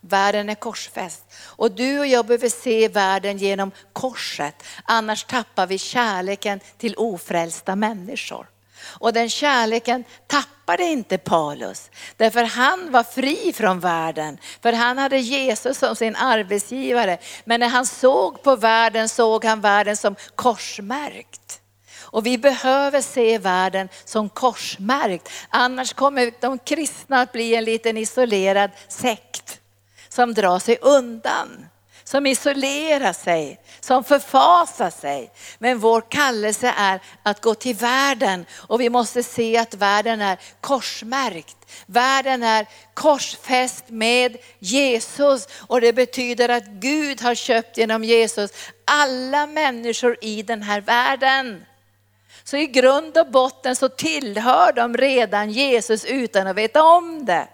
Världen 0.00 0.48
är 0.48 0.54
korsfäst. 0.54 1.24
Och 1.44 1.70
du 1.70 1.98
och 1.98 2.06
jag 2.06 2.26
behöver 2.26 2.48
se 2.48 2.88
världen 2.88 3.38
genom 3.38 3.70
korset. 3.92 4.62
Annars 4.84 5.24
tappar 5.24 5.66
vi 5.66 5.78
kärleken 5.78 6.60
till 6.78 6.94
ofrälsta 6.96 7.76
människor. 7.76 8.46
Och 8.82 9.12
den 9.12 9.30
kärleken 9.30 10.04
tappade 10.26 10.84
inte 10.84 11.18
Paulus. 11.18 11.90
Därför 12.16 12.44
han 12.44 12.92
var 12.92 13.02
fri 13.02 13.52
från 13.52 13.80
världen. 13.80 14.38
För 14.62 14.72
han 14.72 14.98
hade 14.98 15.18
Jesus 15.18 15.78
som 15.78 15.96
sin 15.96 16.16
arbetsgivare. 16.16 17.18
Men 17.44 17.60
när 17.60 17.68
han 17.68 17.86
såg 17.86 18.42
på 18.42 18.56
världen 18.56 19.08
såg 19.08 19.44
han 19.44 19.60
världen 19.60 19.96
som 19.96 20.16
korsmärkt. 20.34 21.60
Och 22.00 22.26
vi 22.26 22.38
behöver 22.38 23.00
se 23.00 23.38
världen 23.38 23.88
som 24.04 24.28
korsmärkt. 24.28 25.28
Annars 25.48 25.92
kommer 25.92 26.32
de 26.40 26.58
kristna 26.58 27.20
att 27.20 27.32
bli 27.32 27.54
en 27.54 27.64
liten 27.64 27.96
isolerad 27.96 28.70
sekt 28.88 29.59
som 30.12 30.34
drar 30.34 30.58
sig 30.58 30.78
undan, 30.80 31.66
som 32.04 32.26
isolerar 32.26 33.12
sig, 33.12 33.60
som 33.80 34.04
förfasar 34.04 34.90
sig. 34.90 35.32
Men 35.58 35.78
vår 35.78 36.00
kallelse 36.00 36.74
är 36.76 37.00
att 37.22 37.40
gå 37.40 37.54
till 37.54 37.76
världen 37.76 38.46
och 38.52 38.80
vi 38.80 38.90
måste 38.90 39.22
se 39.22 39.56
att 39.56 39.74
världen 39.74 40.20
är 40.20 40.38
korsmärkt. 40.60 41.56
Världen 41.86 42.42
är 42.42 42.66
korsfäst 42.94 43.84
med 43.88 44.36
Jesus 44.58 45.48
och 45.66 45.80
det 45.80 45.92
betyder 45.92 46.48
att 46.48 46.66
Gud 46.66 47.22
har 47.22 47.34
köpt 47.34 47.78
genom 47.78 48.04
Jesus 48.04 48.50
alla 48.84 49.46
människor 49.46 50.16
i 50.20 50.42
den 50.42 50.62
här 50.62 50.80
världen. 50.80 51.64
Så 52.44 52.56
i 52.56 52.66
grund 52.66 53.18
och 53.18 53.30
botten 53.30 53.76
så 53.76 53.88
tillhör 53.88 54.72
de 54.72 54.96
redan 54.96 55.50
Jesus 55.50 56.04
utan 56.04 56.46
att 56.46 56.56
veta 56.56 56.82
om 56.82 57.24
det. 57.24 57.48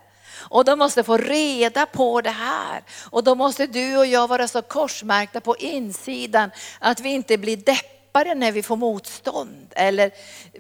Och 0.49 0.65
de 0.65 0.79
måste 0.79 1.03
få 1.03 1.17
reda 1.17 1.87
på 1.87 2.21
det 2.21 2.31
här. 2.31 2.83
Och 3.11 3.25
då 3.25 3.35
måste 3.35 3.67
du 3.67 3.97
och 3.97 4.07
jag 4.07 4.29
vara 4.29 4.49
så 4.49 4.63
korsmärkta 4.63 5.41
på 5.41 5.57
insidan 5.57 6.51
att 6.79 7.01
vi 7.01 7.09
inte 7.09 7.39
blir 7.39 7.57
deppade 7.57 8.35
när 8.35 8.53
vi 8.53 8.63
får 8.63 8.77
motstånd 8.77 9.67
eller 9.71 10.11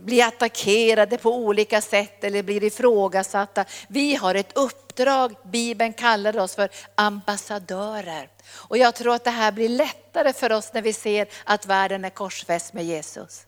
blir 0.00 0.24
attackerade 0.24 1.18
på 1.18 1.34
olika 1.34 1.80
sätt 1.80 2.24
eller 2.24 2.42
blir 2.42 2.64
ifrågasatta. 2.64 3.64
Vi 3.88 4.14
har 4.14 4.34
ett 4.34 4.56
uppdrag, 4.56 5.34
Bibeln 5.44 5.92
kallar 5.92 6.38
oss 6.38 6.54
för 6.54 6.68
ambassadörer. 6.94 8.28
Och 8.52 8.78
jag 8.78 8.94
tror 8.94 9.14
att 9.14 9.24
det 9.24 9.30
här 9.30 9.52
blir 9.52 9.68
lättare 9.68 10.32
för 10.32 10.52
oss 10.52 10.70
när 10.74 10.82
vi 10.82 10.92
ser 10.92 11.28
att 11.44 11.66
världen 11.66 12.04
är 12.04 12.10
korsfäst 12.10 12.72
med 12.72 12.84
Jesus. 12.84 13.46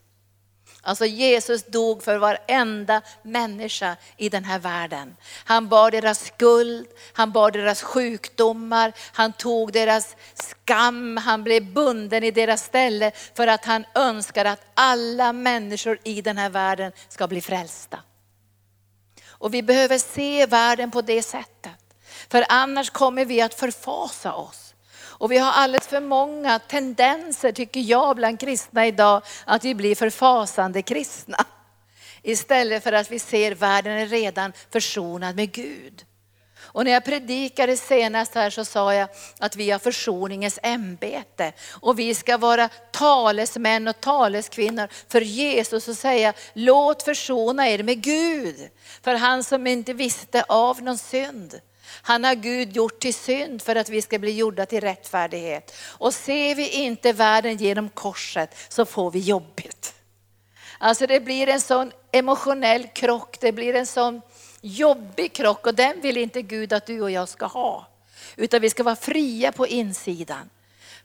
Alltså 0.81 1.05
Jesus 1.05 1.65
dog 1.65 2.03
för 2.03 2.17
varenda 2.17 3.01
människa 3.23 3.95
i 4.17 4.29
den 4.29 4.43
här 4.43 4.59
världen. 4.59 5.15
Han 5.45 5.67
bar 5.67 5.91
deras 5.91 6.25
skuld, 6.25 6.87
han 7.13 7.31
bar 7.31 7.51
deras 7.51 7.81
sjukdomar, 7.81 8.93
han 9.13 9.33
tog 9.33 9.71
deras 9.73 10.15
skam, 10.33 11.17
han 11.17 11.43
blev 11.43 11.73
bunden 11.73 12.23
i 12.23 12.31
deras 12.31 12.63
ställe 12.63 13.11
för 13.33 13.47
att 13.47 13.65
han 13.65 13.85
önskar 13.95 14.45
att 14.45 14.65
alla 14.73 15.33
människor 15.33 15.99
i 16.03 16.21
den 16.21 16.37
här 16.37 16.49
världen 16.49 16.91
ska 17.09 17.27
bli 17.27 17.41
frälsta. 17.41 17.99
Och 19.27 19.53
vi 19.53 19.63
behöver 19.63 19.97
se 19.97 20.45
världen 20.45 20.91
på 20.91 21.01
det 21.01 21.23
sättet. 21.23 21.95
För 22.29 22.45
annars 22.49 22.89
kommer 22.89 23.25
vi 23.25 23.41
att 23.41 23.53
förfasa 23.53 24.33
oss. 24.33 24.68
Och 25.19 25.31
vi 25.31 25.37
har 25.37 25.51
alldeles 25.51 25.87
för 25.87 26.01
många 26.01 26.59
tendenser, 26.59 27.51
tycker 27.51 27.79
jag, 27.79 28.15
bland 28.15 28.39
kristna 28.39 28.87
idag, 28.87 29.21
att 29.45 29.63
vi 29.65 29.75
blir 29.75 29.95
förfasande 29.95 30.81
kristna. 30.81 31.45
Istället 32.21 32.83
för 32.83 32.91
att 32.93 33.11
vi 33.11 33.19
ser 33.19 33.55
världen 33.55 33.97
är 33.97 34.05
redan 34.05 34.53
försonad 34.71 35.35
med 35.35 35.51
Gud. 35.51 36.05
Och 36.61 36.85
när 36.85 36.91
jag 36.91 37.05
predikade 37.05 37.77
senast 37.77 38.35
här 38.35 38.49
så 38.49 38.65
sa 38.65 38.93
jag 38.93 39.09
att 39.39 39.55
vi 39.55 39.71
har 39.71 39.79
försoningens 39.79 40.59
ämbete. 40.63 41.53
Och 41.69 41.99
vi 41.99 42.15
ska 42.15 42.37
vara 42.37 42.69
talesmän 42.91 43.87
och 43.87 44.01
taleskvinnor 44.01 44.87
för 45.09 45.21
Jesus 45.21 45.87
och 45.87 45.97
säga, 45.97 46.33
låt 46.53 47.03
försona 47.03 47.69
er 47.69 47.83
med 47.83 48.01
Gud. 48.01 48.69
För 49.01 49.15
han 49.15 49.43
som 49.43 49.67
inte 49.67 49.93
visste 49.93 50.43
av 50.43 50.81
någon 50.81 50.97
synd. 50.97 51.59
Han 52.01 52.23
har 52.23 52.35
Gud 52.35 52.75
gjort 52.75 52.99
till 52.99 53.13
synd 53.13 53.61
för 53.61 53.75
att 53.75 53.89
vi 53.89 54.01
ska 54.01 54.19
bli 54.19 54.31
gjorda 54.31 54.65
till 54.65 54.81
rättfärdighet. 54.81 55.75
Och 55.85 56.13
ser 56.13 56.55
vi 56.55 56.69
inte 56.69 57.13
världen 57.13 57.57
genom 57.57 57.89
korset 57.89 58.55
så 58.69 58.85
får 58.85 59.11
vi 59.11 59.19
jobbigt. 59.19 59.93
Alltså 60.77 61.07
det 61.07 61.19
blir 61.19 61.49
en 61.49 61.61
sån 61.61 61.91
emotionell 62.11 62.87
krock, 62.87 63.37
det 63.39 63.51
blir 63.51 63.75
en 63.75 63.85
sån 63.85 64.21
jobbig 64.61 65.33
krock 65.33 65.67
och 65.67 65.75
den 65.75 66.01
vill 66.01 66.17
inte 66.17 66.41
Gud 66.41 66.73
att 66.73 66.85
du 66.85 67.01
och 67.01 67.11
jag 67.11 67.29
ska 67.29 67.45
ha. 67.45 67.87
Utan 68.35 68.61
vi 68.61 68.69
ska 68.69 68.83
vara 68.83 68.95
fria 68.95 69.51
på 69.51 69.67
insidan. 69.67 70.49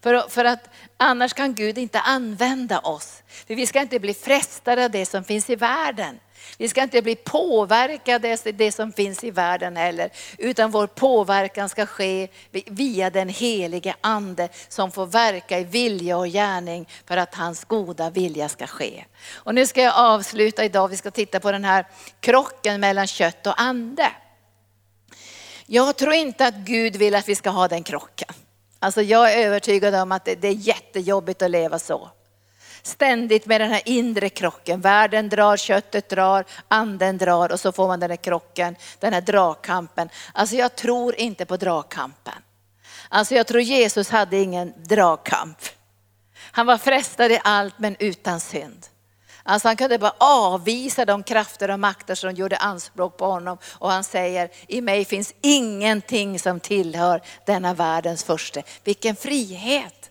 För, 0.00 0.28
för 0.28 0.44
att 0.44 0.68
annars 0.96 1.32
kan 1.32 1.54
Gud 1.54 1.78
inte 1.78 2.00
använda 2.00 2.80
oss. 2.80 3.22
För 3.26 3.54
vi 3.54 3.66
ska 3.66 3.80
inte 3.80 3.98
bli 3.98 4.14
frestade 4.14 4.84
av 4.84 4.90
det 4.90 5.06
som 5.06 5.24
finns 5.24 5.50
i 5.50 5.56
världen. 5.56 6.20
Vi 6.58 6.68
ska 6.68 6.82
inte 6.82 7.02
bli 7.02 7.16
påverkade 7.16 8.32
av 8.32 8.54
det 8.54 8.72
som 8.72 8.92
finns 8.92 9.24
i 9.24 9.30
världen 9.30 9.76
heller, 9.76 10.10
utan 10.38 10.70
vår 10.70 10.86
påverkan 10.86 11.68
ska 11.68 11.86
ske 11.86 12.28
via 12.66 13.10
den 13.10 13.28
helige 13.28 13.94
ande 14.00 14.48
som 14.68 14.92
får 14.92 15.06
verka 15.06 15.58
i 15.58 15.64
vilja 15.64 16.18
och 16.18 16.26
gärning 16.26 16.88
för 17.06 17.16
att 17.16 17.34
hans 17.34 17.64
goda 17.64 18.10
vilja 18.10 18.48
ska 18.48 18.66
ske. 18.66 19.04
Och 19.34 19.54
nu 19.54 19.66
ska 19.66 19.82
jag 19.82 19.94
avsluta 19.96 20.64
idag, 20.64 20.88
vi 20.88 20.96
ska 20.96 21.10
titta 21.10 21.40
på 21.40 21.52
den 21.52 21.64
här 21.64 21.86
krocken 22.20 22.80
mellan 22.80 23.06
kött 23.06 23.46
och 23.46 23.60
ande. 23.60 24.12
Jag 25.66 25.96
tror 25.96 26.12
inte 26.12 26.46
att 26.46 26.54
Gud 26.54 26.96
vill 26.96 27.14
att 27.14 27.28
vi 27.28 27.34
ska 27.34 27.50
ha 27.50 27.68
den 27.68 27.82
krocken. 27.82 28.28
Alltså 28.78 29.02
jag 29.02 29.32
är 29.32 29.46
övertygad 29.46 29.94
om 29.94 30.12
att 30.12 30.24
det 30.24 30.44
är 30.44 30.52
jättejobbigt 30.52 31.42
att 31.42 31.50
leva 31.50 31.78
så 31.78 32.10
ständigt 32.86 33.46
med 33.46 33.60
den 33.60 33.70
här 33.70 33.82
inre 33.84 34.28
krocken. 34.28 34.80
Världen 34.80 35.28
drar, 35.28 35.56
köttet 35.56 36.08
drar, 36.08 36.44
anden 36.68 37.18
drar 37.18 37.52
och 37.52 37.60
så 37.60 37.72
får 37.72 37.86
man 37.86 38.00
den 38.00 38.10
här 38.10 38.16
krocken, 38.16 38.76
den 39.00 39.12
här 39.12 39.20
dragkampen. 39.20 40.08
Alltså 40.32 40.56
jag 40.56 40.76
tror 40.76 41.14
inte 41.14 41.46
på 41.46 41.56
dragkampen. 41.56 42.42
Alltså 43.08 43.34
jag 43.34 43.46
tror 43.46 43.60
Jesus 43.60 44.10
hade 44.10 44.36
ingen 44.36 44.72
dragkamp. 44.76 45.58
Han 46.36 46.66
var 46.66 46.78
frestad 46.78 47.32
i 47.32 47.40
allt 47.44 47.78
men 47.78 47.96
utan 47.98 48.40
synd. 48.40 48.86
Alltså 49.42 49.68
han 49.68 49.76
kunde 49.76 49.98
bara 49.98 50.14
avvisa 50.18 51.04
de 51.04 51.22
krafter 51.22 51.70
och 51.70 51.80
makter 51.80 52.14
som 52.14 52.34
gjorde 52.34 52.56
anspråk 52.56 53.16
på 53.16 53.26
honom. 53.26 53.58
Och 53.72 53.90
han 53.90 54.04
säger, 54.04 54.50
i 54.68 54.80
mig 54.80 55.04
finns 55.04 55.34
ingenting 55.40 56.38
som 56.38 56.60
tillhör 56.60 57.20
denna 57.46 57.74
världens 57.74 58.24
första. 58.24 58.62
Vilken 58.84 59.16
frihet! 59.16 60.03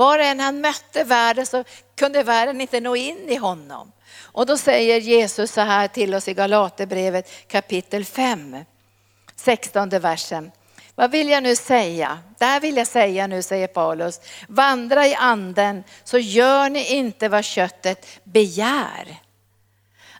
Var 0.00 0.18
än 0.18 0.40
han 0.40 0.60
mötte 0.60 1.04
världen 1.04 1.46
så 1.46 1.64
kunde 1.96 2.22
världen 2.22 2.60
inte 2.60 2.80
nå 2.80 2.96
in 2.96 3.28
i 3.28 3.36
honom. 3.36 3.92
Och 4.22 4.46
då 4.46 4.58
säger 4.58 5.00
Jesus 5.00 5.52
så 5.52 5.60
här 5.60 5.88
till 5.88 6.14
oss 6.14 6.28
i 6.28 6.34
Galaterbrevet 6.34 7.48
kapitel 7.48 8.04
5, 8.04 8.56
16 9.36 9.88
versen. 9.88 10.50
Vad 10.94 11.10
vill 11.10 11.28
jag 11.28 11.42
nu 11.42 11.56
säga? 11.56 12.18
Det 12.38 12.44
här 12.44 12.60
vill 12.60 12.76
jag 12.76 12.86
säga 12.86 13.26
nu, 13.26 13.42
säger 13.42 13.66
Paulus. 13.66 14.20
Vandra 14.48 15.06
i 15.06 15.14
anden 15.14 15.84
så 16.04 16.18
gör 16.18 16.70
ni 16.70 16.94
inte 16.94 17.28
vad 17.28 17.44
köttet 17.44 18.06
begär. 18.24 19.16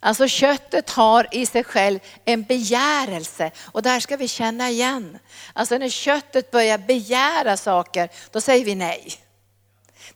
Alltså 0.01 0.29
köttet 0.29 0.91
har 0.91 1.27
i 1.31 1.47
sig 1.47 1.65
själv 1.65 1.99
en 2.25 2.43
begärelse 2.43 3.51
och 3.73 3.83
där 3.83 4.01
ska 4.01 4.17
vi 4.17 4.29
känna 4.29 4.71
igen. 4.71 5.19
Alltså 5.53 5.79
när 5.79 5.89
köttet 5.89 6.51
börjar 6.51 6.79
begära 6.79 7.57
saker, 7.57 8.09
då 8.31 8.41
säger 8.41 8.65
vi 8.65 8.75
nej. 8.75 9.21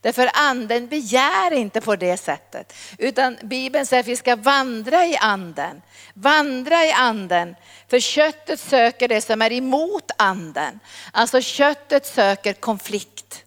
Därför 0.01 0.29
anden 0.33 0.87
begär 0.87 1.53
inte 1.53 1.81
på 1.81 1.95
det 1.95 2.17
sättet. 2.17 2.73
Utan 2.97 3.37
Bibeln 3.43 3.85
säger 3.85 4.03
att 4.03 4.07
vi 4.07 4.15
ska 4.15 4.35
vandra 4.35 5.05
i 5.05 5.17
anden. 5.17 5.81
Vandra 6.13 6.85
i 6.85 6.91
anden. 6.91 7.55
För 7.89 7.99
köttet 7.99 8.59
söker 8.59 9.07
det 9.07 9.21
som 9.21 9.41
är 9.41 9.51
emot 9.51 10.11
anden. 10.17 10.79
Alltså 11.11 11.41
köttet 11.41 12.05
söker 12.05 12.53
konflikt. 12.53 13.43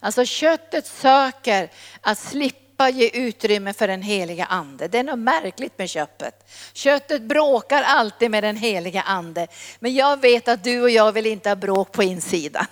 Alltså 0.00 0.24
köttet 0.24 0.86
söker 0.86 1.70
att 2.00 2.18
slippa 2.18 2.88
ge 2.88 3.08
utrymme 3.08 3.72
för 3.72 3.88
den 3.88 4.02
heliga 4.02 4.44
ande. 4.44 4.88
Det 4.88 4.98
är 4.98 5.04
något 5.04 5.18
märkligt 5.18 5.78
med 5.78 5.90
köttet. 5.90 6.50
Köttet 6.72 7.22
bråkar 7.22 7.82
alltid 7.82 8.30
med 8.30 8.44
den 8.44 8.56
heliga 8.56 9.02
ande. 9.02 9.46
Men 9.78 9.94
jag 9.94 10.20
vet 10.20 10.48
att 10.48 10.64
du 10.64 10.82
och 10.82 10.90
jag 10.90 11.12
vill 11.12 11.26
inte 11.26 11.48
ha 11.48 11.56
bråk 11.56 11.92
på 11.92 12.02
insidan. 12.02 12.66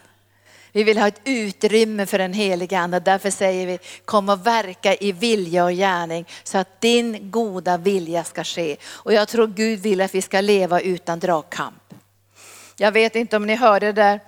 Vi 0.72 0.84
vill 0.84 0.98
ha 0.98 1.08
ett 1.08 1.20
utrymme 1.24 2.06
för 2.06 2.18
den 2.18 2.32
heliga 2.32 2.78
Ande. 2.78 3.00
Därför 3.00 3.30
säger 3.30 3.66
vi, 3.66 3.78
kom 4.04 4.28
och 4.28 4.46
verka 4.46 4.94
i 4.94 5.12
vilja 5.12 5.64
och 5.64 5.72
gärning 5.72 6.26
så 6.42 6.58
att 6.58 6.80
din 6.80 7.30
goda 7.30 7.76
vilja 7.76 8.24
ska 8.24 8.44
ske. 8.44 8.76
Och 8.90 9.12
jag 9.12 9.28
tror 9.28 9.46
Gud 9.46 9.80
vill 9.80 10.00
att 10.00 10.14
vi 10.14 10.22
ska 10.22 10.40
leva 10.40 10.80
utan 10.80 11.18
dragkamp. 11.18 11.82
Jag 12.76 12.92
vet 12.92 13.16
inte 13.16 13.36
om 13.36 13.46
ni 13.46 13.54
hörde 13.54 13.92
det 13.92 13.92
där 13.92 14.20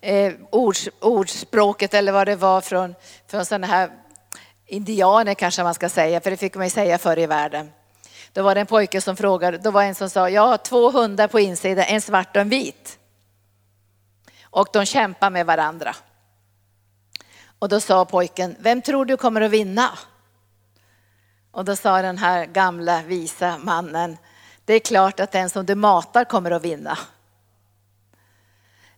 eh, 0.00 0.32
ords, 0.50 0.88
ordspråket 1.00 1.94
eller 1.94 2.12
vad 2.12 2.26
det 2.26 2.36
var 2.36 2.60
från, 2.60 2.94
från 3.30 3.44
sådana 3.44 3.66
här 3.66 3.90
indianer 4.66 5.34
kanske 5.34 5.62
man 5.62 5.74
ska 5.74 5.88
säga, 5.88 6.20
för 6.20 6.30
det 6.30 6.36
fick 6.36 6.54
man 6.54 6.66
ju 6.66 6.70
säga 6.70 6.98
förr 6.98 7.18
i 7.18 7.26
världen. 7.26 7.70
Då 8.32 8.42
var 8.42 8.54
det 8.54 8.60
en 8.60 8.66
pojke 8.66 9.00
som 9.00 9.16
frågade, 9.16 9.58
då 9.58 9.70
var 9.70 9.82
en 9.82 9.94
som 9.94 10.10
sa, 10.10 10.30
jag 10.30 10.46
har 10.46 10.56
två 10.56 10.90
hundar 10.90 11.28
på 11.28 11.40
insidan, 11.40 11.84
en 11.88 12.00
svart 12.00 12.36
och 12.36 12.42
en 12.42 12.48
vit 12.48 12.98
och 14.56 14.68
de 14.72 14.86
kämpar 14.86 15.30
med 15.30 15.46
varandra. 15.46 15.96
Och 17.58 17.68
då 17.68 17.80
sa 17.80 18.04
pojken, 18.04 18.56
vem 18.58 18.82
tror 18.82 19.04
du 19.04 19.16
kommer 19.16 19.40
att 19.40 19.50
vinna? 19.50 19.98
Och 21.50 21.64
då 21.64 21.76
sa 21.76 22.02
den 22.02 22.18
här 22.18 22.46
gamla 22.46 23.02
visa 23.02 23.58
mannen, 23.58 24.16
det 24.64 24.74
är 24.74 24.80
klart 24.80 25.20
att 25.20 25.32
den 25.32 25.50
som 25.50 25.66
du 25.66 25.74
matar 25.74 26.24
kommer 26.24 26.50
att 26.50 26.64
vinna. 26.64 26.98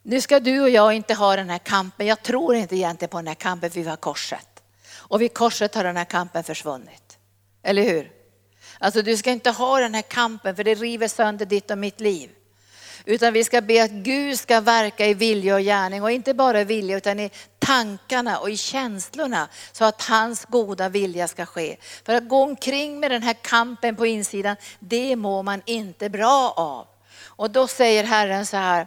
Nu 0.03 0.21
ska 0.21 0.41
du 0.41 0.61
och 0.61 0.71
jag 0.71 0.95
inte 0.95 1.15
ha 1.15 1.37
den 1.37 1.51
här 1.51 1.59
kampen. 1.59 2.07
Jag 2.07 2.23
tror 2.23 2.55
inte 2.55 2.77
egentligen 2.77 3.11
på 3.11 3.19
den 3.19 3.27
här 3.27 3.35
kampen 3.35 3.71
för 3.71 3.81
vi 3.81 3.89
har 3.89 3.97
korset. 3.97 4.63
Och 4.97 5.21
vid 5.21 5.35
korset 5.35 5.75
har 5.75 5.85
den 5.85 5.97
här 5.97 6.05
kampen 6.05 6.45
försvunnit. 6.45 7.19
Eller 7.63 7.83
hur? 7.83 8.13
Alltså 8.79 9.03
du 9.03 9.17
ska 9.17 9.31
inte 9.31 9.51
ha 9.51 9.81
den 9.81 9.95
här 9.95 10.03
kampen 10.03 10.57
för 10.57 10.65
det 10.65 10.75
river 10.75 11.09
sönder 11.09 11.47
ditt 11.47 11.71
och 11.71 11.79
mitt 11.79 12.01
liv. 12.01 12.31
Utan 13.09 13.33
vi 13.33 13.45
ska 13.45 13.61
be 13.61 13.85
att 13.85 13.91
Gud 13.91 14.39
ska 14.39 14.61
verka 14.61 15.07
i 15.07 15.15
vilja 15.15 15.55
och 15.55 15.61
gärning 15.61 16.03
och 16.03 16.11
inte 16.11 16.35
bara 16.35 16.61
i 16.61 16.65
vilja 16.65 16.97
utan 16.97 17.21
i 17.21 17.31
tankarna 17.59 18.39
och 18.39 18.51
i 18.51 18.57
känslorna 18.57 19.49
så 19.73 19.85
att 19.85 20.03
hans 20.03 20.45
goda 20.45 20.89
vilja 20.89 21.29
ska 21.29 21.47
ske. 21.47 21.77
För 22.05 22.15
att 22.15 22.29
gå 22.29 22.43
omkring 22.43 23.01
med 23.01 23.11
den 23.11 23.23
här 23.23 23.33
kampen 23.43 23.97
på 23.97 24.07
insidan, 24.07 24.57
det 24.79 25.17
mår 25.17 25.43
man 25.43 25.63
inte 25.65 26.11
bra 26.11 26.55
av. 26.57 26.87
Och 27.25 27.51
då 27.51 27.67
säger 27.67 28.05
Herren 28.05 28.47
så 28.47 28.57
här, 28.57 28.87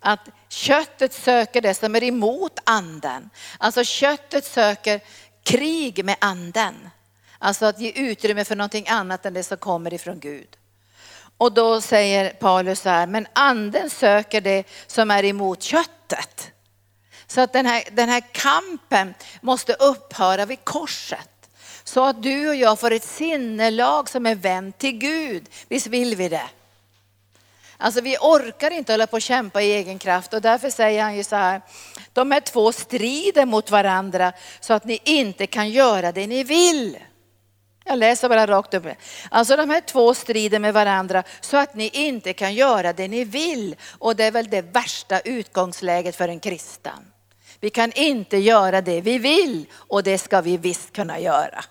att 0.00 0.28
köttet 0.48 1.12
söker 1.12 1.60
det 1.60 1.74
som 1.74 1.94
är 1.94 2.04
emot 2.04 2.58
anden. 2.64 3.30
Alltså 3.58 3.84
köttet 3.84 4.44
söker 4.44 5.00
krig 5.42 6.04
med 6.04 6.16
anden. 6.18 6.90
Alltså 7.38 7.66
att 7.66 7.80
ge 7.80 7.90
utrymme 7.90 8.44
för 8.44 8.56
någonting 8.56 8.88
annat 8.88 9.26
än 9.26 9.34
det 9.34 9.42
som 9.42 9.56
kommer 9.56 9.94
ifrån 9.94 10.20
Gud. 10.20 10.56
Och 11.38 11.52
då 11.52 11.80
säger 11.80 12.30
Paulus 12.30 12.80
så 12.80 12.88
här, 12.88 13.06
men 13.06 13.26
anden 13.32 13.90
söker 13.90 14.40
det 14.40 14.64
som 14.86 15.10
är 15.10 15.24
emot 15.24 15.62
köttet. 15.62 16.50
Så 17.26 17.40
att 17.40 17.52
den 17.52 17.66
här, 17.66 17.84
den 17.92 18.08
här 18.08 18.22
kampen 18.32 19.14
måste 19.40 19.72
upphöra 19.72 20.46
vid 20.46 20.64
korset. 20.64 21.28
Så 21.84 22.04
att 22.04 22.22
du 22.22 22.48
och 22.48 22.54
jag 22.54 22.80
får 22.80 22.90
ett 22.90 23.04
sinnelag 23.04 24.08
som 24.08 24.26
är 24.26 24.34
vänt 24.34 24.78
till 24.78 24.98
Gud. 24.98 25.48
Visst 25.68 25.86
vill 25.86 26.16
vi 26.16 26.28
det? 26.28 26.48
Alltså 27.78 28.00
vi 28.00 28.16
orkar 28.20 28.70
inte 28.70 28.92
hålla 28.92 29.06
på 29.06 29.16
och 29.16 29.22
kämpa 29.22 29.62
i 29.62 29.72
egen 29.72 29.98
kraft 29.98 30.34
och 30.34 30.42
därför 30.42 30.70
säger 30.70 31.02
han 31.02 31.16
ju 31.16 31.24
så 31.24 31.36
här, 31.36 31.60
de 32.12 32.30
här 32.30 32.40
två 32.40 32.72
strider 32.72 33.46
mot 33.46 33.70
varandra 33.70 34.32
så 34.60 34.72
att 34.74 34.84
ni 34.84 35.00
inte 35.04 35.46
kan 35.46 35.70
göra 35.70 36.12
det 36.12 36.26
ni 36.26 36.44
vill. 36.44 36.98
Jag 37.88 37.98
läser 37.98 38.28
bara 38.28 38.46
rakt 38.46 38.74
upp. 38.74 38.86
Alltså 39.28 39.56
de 39.56 39.70
här 39.70 39.80
två 39.80 40.14
strider 40.14 40.58
med 40.58 40.74
varandra 40.74 41.22
så 41.40 41.56
att 41.56 41.74
ni 41.74 41.88
inte 41.92 42.32
kan 42.32 42.54
göra 42.54 42.92
det 42.92 43.08
ni 43.08 43.24
vill. 43.24 43.76
Och 43.98 44.16
det 44.16 44.24
är 44.24 44.30
väl 44.30 44.50
det 44.50 44.62
värsta 44.62 45.20
utgångsläget 45.20 46.16
för 46.16 46.28
en 46.28 46.40
kristen. 46.40 47.12
Vi 47.60 47.70
kan 47.70 47.92
inte 47.92 48.36
göra 48.36 48.80
det 48.80 49.00
vi 49.00 49.18
vill 49.18 49.66
och 49.72 50.02
det 50.02 50.18
ska 50.18 50.40
vi 50.40 50.56
visst 50.56 50.92
kunna 50.92 51.20
göra. 51.20 51.64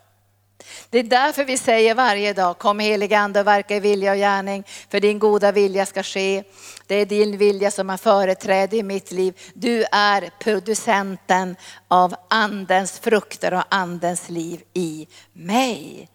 Det 0.89 0.99
är 0.99 1.03
därför 1.03 1.43
vi 1.43 1.57
säger 1.57 1.95
varje 1.95 2.33
dag, 2.33 2.57
kom 2.57 2.79
helige 2.79 3.19
ande 3.19 3.39
och 3.39 3.47
verka 3.47 3.75
i 3.75 3.79
vilja 3.79 4.11
och 4.11 4.17
gärning, 4.17 4.63
för 4.89 4.99
din 4.99 5.19
goda 5.19 5.51
vilja 5.51 5.85
ska 5.85 6.03
ske. 6.03 6.43
Det 6.87 6.95
är 6.95 7.05
din 7.05 7.37
vilja 7.37 7.71
som 7.71 7.89
har 7.89 7.97
företräde 7.97 8.77
i 8.77 8.83
mitt 8.83 9.11
liv. 9.11 9.39
Du 9.53 9.85
är 9.91 10.29
producenten 10.39 11.55
av 11.87 12.15
andens 12.27 12.99
frukter 12.99 13.53
och 13.53 13.63
andens 13.69 14.29
liv 14.29 14.61
i 14.73 15.07
mig. 15.33 16.09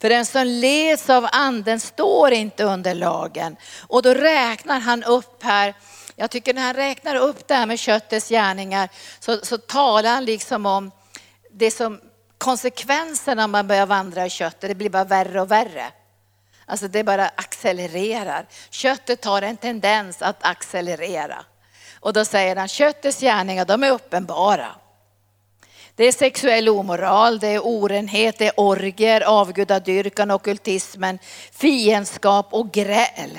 För 0.00 0.08
den 0.08 0.26
som 0.26 0.46
leds 0.46 1.10
av 1.10 1.28
anden 1.32 1.80
står 1.80 2.32
inte 2.32 2.64
under 2.64 2.94
lagen. 2.94 3.56
Och 3.86 4.02
då 4.02 4.14
räknar 4.14 4.80
han 4.80 5.04
upp 5.04 5.42
här, 5.42 5.74
jag 6.16 6.30
tycker 6.30 6.54
när 6.54 6.62
han 6.62 6.74
räknar 6.74 7.16
upp 7.16 7.48
det 7.48 7.54
här 7.54 7.66
med 7.66 7.78
köttets 7.78 8.28
gärningar 8.28 8.88
så, 9.20 9.38
så 9.42 9.58
talar 9.58 10.10
han 10.10 10.24
liksom 10.24 10.66
om 10.66 10.90
det 11.50 11.70
som 11.70 12.00
konsekvenserna 12.38 13.46
man 13.46 13.66
börjar 13.66 13.86
vandra 13.86 14.26
i 14.26 14.30
köttet, 14.30 14.68
det 14.70 14.74
blir 14.74 14.90
bara 14.90 15.04
värre 15.04 15.40
och 15.40 15.50
värre. 15.50 15.92
Alltså 16.66 16.88
det 16.88 17.04
bara 17.04 17.28
accelererar. 17.28 18.46
Köttet 18.70 19.24
har 19.24 19.42
en 19.42 19.56
tendens 19.56 20.22
att 20.22 20.36
accelerera. 20.40 21.44
Och 22.00 22.12
då 22.12 22.24
säger 22.24 22.56
han, 22.56 22.68
köttets 22.68 23.20
gärningar 23.20 23.64
de 23.64 23.82
är 23.82 23.90
uppenbara. 23.90 24.68
Det 25.94 26.04
är 26.04 26.12
sexuell 26.12 26.68
omoral, 26.68 27.38
det 27.38 27.48
är 27.48 27.66
orenhet, 27.66 28.38
det 28.38 28.46
är 28.46 28.52
orger, 28.56 29.20
avgudadyrkan, 29.20 30.30
okultismen, 30.30 31.18
fiendskap 31.52 32.48
och 32.50 32.72
gräl. 32.72 33.38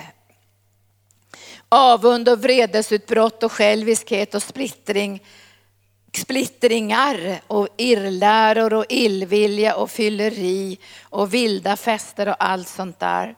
Avund 1.70 2.30
och 2.30 2.43
vredesutbrott 2.43 3.43
och 3.43 3.52
själviskhet 3.52 4.36
och 4.36 4.43
splittring 4.43 5.24
splittringar 6.14 7.41
och 7.47 7.68
irrläror 7.78 8.74
och 8.74 8.86
illvilja 8.89 9.76
och 9.76 9.91
fylleri 9.91 10.78
och 11.03 11.34
vilda 11.34 11.76
fester 11.78 12.28
och 12.28 12.43
allt 12.43 12.68
sånt 12.68 12.99
där. 12.99 13.36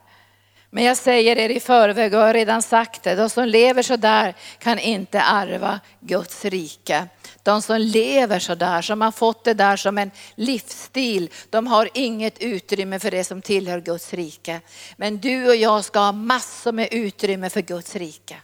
Men 0.74 0.84
jag 0.84 0.96
säger 0.96 1.38
er 1.38 1.48
i 1.48 1.60
förväg 1.60 2.14
och 2.14 2.20
har 2.20 2.34
redan 2.34 2.62
sagt 2.62 3.02
det, 3.02 3.14
de 3.14 3.30
som 3.30 3.48
lever 3.48 3.82
så 3.82 3.96
där 3.96 4.34
kan 4.58 4.78
inte 4.78 5.22
arva 5.22 5.80
Guds 6.00 6.44
rike. 6.44 7.08
De 7.42 7.62
som 7.62 7.80
lever 7.80 8.38
så 8.38 8.54
där, 8.54 8.82
som 8.82 9.00
har 9.00 9.12
fått 9.12 9.44
det 9.44 9.54
där 9.54 9.76
som 9.76 9.98
en 9.98 10.10
livsstil, 10.34 11.30
de 11.50 11.66
har 11.66 11.88
inget 11.94 12.38
utrymme 12.38 12.98
för 12.98 13.10
det 13.10 13.24
som 13.24 13.42
tillhör 13.42 13.80
Guds 13.80 14.14
rike. 14.14 14.60
Men 14.96 15.18
du 15.18 15.48
och 15.48 15.56
jag 15.56 15.84
ska 15.84 15.98
ha 15.98 16.12
massor 16.12 16.72
med 16.72 16.88
utrymme 16.90 17.50
för 17.50 17.60
Guds 17.60 17.96
rike. 17.96 18.36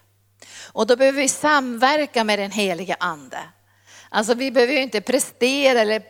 Och 0.71 0.87
då 0.87 0.95
behöver 0.95 1.21
vi 1.21 1.29
samverka 1.29 2.23
med 2.23 2.39
den 2.39 2.51
heliga 2.51 2.95
ande. 2.99 3.39
Alltså 4.09 4.33
vi 4.33 4.51
behöver 4.51 4.73
ju 4.73 4.81
inte 4.81 5.01
prestera 5.01 5.79
eller 5.79 6.01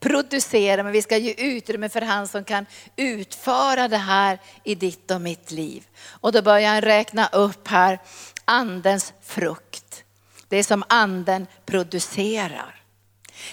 producera, 0.00 0.82
men 0.82 0.92
vi 0.92 1.02
ska 1.02 1.16
ge 1.16 1.34
utrymme 1.38 1.88
för 1.88 2.00
han 2.00 2.28
som 2.28 2.44
kan 2.44 2.66
utföra 2.96 3.88
det 3.88 3.96
här 3.96 4.38
i 4.64 4.74
ditt 4.74 5.10
och 5.10 5.20
mitt 5.20 5.50
liv. 5.50 5.84
Och 6.08 6.32
då 6.32 6.42
börjar 6.42 6.68
han 6.68 6.80
räkna 6.80 7.26
upp 7.26 7.68
här 7.68 7.98
andens 8.44 9.12
frukt. 9.22 10.04
Det 10.48 10.64
som 10.64 10.84
anden 10.88 11.46
producerar. 11.66 12.80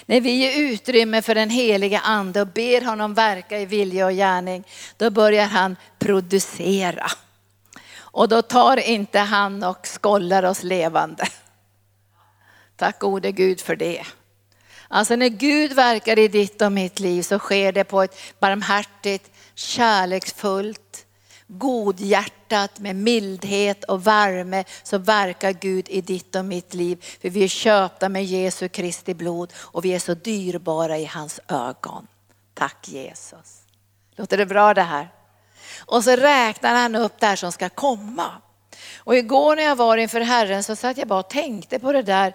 När 0.06 0.20
vi 0.20 0.30
ger 0.30 0.72
utrymme 0.72 1.22
för 1.22 1.34
den 1.34 1.50
heliga 1.50 2.00
ande 2.00 2.40
och 2.40 2.46
ber 2.46 2.84
honom 2.84 3.14
verka 3.14 3.58
i 3.58 3.66
vilja 3.66 4.06
och 4.06 4.12
gärning, 4.12 4.64
då 4.96 5.10
börjar 5.10 5.46
han 5.46 5.76
producera. 5.98 7.06
Och 7.98 8.28
då 8.28 8.42
tar 8.42 8.76
inte 8.76 9.18
han 9.18 9.62
och 9.62 9.86
skollar 9.86 10.42
oss 10.42 10.62
levande. 10.62 11.28
Tack 12.76 12.98
gode 12.98 13.32
Gud 13.32 13.60
för 13.60 13.76
det. 13.76 14.04
Alltså 14.88 15.16
när 15.16 15.28
Gud 15.28 15.72
verkar 15.72 16.18
i 16.18 16.28
ditt 16.28 16.62
och 16.62 16.72
mitt 16.72 17.00
liv 17.00 17.22
så 17.22 17.38
sker 17.38 17.72
det 17.72 17.84
på 17.84 18.02
ett 18.02 18.16
barmhärtigt, 18.38 19.30
kärleksfullt, 19.54 21.06
godhjärtat 21.46 22.78
med 22.78 22.96
mildhet 22.96 23.84
och 23.84 24.06
värme 24.06 24.64
så 24.82 24.98
verkar 24.98 25.52
Gud 25.52 25.88
i 25.88 26.00
ditt 26.00 26.36
och 26.36 26.44
mitt 26.44 26.74
liv. 26.74 27.04
För 27.20 27.30
vi 27.30 27.44
är 27.44 27.48
köpta 27.48 28.08
med 28.08 28.24
Jesu 28.24 28.68
Kristi 28.68 29.14
blod 29.14 29.52
och 29.56 29.84
vi 29.84 29.94
är 29.94 29.98
så 29.98 30.14
dyrbara 30.14 30.98
i 30.98 31.04
hans 31.04 31.40
ögon. 31.48 32.06
Tack 32.54 32.88
Jesus. 32.88 33.62
Låter 34.16 34.36
det 34.36 34.46
bra 34.46 34.74
det 34.74 34.82
här? 34.82 35.08
Och 35.78 36.04
så 36.04 36.16
räknar 36.16 36.74
han 36.74 36.94
upp 36.94 37.20
det 37.20 37.26
här 37.26 37.36
som 37.36 37.52
ska 37.52 37.68
komma. 37.68 38.32
Och 38.96 39.16
igår 39.16 39.56
när 39.56 39.62
jag 39.62 39.76
var 39.76 39.96
inför 39.96 40.20
Herren 40.20 40.62
så 40.62 40.76
satt 40.76 40.96
jag 40.96 41.08
bara 41.08 41.20
och 41.20 41.30
tänkte 41.30 41.78
på 41.78 41.92
det 41.92 42.02
där 42.02 42.34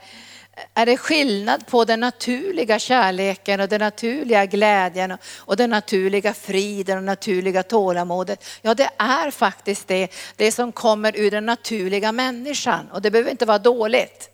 är 0.73 0.85
det 0.85 0.97
skillnad 0.97 1.67
på 1.67 1.85
den 1.85 1.99
naturliga 1.99 2.79
kärleken 2.79 3.59
och 3.59 3.69
den 3.69 3.79
naturliga 3.79 4.45
glädjen 4.45 5.17
och 5.37 5.57
den 5.57 5.69
naturliga 5.69 6.33
friden 6.33 6.97
och 6.97 7.03
naturliga 7.03 7.63
tålamodet. 7.63 8.45
Ja, 8.61 8.73
det 8.73 8.89
är 8.97 9.31
faktiskt 9.31 9.87
det, 9.87 10.07
det 10.35 10.51
som 10.51 10.71
kommer 10.71 11.17
ur 11.17 11.31
den 11.31 11.45
naturliga 11.45 12.11
människan 12.11 12.91
och 12.91 13.01
det 13.01 13.11
behöver 13.11 13.31
inte 13.31 13.45
vara 13.45 13.59
dåligt. 13.59 14.29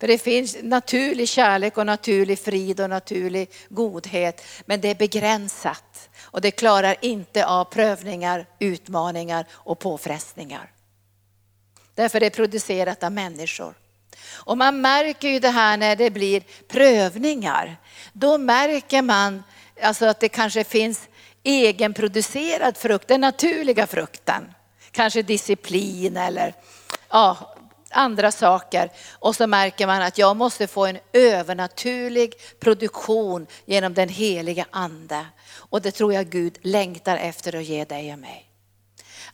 För 0.00 0.06
det 0.08 0.18
finns 0.18 0.56
naturlig 0.62 1.28
kärlek 1.28 1.78
och 1.78 1.86
naturlig 1.86 2.38
frid 2.38 2.80
och 2.80 2.90
naturlig 2.90 3.50
godhet, 3.68 4.42
men 4.66 4.80
det 4.80 4.88
är 4.88 4.94
begränsat 4.94 6.08
och 6.22 6.40
det 6.40 6.50
klarar 6.50 6.96
inte 7.00 7.46
av 7.46 7.64
prövningar, 7.64 8.46
utmaningar 8.58 9.46
och 9.52 9.78
påfrestningar. 9.78 10.73
Därför 11.94 12.20
det 12.20 12.26
är 12.26 12.30
producerat 12.30 13.04
av 13.04 13.12
människor. 13.12 13.74
Och 14.32 14.58
man 14.58 14.80
märker 14.80 15.28
ju 15.28 15.38
det 15.38 15.50
här 15.50 15.76
när 15.76 15.96
det 15.96 16.10
blir 16.10 16.42
prövningar. 16.68 17.76
Då 18.12 18.38
märker 18.38 19.02
man 19.02 19.42
alltså 19.82 20.06
att 20.06 20.20
det 20.20 20.28
kanske 20.28 20.64
finns 20.64 21.08
egenproducerad 21.42 22.76
frukt, 22.76 23.08
den 23.08 23.20
naturliga 23.20 23.86
frukten. 23.86 24.54
Kanske 24.90 25.22
disciplin 25.22 26.16
eller 26.16 26.54
ja, 27.10 27.54
andra 27.90 28.32
saker. 28.32 28.90
Och 29.12 29.36
så 29.36 29.46
märker 29.46 29.86
man 29.86 30.02
att 30.02 30.18
jag 30.18 30.36
måste 30.36 30.66
få 30.66 30.86
en 30.86 30.98
övernaturlig 31.12 32.34
produktion 32.60 33.46
genom 33.64 33.94
den 33.94 34.08
heliga 34.08 34.66
ande. 34.70 35.26
Och 35.56 35.82
det 35.82 35.90
tror 35.90 36.14
jag 36.14 36.26
Gud 36.26 36.58
längtar 36.62 37.16
efter 37.16 37.56
att 37.56 37.64
ge 37.64 37.84
dig 37.84 38.12
och 38.12 38.18
mig. 38.18 38.43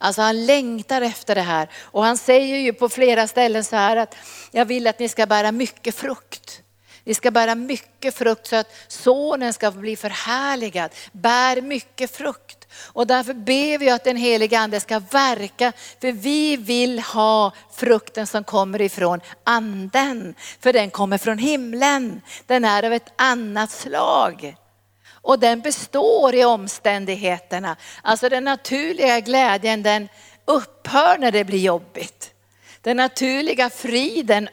Alltså 0.03 0.23
han 0.23 0.47
längtar 0.47 1.03
efter 1.03 1.35
det 1.35 1.41
här. 1.41 1.69
Och 1.83 2.05
han 2.05 2.17
säger 2.17 2.57
ju 2.57 2.73
på 2.73 2.89
flera 2.89 3.27
ställen 3.27 3.65
så 3.65 3.77
här 3.77 3.97
att 3.97 4.17
jag 4.51 4.65
vill 4.65 4.87
att 4.87 4.99
ni 4.99 5.09
ska 5.09 5.27
bära 5.27 5.53
mycket 5.53 5.95
frukt. 5.95 6.63
Ni 7.05 7.15
ska 7.15 7.31
bära 7.31 7.55
mycket 7.55 8.15
frukt 8.15 8.47
så 8.47 8.57
att 8.57 8.73
sonen 8.89 9.53
ska 9.53 9.71
bli 9.71 9.97
förhärligad. 9.97 10.91
Bär 11.13 11.61
mycket 11.61 12.17
frukt. 12.17 12.67
Och 12.93 13.07
därför 13.07 13.35
ber 13.35 13.79
vi 13.79 13.91
att 13.91 14.05
den 14.05 14.17
heliga 14.17 14.59
ande 14.59 14.81
ska 14.81 14.99
verka, 14.99 15.73
för 16.01 16.13
vi 16.13 16.57
vill 16.57 16.99
ha 16.99 17.53
frukten 17.75 18.27
som 18.27 18.45
kommer 18.45 18.81
ifrån 18.81 19.21
anden. 19.45 20.35
För 20.61 20.73
den 20.73 20.91
kommer 20.91 21.19
från 21.19 21.39
himlen, 21.39 22.21
den 22.47 22.65
är 22.65 22.83
av 22.83 22.93
ett 22.93 23.13
annat 23.17 23.71
slag. 23.71 24.57
Och 25.23 25.39
den 25.39 25.61
består 25.61 26.35
i 26.35 26.45
omständigheterna. 26.45 27.77
Alltså 28.03 28.29
den 28.29 28.45
naturliga 28.45 29.21
glädjen 29.21 29.83
den 29.83 30.09
upphör 30.45 31.19
när 31.19 31.33
det 31.33 31.45
blir 31.45 31.59
jobbigt. 31.59 32.31
Den 32.81 32.97
naturliga 32.97 33.71
friden 33.71 34.49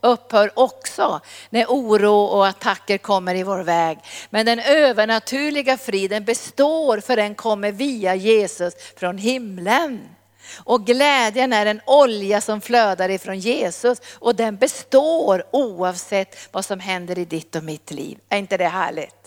upphör 0.00 0.50
också 0.54 1.20
när 1.50 1.66
oro 1.66 2.14
och 2.14 2.46
attacker 2.46 2.98
kommer 2.98 3.34
i 3.34 3.42
vår 3.42 3.58
väg. 3.58 3.98
Men 4.30 4.46
den 4.46 4.58
övernaturliga 4.58 5.76
friden 5.76 6.24
består 6.24 7.00
för 7.00 7.16
den 7.16 7.34
kommer 7.34 7.72
via 7.72 8.14
Jesus 8.14 8.74
från 8.96 9.18
himlen. 9.18 10.08
Och 10.56 10.86
glädjen 10.86 11.52
är 11.52 11.66
en 11.66 11.80
olja 11.86 12.40
som 12.40 12.60
flödar 12.60 13.08
ifrån 13.08 13.38
Jesus 13.38 13.98
och 14.14 14.34
den 14.34 14.56
består 14.56 15.44
oavsett 15.50 16.48
vad 16.52 16.64
som 16.64 16.80
händer 16.80 17.18
i 17.18 17.24
ditt 17.24 17.56
och 17.56 17.64
mitt 17.64 17.90
liv. 17.90 18.18
Är 18.28 18.38
inte 18.38 18.56
det 18.56 18.68
härligt? 18.68 19.19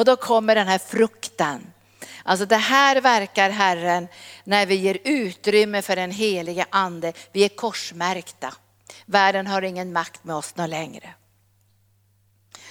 Och 0.00 0.06
då 0.06 0.16
kommer 0.16 0.54
den 0.54 0.68
här 0.68 0.78
frukten. 0.78 1.72
Alltså 2.22 2.46
det 2.46 2.56
här 2.56 3.00
verkar 3.00 3.50
Herren 3.50 4.08
när 4.44 4.66
vi 4.66 4.74
ger 4.74 4.98
utrymme 5.04 5.82
för 5.82 5.96
den 5.96 6.10
heliga 6.10 6.66
ande. 6.70 7.12
Vi 7.32 7.44
är 7.44 7.48
korsmärkta. 7.48 8.54
Världen 9.06 9.46
har 9.46 9.62
ingen 9.62 9.92
makt 9.92 10.24
med 10.24 10.36
oss 10.36 10.56
någon 10.56 10.70
längre. 10.70 11.14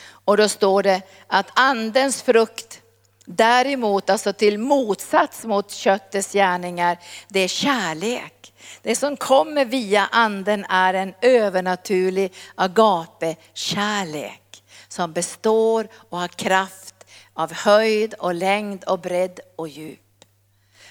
Och 0.02 0.38
då 0.38 0.50
står 0.50 0.84
det 0.84 1.02
att 1.28 1.52
andens 1.54 2.22
frukt 2.22 2.82
däremot, 3.26 4.10
alltså 4.10 4.34
till 4.34 4.60
motsats 4.60 5.46
mot 5.46 5.72
köttets 5.72 6.34
gärningar, 6.34 6.98
det 7.28 7.40
är 7.40 7.48
kärlek. 7.48 8.54
Det 8.82 8.96
som 8.96 9.18
kommer 9.18 9.66
via 9.66 10.08
anden 10.12 10.66
är 10.70 10.94
en 10.94 11.14
övernaturlig 11.22 12.34
agape-kärlek 12.56 14.50
som 14.90 15.14
består 15.14 15.88
och 16.10 16.20
har 16.20 16.28
kraft 16.28 16.89
av 17.40 17.54
höjd 17.54 18.14
och 18.14 18.36
längd 18.36 18.84
och 18.84 19.00
bredd 19.00 19.40
och 19.56 19.68
djup. 19.68 20.00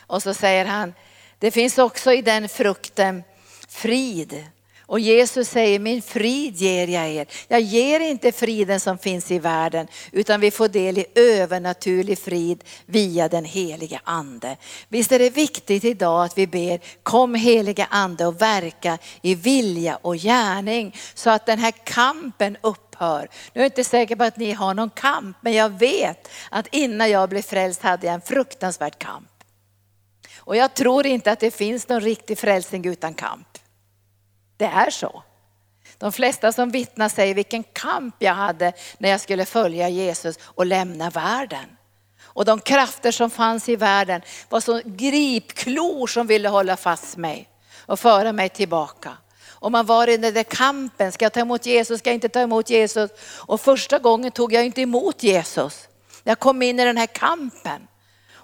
Och 0.06 0.22
så 0.22 0.34
säger 0.34 0.64
han, 0.64 0.94
det 1.38 1.50
finns 1.50 1.78
också 1.78 2.12
i 2.12 2.22
den 2.22 2.48
frukten 2.48 3.22
frid. 3.68 4.44
Och 4.80 5.00
Jesus 5.00 5.48
säger, 5.48 5.78
min 5.78 6.02
frid 6.02 6.56
ger 6.56 6.88
jag 6.88 7.08
er. 7.08 7.26
Jag 7.48 7.60
ger 7.60 8.00
inte 8.00 8.32
friden 8.32 8.80
som 8.80 8.98
finns 8.98 9.30
i 9.30 9.38
världen, 9.38 9.88
utan 10.12 10.40
vi 10.40 10.50
får 10.50 10.68
del 10.68 10.98
i 10.98 11.06
övernaturlig 11.14 12.18
frid 12.18 12.64
via 12.86 13.28
den 13.28 13.44
helige 13.44 14.00
ande. 14.04 14.56
Visst 14.88 15.12
är 15.12 15.18
det 15.18 15.30
viktigt 15.30 15.84
idag 15.84 16.24
att 16.24 16.38
vi 16.38 16.46
ber, 16.46 16.80
kom 17.02 17.34
helige 17.34 17.86
ande 17.90 18.26
och 18.26 18.40
verka 18.40 18.98
i 19.22 19.34
vilja 19.34 19.96
och 20.02 20.16
gärning, 20.16 20.96
så 21.14 21.30
att 21.30 21.46
den 21.46 21.58
här 21.58 21.74
kampen 21.84 22.56
upphör. 22.98 23.28
Nu 23.52 23.60
är 23.60 23.64
jag 23.64 23.66
inte 23.66 23.84
säker 23.84 24.16
på 24.16 24.24
att 24.24 24.36
ni 24.36 24.52
har 24.52 24.74
någon 24.74 24.90
kamp, 24.90 25.36
men 25.40 25.52
jag 25.52 25.78
vet 25.78 26.28
att 26.50 26.66
innan 26.72 27.10
jag 27.10 27.28
blev 27.28 27.42
frälst 27.42 27.82
hade 27.82 28.06
jag 28.06 28.14
en 28.14 28.20
fruktansvärd 28.20 28.98
kamp. 28.98 29.28
Och 30.38 30.56
jag 30.56 30.74
tror 30.74 31.06
inte 31.06 31.32
att 31.32 31.40
det 31.40 31.50
finns 31.50 31.88
någon 31.88 32.00
riktig 32.00 32.38
frälsning 32.38 32.86
utan 32.86 33.14
kamp. 33.14 33.58
Det 34.56 34.64
är 34.64 34.90
så. 34.90 35.22
De 35.98 36.12
flesta 36.12 36.52
som 36.52 36.70
vittnar 36.70 37.08
säger 37.08 37.34
vilken 37.34 37.62
kamp 37.62 38.14
jag 38.18 38.34
hade 38.34 38.72
när 38.98 39.08
jag 39.08 39.20
skulle 39.20 39.44
följa 39.44 39.88
Jesus 39.88 40.38
och 40.42 40.66
lämna 40.66 41.10
världen. 41.10 41.76
Och 42.20 42.44
de 42.44 42.60
krafter 42.60 43.12
som 43.12 43.30
fanns 43.30 43.68
i 43.68 43.76
världen 43.76 44.22
var 44.48 44.60
som 44.60 44.82
gripklor 44.84 46.06
som 46.06 46.26
ville 46.26 46.48
hålla 46.48 46.76
fast 46.76 47.16
mig 47.16 47.48
och 47.86 48.00
föra 48.00 48.32
mig 48.32 48.48
tillbaka. 48.48 49.16
Och 49.60 49.72
man 49.72 49.86
var 49.86 50.08
i 50.08 50.16
den 50.16 50.34
där 50.34 50.42
kampen, 50.42 51.12
ska 51.12 51.24
jag 51.24 51.32
ta 51.32 51.40
emot 51.40 51.66
Jesus, 51.66 51.98
ska 51.98 52.10
jag 52.10 52.14
inte 52.14 52.28
ta 52.28 52.40
emot 52.40 52.70
Jesus? 52.70 53.10
Och 53.36 53.60
första 53.60 53.98
gången 53.98 54.30
tog 54.30 54.52
jag 54.52 54.66
inte 54.66 54.80
emot 54.80 55.22
Jesus. 55.22 55.88
Jag 56.24 56.38
kom 56.38 56.62
in 56.62 56.80
i 56.80 56.84
den 56.84 56.96
här 56.96 57.06
kampen. 57.06 57.88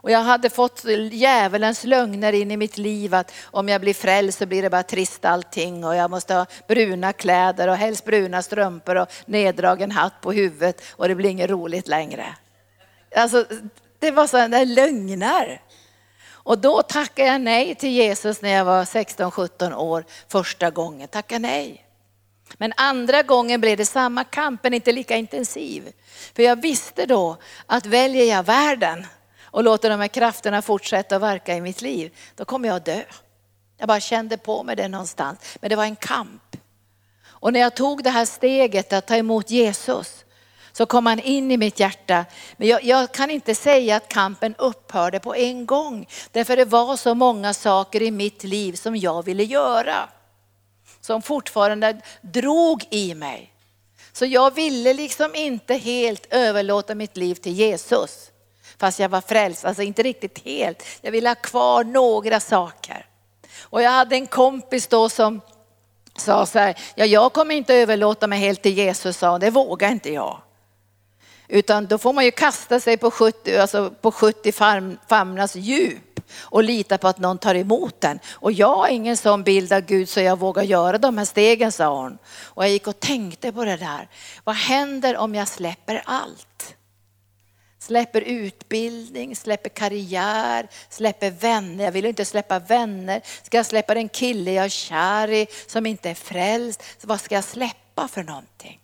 Och 0.05 0.11
jag 0.11 0.19
hade 0.21 0.51
fått 0.51 0.85
djävulens 1.13 1.85
lögner 1.85 2.33
in 2.33 2.51
i 2.51 2.57
mitt 2.57 2.79
liv 2.79 3.15
att 3.15 3.33
om 3.45 3.69
jag 3.69 3.81
blir 3.81 3.95
frälst 3.95 4.39
så 4.39 4.47
blir 4.47 4.63
det 4.63 4.71
bara 4.71 4.83
trist 4.83 5.25
allting 5.25 5.85
och 5.85 5.97
jag 5.97 6.11
måste 6.11 6.35
ha 6.35 6.47
bruna 6.69 7.13
kläder 7.13 7.69
och 7.69 7.77
helst 7.77 8.05
bruna 8.05 8.43
strumpor 8.43 8.97
och 8.97 9.09
neddragen 9.27 9.91
hatt 9.91 10.21
på 10.21 10.33
huvudet 10.33 10.83
och 10.91 11.09
det 11.09 11.15
blir 11.15 11.31
inget 11.31 11.51
roligt 11.51 11.89
längre. 11.89 12.25
Alltså 13.17 13.45
det 13.99 14.11
var 14.11 14.27
sådana 14.27 14.65
lögner. 14.65 15.61
Och 16.45 16.59
då 16.59 16.83
tackade 16.83 17.29
jag 17.29 17.41
nej 17.41 17.75
till 17.75 17.91
Jesus 17.91 18.43
när 18.43 18.51
jag 18.51 18.65
var 18.65 18.85
16-17 18.85 19.75
år 19.75 20.05
första 20.29 20.71
gången. 20.71 21.09
Tacka 21.09 21.39
nej. 21.39 21.85
Men 22.59 22.73
andra 22.77 23.23
gången 23.23 23.61
blev 23.61 23.77
det 23.77 23.87
samma 23.87 24.25
kamp 24.25 24.63
men 24.63 24.75
inte 24.75 24.93
lika 24.93 25.17
intensiv. 25.17 25.93
För 26.35 26.43
jag 26.43 26.63
visste 26.63 27.07
då 27.07 27.37
att 27.67 27.87
väljer 27.87 28.25
jag 28.25 28.43
världen 28.43 29.07
och 29.43 29.65
låter 29.65 29.91
de 29.91 30.01
här 30.01 30.09
krafterna 30.09 30.63
fortsätta 30.63 31.17
att 31.17 31.23
verka 31.23 31.57
i 31.57 31.61
mitt 31.61 31.83
liv, 31.83 32.17
då 32.35 32.45
kommer 32.45 32.69
jag 32.69 32.77
att 32.77 32.85
dö. 32.85 33.03
Jag 33.79 33.89
bara 33.89 34.01
kände 34.01 34.37
på 34.37 34.63
mig 34.63 34.77
det 34.77 34.89
någonstans. 34.89 35.57
Men 35.61 35.71
det 35.71 35.77
var 35.77 35.85
en 35.85 35.97
kamp. 35.97 36.57
Och 37.27 37.53
när 37.53 37.61
jag 37.61 37.77
tog 37.77 38.03
det 38.03 38.11
här 38.11 38.25
steget 38.25 38.93
att 38.93 39.07
ta 39.07 39.17
emot 39.17 39.51
Jesus 39.51 40.24
så 40.77 40.87
kom 40.87 41.07
han 41.07 41.21
in 41.21 41.51
i 41.51 41.57
mitt 41.57 41.81
hjärta. 41.81 42.25
Men 42.57 42.69
jag, 42.69 42.85
jag, 42.85 43.13
kan 43.13 43.31
inte 43.31 43.55
säga 43.55 43.97
att 43.97 44.09
kampen 44.09 44.55
upphörde 44.59 45.21
på 45.21 45.35
en 45.35 45.67
gång. 45.67 46.07
Därför 46.33 46.57
det 46.57 46.65
var 46.65 46.97
så 46.97 47.15
många 47.15 47.55
saker 47.55 48.03
i 48.03 48.11
mitt 48.11 48.45
liv 48.45 48.73
som 48.73 48.97
jag 48.97 49.25
ville 49.25 49.45
göra. 49.45 50.09
Som 51.01 51.23
fortfarande 51.23 52.01
drog 52.21 52.85
i 52.91 53.15
mig. 53.15 53.53
Så 54.13 54.27
jag 54.27 54.55
ville 54.55 54.95
liksom 54.95 55.35
inte 55.35 55.75
helt 55.75 56.27
överlåta 56.31 56.95
mitt 56.95 57.17
liv 57.17 57.35
till 57.35 57.53
Jesus 57.53 58.31
fast 58.79 58.99
jag 58.99 59.09
var 59.09 59.21
frälst. 59.21 59.65
Alltså 59.65 59.83
inte 59.83 60.03
riktigt 60.03 60.45
helt. 60.45 60.83
Jag 61.01 61.13
ville 61.13 61.29
ha 61.29 61.35
kvar 61.35 61.85
några 61.85 62.41
saker. 62.41 63.07
Och 63.61 63.83
jag 63.83 63.91
hade 63.91 64.17
en 64.17 64.27
kompis 64.27 64.87
då 64.87 65.09
som 65.09 65.41
sa 66.17 66.47
så 66.47 66.59
här, 66.59 66.79
ja 66.95 67.05
jag 67.05 67.33
kommer 67.33 67.55
inte 67.55 67.75
överlåta 67.75 68.27
mig 68.27 68.39
helt 68.39 68.63
till 68.63 68.79
Jesus, 68.79 69.17
sa 69.17 69.39
det 69.39 69.51
vågar 69.51 69.91
inte 69.91 70.13
jag. 70.13 70.41
Utan 71.49 71.87
då 71.87 71.99
får 71.99 72.13
man 72.13 72.25
ju 72.25 72.31
kasta 72.31 72.81
sig 72.81 72.97
på 72.97 73.11
70, 73.11 73.57
alltså 73.57 73.91
på 73.91 74.13
70 74.13 74.53
famnas 75.09 75.57
djup 75.57 76.21
och 76.39 76.65
lita 76.65 76.99
på 76.99 77.09
att 77.09 77.19
någon 77.19 77.39
tar 77.39 77.55
emot 77.55 78.01
den. 78.01 78.19
Och 78.33 78.53
jag 78.53 78.77
har 78.77 78.89
ingen 78.89 79.17
sån 79.17 79.43
bild 79.43 79.73
av 79.73 79.81
Gud 79.81 80.09
så 80.09 80.21
jag 80.21 80.39
vågar 80.39 80.63
göra 80.63 80.99
de 80.99 81.19
här 81.19 81.25
stegen, 81.25 81.73
sa 81.73 82.03
hon. 82.03 82.19
Och 82.43 82.65
jag 82.65 82.71
gick 82.71 82.87
och 82.87 83.01
tänkte 83.01 83.53
på 83.53 83.65
det 83.65 83.77
där. 83.77 84.09
Vad 84.45 84.57
händer 84.57 85.17
om 85.17 85.35
jag 85.35 85.49
släpper 85.49 86.03
allt? 86.05 86.77
Släpper 87.79 88.21
utbildning, 88.21 89.37
släpper 89.37 89.69
karriär, 89.69 90.69
släpper 90.89 91.31
vänner. 91.31 91.85
Jag 91.85 91.93
vill 91.93 92.05
inte 92.05 92.25
släppa 92.25 92.59
vänner. 92.59 93.23
Ska 93.43 93.57
jag 93.57 93.67
släppa 93.67 93.95
den 93.95 94.09
kille 94.09 94.53
jag 94.53 94.65
är 94.65 94.69
kär 94.69 95.31
i 95.31 95.47
som 95.67 95.87
inte 95.87 96.11
är 96.11 96.15
frälst? 96.15 96.83
Så 96.99 97.07
vad 97.07 97.21
ska 97.21 97.35
jag 97.35 97.45
släppa 97.45 98.09
för 98.09 98.23
någonting? 98.23 98.84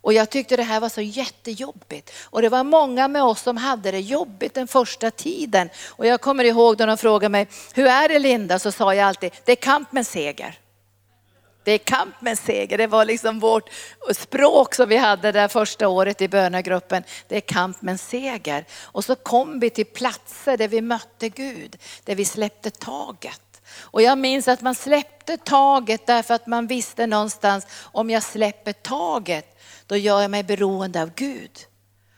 Och 0.00 0.12
jag 0.12 0.30
tyckte 0.30 0.56
det 0.56 0.62
här 0.62 0.80
var 0.80 0.88
så 0.88 1.00
jättejobbigt. 1.00 2.12
Och 2.24 2.42
det 2.42 2.48
var 2.48 2.64
många 2.64 3.08
med 3.08 3.22
oss 3.22 3.42
som 3.42 3.56
hade 3.56 3.90
det 3.90 4.00
jobbigt 4.00 4.54
den 4.54 4.68
första 4.68 5.10
tiden. 5.10 5.70
Och 5.88 6.06
jag 6.06 6.20
kommer 6.20 6.44
ihåg 6.44 6.78
när 6.78 6.86
de 6.86 6.98
frågade 6.98 7.28
mig, 7.28 7.48
hur 7.74 7.86
är 7.86 8.08
det 8.08 8.18
Linda? 8.18 8.58
Så 8.58 8.72
sa 8.72 8.94
jag 8.94 9.08
alltid, 9.08 9.32
det 9.44 9.52
är 9.52 9.56
kamp 9.56 9.92
med 9.92 10.06
seger. 10.06 10.58
Det 11.64 11.72
är 11.72 11.78
kamp 11.78 12.20
med 12.20 12.38
seger. 12.38 12.78
Det 12.78 12.86
var 12.86 13.04
liksom 13.04 13.40
vårt 13.40 13.70
språk 14.14 14.74
som 14.74 14.88
vi 14.88 14.96
hade 14.96 15.32
det 15.32 15.48
första 15.48 15.88
året 15.88 16.20
i 16.20 16.28
bönagruppen. 16.28 17.02
Det 17.28 17.36
är 17.36 17.40
kamp 17.40 17.82
med 17.82 18.00
seger. 18.00 18.64
Och 18.82 19.04
så 19.04 19.14
kom 19.14 19.60
vi 19.60 19.70
till 19.70 19.86
platser 19.86 20.56
där 20.56 20.68
vi 20.68 20.80
mötte 20.80 21.28
Gud, 21.28 21.76
där 22.04 22.14
vi 22.14 22.24
släppte 22.24 22.70
taget. 22.70 23.40
Och 23.76 24.02
jag 24.02 24.18
minns 24.18 24.48
att 24.48 24.60
man 24.60 24.74
släppte 24.74 25.36
taget 25.36 26.06
därför 26.06 26.34
att 26.34 26.46
man 26.46 26.66
visste 26.66 27.06
någonstans, 27.06 27.66
om 27.92 28.10
jag 28.10 28.22
släpper 28.22 28.72
taget, 28.72 29.57
då 29.88 29.96
gör 29.96 30.22
jag 30.22 30.30
mig 30.30 30.42
beroende 30.42 31.02
av 31.02 31.10
Gud. 31.14 31.50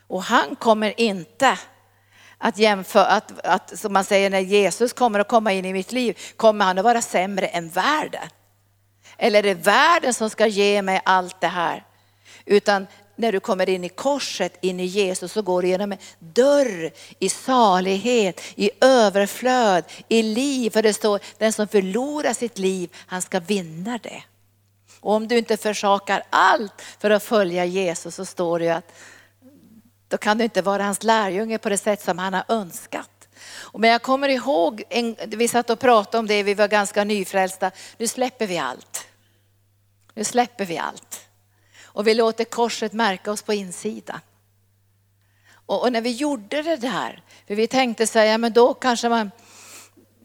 Och 0.07 0.23
han 0.23 0.55
kommer 0.55 0.99
inte 0.99 1.57
att 2.37 2.57
jämföra, 2.57 3.05
att, 3.05 3.45
att, 3.45 3.79
som 3.79 3.93
man 3.93 4.03
säger 4.03 4.29
när 4.29 4.39
Jesus 4.39 4.93
kommer 4.93 5.19
att 5.19 5.27
komma 5.27 5.53
in 5.53 5.65
i 5.65 5.73
mitt 5.73 5.91
liv, 5.91 6.17
kommer 6.35 6.65
han 6.65 6.77
att 6.77 6.83
vara 6.83 7.01
sämre 7.01 7.47
än 7.47 7.69
världen. 7.69 8.29
Eller 9.17 9.39
är 9.39 9.43
det 9.43 9.53
världen 9.53 10.13
som 10.13 10.29
ska 10.29 10.47
ge 10.47 10.81
mig 10.81 11.01
allt 11.05 11.41
det 11.41 11.47
här? 11.47 11.83
Utan 12.45 12.87
när 13.15 13.31
du 13.31 13.39
kommer 13.39 13.69
in 13.69 13.83
i 13.83 13.89
korset, 13.89 14.57
in 14.61 14.79
i 14.79 14.85
Jesus, 14.85 15.31
så 15.31 15.41
går 15.41 15.61
du 15.61 15.67
genom 15.67 15.91
en 15.91 15.97
dörr 16.19 16.91
i 17.19 17.29
salighet, 17.29 18.41
i 18.55 18.71
överflöd, 18.81 19.83
i 20.07 20.23
liv. 20.23 20.69
För 20.69 20.83
det 20.83 20.93
står, 20.93 21.19
den 21.37 21.53
som 21.53 21.67
förlorar 21.67 22.33
sitt 22.33 22.57
liv, 22.57 22.89
han 23.07 23.21
ska 23.21 23.39
vinna 23.39 23.99
det. 24.03 24.23
Och 25.01 25.13
om 25.13 25.27
du 25.27 25.37
inte 25.37 25.57
försakar 25.57 26.23
allt 26.29 26.81
för 26.99 27.09
att 27.09 27.23
följa 27.23 27.65
Jesus 27.65 28.15
så 28.15 28.25
står 28.25 28.59
det 28.59 28.65
ju 28.65 28.71
att 28.71 28.93
då 30.07 30.17
kan 30.17 30.37
du 30.37 30.43
inte 30.43 30.61
vara 30.61 30.83
hans 30.83 31.03
lärjunge 31.03 31.57
på 31.57 31.69
det 31.69 31.77
sätt 31.77 32.01
som 32.01 32.17
han 32.17 32.33
har 32.33 32.43
önskat. 32.47 33.09
Men 33.73 33.89
jag 33.89 34.01
kommer 34.01 34.29
ihåg, 34.29 34.83
en, 34.89 35.15
vi 35.27 35.47
satt 35.47 35.69
och 35.69 35.79
pratade 35.79 36.17
om 36.17 36.27
det, 36.27 36.43
vi 36.43 36.53
var 36.53 36.67
ganska 36.67 37.03
nyfrälsta. 37.03 37.71
Nu 37.97 38.07
släpper 38.07 38.47
vi 38.47 38.57
allt. 38.57 39.05
Nu 40.13 40.23
släpper 40.23 40.65
vi 40.65 40.77
allt. 40.77 41.19
Och 41.83 42.07
vi 42.07 42.13
låter 42.13 42.43
korset 42.43 42.93
märka 42.93 43.31
oss 43.31 43.41
på 43.41 43.53
insidan. 43.53 44.19
Och, 45.53 45.81
och 45.81 45.91
när 45.91 46.01
vi 46.01 46.11
gjorde 46.11 46.61
det 46.61 46.75
där, 46.75 47.23
för 47.47 47.55
vi 47.55 47.67
tänkte 47.67 48.07
så 48.07 48.19
här, 48.19 48.25
ja 48.25 48.37
men 48.37 48.53
då 48.53 48.73
kanske 48.73 49.09
man, 49.09 49.31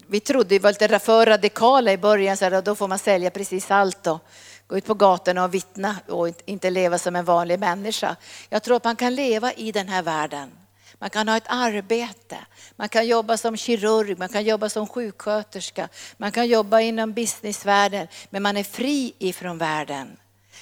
vi 0.06 0.20
trodde 0.20 0.48
vi 0.48 0.58
var 0.58 0.70
lite 0.70 0.98
för 0.98 1.26
radikala 1.26 1.92
i 1.92 1.98
början, 1.98 2.36
så 2.36 2.44
här, 2.44 2.62
då 2.62 2.74
får 2.74 2.88
man 2.88 2.98
sälja 2.98 3.30
precis 3.30 3.70
allt 3.70 4.06
och 4.06 4.20
gå 4.66 4.78
ut 4.78 4.86
på 4.86 4.94
gatorna 4.94 5.44
och 5.44 5.54
vittna 5.54 5.96
och 6.08 6.28
inte 6.44 6.70
leva 6.70 6.98
som 6.98 7.16
en 7.16 7.24
vanlig 7.24 7.58
människa. 7.58 8.16
Jag 8.48 8.62
tror 8.62 8.76
att 8.76 8.84
man 8.84 8.96
kan 8.96 9.14
leva 9.14 9.52
i 9.52 9.72
den 9.72 9.88
här 9.88 10.02
världen 10.02 10.50
man 10.98 11.10
kan 11.10 11.28
ha 11.28 11.36
ett 11.36 11.46
arbete, 11.48 12.36
man 12.76 12.88
kan 12.88 13.06
jobba 13.06 13.36
som 13.36 13.56
kirurg, 13.56 14.18
man 14.18 14.28
kan 14.28 14.44
jobba 14.44 14.68
som 14.68 14.86
sjuksköterska, 14.86 15.88
man 16.16 16.32
kan 16.32 16.46
jobba 16.46 16.80
inom 16.80 17.12
businessvärlden, 17.12 18.08
men 18.30 18.42
man 18.42 18.56
är 18.56 18.64
fri 18.64 19.14
ifrån 19.18 19.58
världen. 19.58 20.16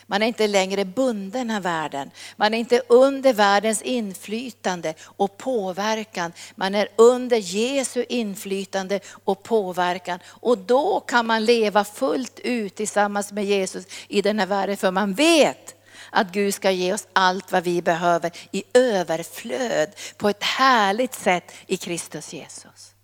Man 0.06 0.22
är 0.22 0.26
inte 0.26 0.46
längre 0.46 0.84
bunden 0.84 1.50
av 1.50 1.62
världen. 1.62 2.10
Man 2.36 2.54
är 2.54 2.58
inte 2.58 2.82
under 2.88 3.32
världens 3.32 3.82
inflytande 3.82 4.94
och 5.02 5.38
påverkan. 5.38 6.32
Man 6.54 6.74
är 6.74 6.88
under 6.96 7.36
Jesu 7.36 8.04
inflytande 8.08 9.00
och 9.24 9.42
påverkan. 9.42 10.18
Och 10.26 10.58
då 10.58 11.00
kan 11.00 11.26
man 11.26 11.44
leva 11.44 11.84
fullt 11.84 12.38
ut 12.38 12.74
tillsammans 12.74 13.32
med 13.32 13.44
Jesus 13.44 13.84
i 14.08 14.22
den 14.22 14.38
här 14.38 14.46
världen. 14.46 14.76
För 14.76 14.90
man 14.90 15.14
vet 15.14 15.74
att 16.10 16.32
Gud 16.32 16.54
ska 16.54 16.70
ge 16.70 16.92
oss 16.92 17.06
allt 17.12 17.52
vad 17.52 17.64
vi 17.64 17.82
behöver 17.82 18.30
i 18.50 18.64
överflöd 18.74 19.90
på 20.16 20.28
ett 20.28 20.42
härligt 20.42 21.14
sätt 21.14 21.52
i 21.66 21.76
Kristus 21.76 22.32
Jesus. 22.32 22.94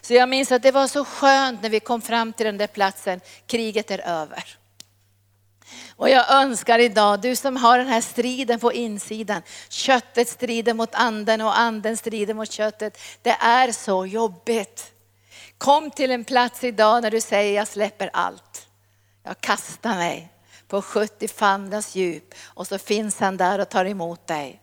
Så 0.00 0.14
jag 0.14 0.28
minns 0.28 0.52
att 0.52 0.62
det 0.62 0.72
var 0.72 0.86
så 0.86 1.04
skönt 1.04 1.62
när 1.62 1.70
vi 1.70 1.80
kom 1.80 2.02
fram 2.02 2.32
till 2.32 2.46
den 2.46 2.58
där 2.58 2.66
platsen, 2.66 3.20
kriget 3.46 3.90
är 3.90 3.98
över. 3.98 4.57
Och 5.96 6.10
jag 6.10 6.30
önskar 6.30 6.78
idag, 6.78 7.20
du 7.20 7.36
som 7.36 7.56
har 7.56 7.78
den 7.78 7.86
här 7.86 8.00
striden 8.00 8.60
på 8.60 8.72
insidan, 8.72 9.42
köttet 9.68 10.28
strider 10.28 10.74
mot 10.74 10.94
anden 10.94 11.40
och 11.40 11.58
anden 11.58 11.96
strider 11.96 12.34
mot 12.34 12.52
köttet. 12.52 13.00
Det 13.22 13.36
är 13.40 13.72
så 13.72 14.06
jobbigt. 14.06 14.92
Kom 15.58 15.90
till 15.90 16.10
en 16.10 16.24
plats 16.24 16.64
idag 16.64 17.02
när 17.02 17.10
du 17.10 17.20
säger 17.20 17.56
jag 17.56 17.68
släpper 17.68 18.10
allt. 18.12 18.68
Jag 19.22 19.40
kastar 19.40 19.94
mig 19.94 20.32
på 20.68 20.82
70 20.82 21.28
famnars 21.28 21.96
djup 21.96 22.34
och 22.44 22.66
så 22.66 22.78
finns 22.78 23.20
han 23.20 23.36
där 23.36 23.58
och 23.58 23.68
tar 23.68 23.84
emot 23.84 24.26
dig. 24.26 24.60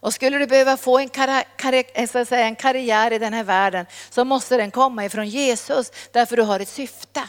Och 0.00 0.14
skulle 0.14 0.38
du 0.38 0.46
behöva 0.46 0.76
få 0.76 0.98
en, 0.98 1.08
kar 1.08 1.42
kar 1.56 1.84
eh, 1.94 2.06
säga, 2.24 2.46
en 2.46 2.56
karriär 2.56 3.12
i 3.12 3.18
den 3.18 3.32
här 3.32 3.44
världen 3.44 3.86
så 4.10 4.24
måste 4.24 4.56
den 4.56 4.70
komma 4.70 5.04
ifrån 5.04 5.28
Jesus 5.28 5.92
därför 6.12 6.36
du 6.36 6.42
har 6.42 6.60
ett 6.60 6.68
syfte 6.68 7.28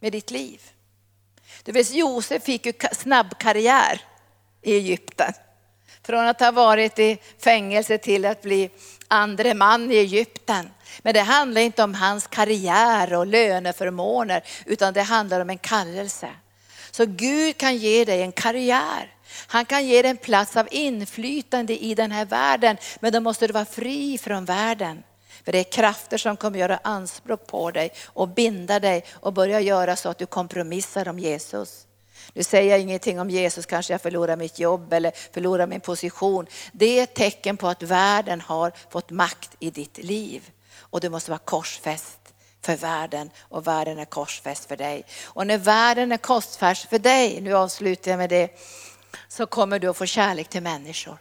med 0.00 0.12
ditt 0.12 0.30
liv. 0.30 0.60
Du 1.64 1.72
vet 1.72 1.90
Josef 1.90 2.42
fick 2.42 2.66
ju 2.66 2.72
snabb 2.92 3.38
karriär 3.38 4.00
i 4.62 4.74
Egypten. 4.74 5.32
Från 6.02 6.26
att 6.26 6.40
ha 6.40 6.50
varit 6.50 6.98
i 6.98 7.18
fängelse 7.38 7.98
till 7.98 8.24
att 8.24 8.42
bli 8.42 8.70
andre 9.08 9.54
man 9.54 9.92
i 9.92 9.94
Egypten. 9.94 10.70
Men 11.02 11.14
det 11.14 11.20
handlar 11.20 11.60
inte 11.60 11.82
om 11.82 11.94
hans 11.94 12.26
karriär 12.26 13.14
och 13.14 13.26
löneförmåner 13.26 14.44
utan 14.66 14.94
det 14.94 15.02
handlar 15.02 15.40
om 15.40 15.50
en 15.50 15.58
kallelse. 15.58 16.28
Så 16.90 17.06
Gud 17.06 17.56
kan 17.56 17.76
ge 17.76 18.04
dig 18.04 18.22
en 18.22 18.32
karriär. 18.32 19.14
Han 19.46 19.64
kan 19.64 19.86
ge 19.86 20.02
dig 20.02 20.10
en 20.10 20.16
plats 20.16 20.56
av 20.56 20.68
inflytande 20.70 21.84
i 21.84 21.94
den 21.94 22.10
här 22.10 22.24
världen. 22.24 22.76
Men 23.00 23.12
då 23.12 23.20
måste 23.20 23.46
du 23.46 23.52
vara 23.52 23.64
fri 23.64 24.18
från 24.18 24.44
världen. 24.44 25.02
För 25.50 25.52
det 25.52 25.58
är 25.58 25.72
krafter 25.72 26.18
som 26.18 26.36
kommer 26.36 26.58
göra 26.58 26.80
anspråk 26.82 27.46
på 27.46 27.70
dig 27.70 27.92
och 28.06 28.28
binda 28.28 28.80
dig 28.80 29.04
och 29.12 29.32
börja 29.32 29.60
göra 29.60 29.96
så 29.96 30.08
att 30.08 30.18
du 30.18 30.26
kompromissar 30.26 31.08
om 31.08 31.18
Jesus. 31.18 31.86
Nu 32.32 32.42
säger 32.42 32.70
jag 32.70 32.80
ingenting 32.80 33.20
om 33.20 33.30
Jesus, 33.30 33.66
kanske 33.66 33.92
jag 33.92 34.00
förlorar 34.00 34.36
mitt 34.36 34.58
jobb 34.58 34.92
eller 34.92 35.12
förlorar 35.32 35.66
min 35.66 35.80
position. 35.80 36.46
Det 36.72 36.98
är 36.98 37.02
ett 37.02 37.14
tecken 37.14 37.56
på 37.56 37.68
att 37.68 37.82
världen 37.82 38.40
har 38.40 38.72
fått 38.90 39.10
makt 39.10 39.50
i 39.58 39.70
ditt 39.70 39.98
liv. 39.98 40.50
Och 40.78 41.00
du 41.00 41.08
måste 41.08 41.30
vara 41.30 41.38
korsfäst 41.38 42.20
för 42.62 42.76
världen 42.76 43.30
och 43.40 43.66
världen 43.66 43.98
är 43.98 44.04
korsfäst 44.04 44.64
för 44.64 44.76
dig. 44.76 45.04
Och 45.24 45.46
när 45.46 45.58
världen 45.58 46.12
är 46.12 46.16
korsfäst 46.16 46.88
för 46.88 46.98
dig, 46.98 47.40
nu 47.40 47.54
avslutar 47.54 48.10
jag 48.10 48.18
med 48.18 48.30
det, 48.30 48.58
så 49.28 49.46
kommer 49.46 49.78
du 49.78 49.88
att 49.88 49.96
få 49.96 50.06
kärlek 50.06 50.48
till 50.48 50.62
människor. 50.62 51.18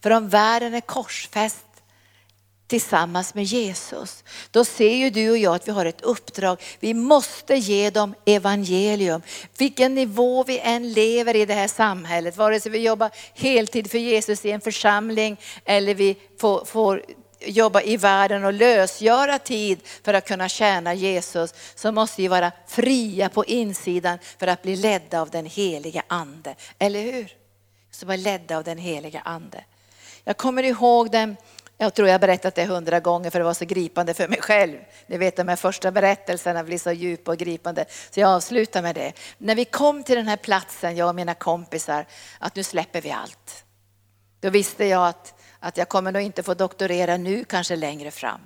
För 0.00 0.10
om 0.10 0.28
världen 0.28 0.74
är 0.74 0.80
korsfäst 0.80 1.63
tillsammans 2.66 3.34
med 3.34 3.44
Jesus. 3.44 4.24
Då 4.50 4.64
ser 4.64 4.94
ju 4.94 5.10
du 5.10 5.30
och 5.30 5.38
jag 5.38 5.54
att 5.54 5.68
vi 5.68 5.72
har 5.72 5.86
ett 5.86 6.00
uppdrag. 6.00 6.62
Vi 6.80 6.94
måste 6.94 7.54
ge 7.54 7.90
dem 7.90 8.14
evangelium. 8.24 9.22
Vilken 9.58 9.94
nivå 9.94 10.44
vi 10.44 10.58
än 10.58 10.92
lever 10.92 11.36
i 11.36 11.46
det 11.46 11.54
här 11.54 11.68
samhället, 11.68 12.36
vare 12.36 12.60
sig 12.60 12.72
vi 12.72 12.78
jobbar 12.78 13.10
heltid 13.34 13.90
för 13.90 13.98
Jesus 13.98 14.44
i 14.44 14.50
en 14.50 14.60
församling 14.60 15.40
eller 15.64 15.94
vi 15.94 16.16
får, 16.38 16.64
får 16.64 17.02
jobba 17.40 17.82
i 17.82 17.96
världen 17.96 18.44
och 18.44 18.52
lösgöra 18.52 19.38
tid 19.38 19.80
för 20.04 20.14
att 20.14 20.28
kunna 20.28 20.48
tjäna 20.48 20.94
Jesus, 20.94 21.54
så 21.74 21.92
måste 21.92 22.22
vi 22.22 22.28
vara 22.28 22.52
fria 22.66 23.28
på 23.28 23.44
insidan 23.44 24.18
för 24.38 24.46
att 24.46 24.62
bli 24.62 24.76
ledda 24.76 25.20
av 25.20 25.30
den 25.30 25.46
heliga 25.46 26.02
ande. 26.06 26.54
Eller 26.78 27.00
hur? 27.00 27.32
Så 27.90 28.06
vara 28.06 28.16
ledda 28.16 28.56
av 28.56 28.64
den 28.64 28.78
heliga 28.78 29.20
ande. 29.20 29.64
Jag 30.24 30.36
kommer 30.36 30.62
ihåg 30.62 31.10
den 31.10 31.36
jag 31.78 31.94
tror 31.94 32.08
jag 32.08 32.14
har 32.14 32.18
berättat 32.18 32.54
det 32.54 32.66
hundra 32.66 33.00
gånger 33.00 33.30
för 33.30 33.38
det 33.38 33.44
var 33.44 33.54
så 33.54 33.64
gripande 33.64 34.14
för 34.14 34.28
mig 34.28 34.40
själv. 34.40 34.78
Ni 35.06 35.18
vet 35.18 35.36
de 35.36 35.48
här 35.48 35.56
första 35.56 35.92
berättelserna 35.92 36.64
blir 36.64 36.78
så 36.78 36.92
djupa 36.92 37.30
och 37.30 37.38
gripande. 37.38 37.84
Så 38.10 38.20
jag 38.20 38.30
avslutar 38.30 38.82
med 38.82 38.94
det. 38.94 39.12
När 39.38 39.54
vi 39.54 39.64
kom 39.64 40.02
till 40.02 40.16
den 40.16 40.28
här 40.28 40.36
platsen, 40.36 40.96
jag 40.96 41.08
och 41.08 41.14
mina 41.14 41.34
kompisar, 41.34 42.06
att 42.38 42.56
nu 42.56 42.62
släpper 42.62 43.00
vi 43.00 43.10
allt. 43.10 43.64
Då 44.40 44.50
visste 44.50 44.84
jag 44.84 45.08
att, 45.08 45.34
att 45.60 45.76
jag 45.76 45.88
kommer 45.88 46.12
nog 46.12 46.22
inte 46.22 46.42
få 46.42 46.54
doktorera 46.54 47.16
nu, 47.16 47.44
kanske 47.44 47.76
längre 47.76 48.10
fram. 48.10 48.40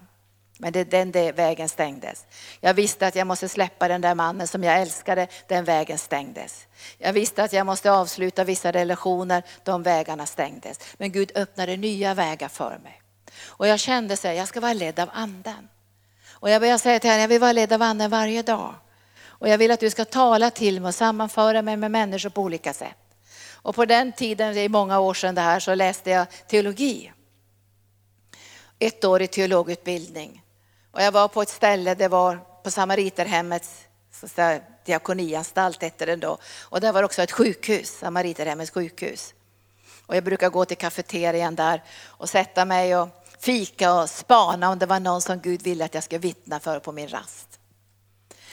Men 0.58 0.72
det, 0.72 0.84
den 0.84 1.12
det, 1.12 1.32
vägen 1.32 1.68
stängdes. 1.68 2.26
Jag 2.60 2.74
visste 2.74 3.06
att 3.06 3.14
jag 3.14 3.26
måste 3.26 3.48
släppa 3.48 3.88
den 3.88 4.00
där 4.00 4.14
mannen 4.14 4.48
som 4.48 4.64
jag 4.64 4.80
älskade, 4.80 5.26
den 5.46 5.64
vägen 5.64 5.98
stängdes. 5.98 6.66
Jag 6.98 7.12
visste 7.12 7.44
att 7.44 7.52
jag 7.52 7.66
måste 7.66 7.92
avsluta 7.92 8.44
vissa 8.44 8.72
relationer, 8.72 9.42
de 9.64 9.82
vägarna 9.82 10.26
stängdes. 10.26 10.80
Men 10.98 11.12
Gud 11.12 11.32
öppnade 11.34 11.76
nya 11.76 12.14
vägar 12.14 12.48
för 12.48 12.78
mig. 12.78 13.02
Och 13.46 13.66
jag 13.66 13.80
kände 13.80 14.16
så 14.16 14.28
här, 14.28 14.34
jag 14.34 14.48
ska 14.48 14.60
vara 14.60 14.72
ledd 14.72 15.00
av 15.00 15.10
anden. 15.12 15.68
Och 16.30 16.50
jag 16.50 16.60
började 16.62 16.78
säga 16.78 17.00
till 17.00 17.10
henne, 17.10 17.22
jag 17.22 17.28
vill 17.28 17.40
vara 17.40 17.52
ledd 17.52 17.72
av 17.72 17.82
anden 17.82 18.10
varje 18.10 18.42
dag. 18.42 18.74
Och 19.26 19.48
jag 19.48 19.58
vill 19.58 19.70
att 19.70 19.80
du 19.80 19.90
ska 19.90 20.04
tala 20.04 20.50
till 20.50 20.80
mig 20.80 20.88
och 20.88 20.94
sammanföra 20.94 21.62
mig 21.62 21.76
med 21.76 21.90
människor 21.90 22.30
på 22.30 22.42
olika 22.42 22.72
sätt. 22.72 22.96
Och 23.52 23.74
på 23.74 23.84
den 23.84 24.12
tiden, 24.12 24.54
det 24.54 24.60
är 24.60 24.68
många 24.68 25.00
år 25.00 25.14
sedan 25.14 25.34
det 25.34 25.40
här, 25.40 25.60
så 25.60 25.74
läste 25.74 26.10
jag 26.10 26.26
teologi. 26.48 27.12
Ett 28.78 29.04
år 29.04 29.22
i 29.22 29.26
teologutbildning. 29.26 30.42
Och 30.92 31.02
jag 31.02 31.12
var 31.12 31.28
på 31.28 31.42
ett 31.42 31.48
ställe, 31.48 31.94
det 31.94 32.08
var 32.08 32.38
på 32.64 32.70
Samariterhemmets 32.70 33.88
diakonianstalt 34.84 35.82
hette 35.82 36.06
den 36.06 36.20
då. 36.20 36.38
Och 36.62 36.80
där 36.80 36.92
var 36.92 37.02
också 37.02 37.22
ett 37.22 37.32
sjukhus, 37.32 37.98
Samariterhemmets 37.98 38.70
sjukhus. 38.70 39.34
Och 40.08 40.16
jag 40.16 40.24
brukar 40.24 40.50
gå 40.50 40.64
till 40.64 40.76
kafeterian 40.76 41.54
där 41.54 41.82
och 42.06 42.28
sätta 42.28 42.64
mig 42.64 42.96
och 42.96 43.08
fika 43.38 43.94
och 43.94 44.10
spana 44.10 44.70
om 44.70 44.78
det 44.78 44.86
var 44.86 45.00
någon 45.00 45.22
som 45.22 45.40
Gud 45.40 45.62
ville 45.62 45.84
att 45.84 45.94
jag 45.94 46.04
skulle 46.04 46.18
vittna 46.18 46.60
för 46.60 46.80
på 46.80 46.92
min 46.92 47.08
rast. 47.08 47.58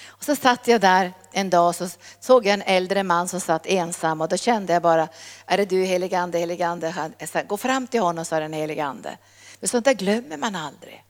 Och 0.08 0.24
så 0.24 0.36
satt 0.36 0.68
jag 0.68 0.82
där 0.82 1.14
en 1.32 1.50
dag 1.50 1.68
och 1.68 1.76
så 1.76 1.90
såg 2.20 2.46
jag 2.46 2.54
en 2.54 2.62
äldre 2.62 3.04
man 3.04 3.28
som 3.28 3.40
satt 3.40 3.66
ensam 3.66 4.22
och 4.22 4.30
då 4.30 4.38
kände 4.38 4.74
jag 4.74 4.82
bara, 4.82 5.08
är 5.46 5.58
det 5.58 5.66
du 5.66 5.84
heligande, 5.84 6.40
heligande? 6.40 7.12
Gå 7.48 7.58
fram 7.58 7.88
till 7.88 8.02
honom, 8.02 8.26
sa 8.26 8.40
den 8.40 8.54
heligande. 8.54 9.18
Men 9.60 9.68
sånt 9.68 9.86
där 9.86 9.94
glömmer 9.94 10.38
man 10.38 10.56
aldrig. 10.56 11.04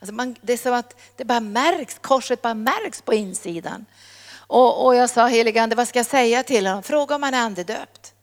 Alltså 0.00 0.14
man, 0.14 0.36
det 0.42 0.52
är 0.52 0.56
som 0.56 0.74
att 0.74 1.00
det 1.16 1.24
bara 1.24 1.40
märks, 1.40 1.98
korset 2.00 2.42
bara 2.42 2.54
märks 2.54 3.02
på 3.02 3.14
insidan. 3.14 3.86
Och, 4.32 4.86
och 4.86 4.94
jag 4.94 5.10
sa 5.10 5.26
heligande, 5.26 5.76
vad 5.76 5.88
ska 5.88 5.98
jag 5.98 6.06
säga 6.06 6.42
till 6.42 6.66
honom? 6.66 6.82
Fråga 6.82 7.14
om 7.14 7.22
han 7.22 7.34
är 7.34 7.40
andedöpt. 7.40 8.14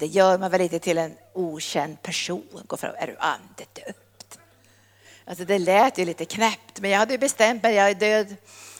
Det 0.00 0.06
gör 0.06 0.38
man 0.38 0.50
väl 0.50 0.60
inte 0.60 0.78
till 0.78 0.98
en 0.98 1.16
okänd 1.32 2.02
person. 2.02 2.62
Gå 2.66 2.76
fram, 2.76 2.94
är 2.98 3.06
du 3.06 3.16
andedöpt? 3.18 4.38
Alltså 5.24 5.44
det 5.44 5.58
lät 5.58 5.98
ju 5.98 6.04
lite 6.04 6.24
knäppt, 6.24 6.80
men 6.80 6.90
jag 6.90 6.98
hade 6.98 7.18
bestämt 7.18 7.62
mig, 7.62 7.74
jag 7.74 7.90
är 7.90 7.94
död. 7.94 8.36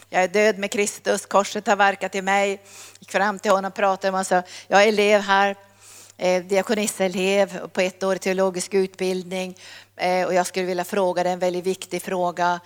Jag 0.09 0.23
är 0.23 0.27
död 0.27 0.57
med 0.57 0.71
Kristus, 0.71 1.25
korset 1.25 1.67
har 1.67 1.75
verkat 1.75 2.15
i 2.15 2.21
mig. 2.21 2.61
Gick 2.99 3.11
fram 3.11 3.39
till 3.39 3.51
honom 3.51 3.69
och 3.69 3.75
pratade 3.75 4.11
med 4.11 4.25
honom 4.27 4.41
och 4.41 4.45
sa, 4.45 4.53
jag 4.67 4.83
är 4.83 4.87
elev 4.87 5.21
här, 5.21 5.55
eh, 6.17 6.43
diakonisselev 6.43 7.67
på 7.67 7.81
ett 7.81 8.03
år 8.03 8.15
teologisk 8.15 8.73
utbildning. 8.73 9.57
Eh, 9.95 10.25
och 10.25 10.33
jag 10.33 10.47
skulle 10.47 10.65
vilja 10.65 10.83
fråga 10.83 11.23
dig 11.23 11.31
en 11.33 11.39
väldigt 11.39 11.65
viktig 11.65 12.01
fråga 12.01 12.59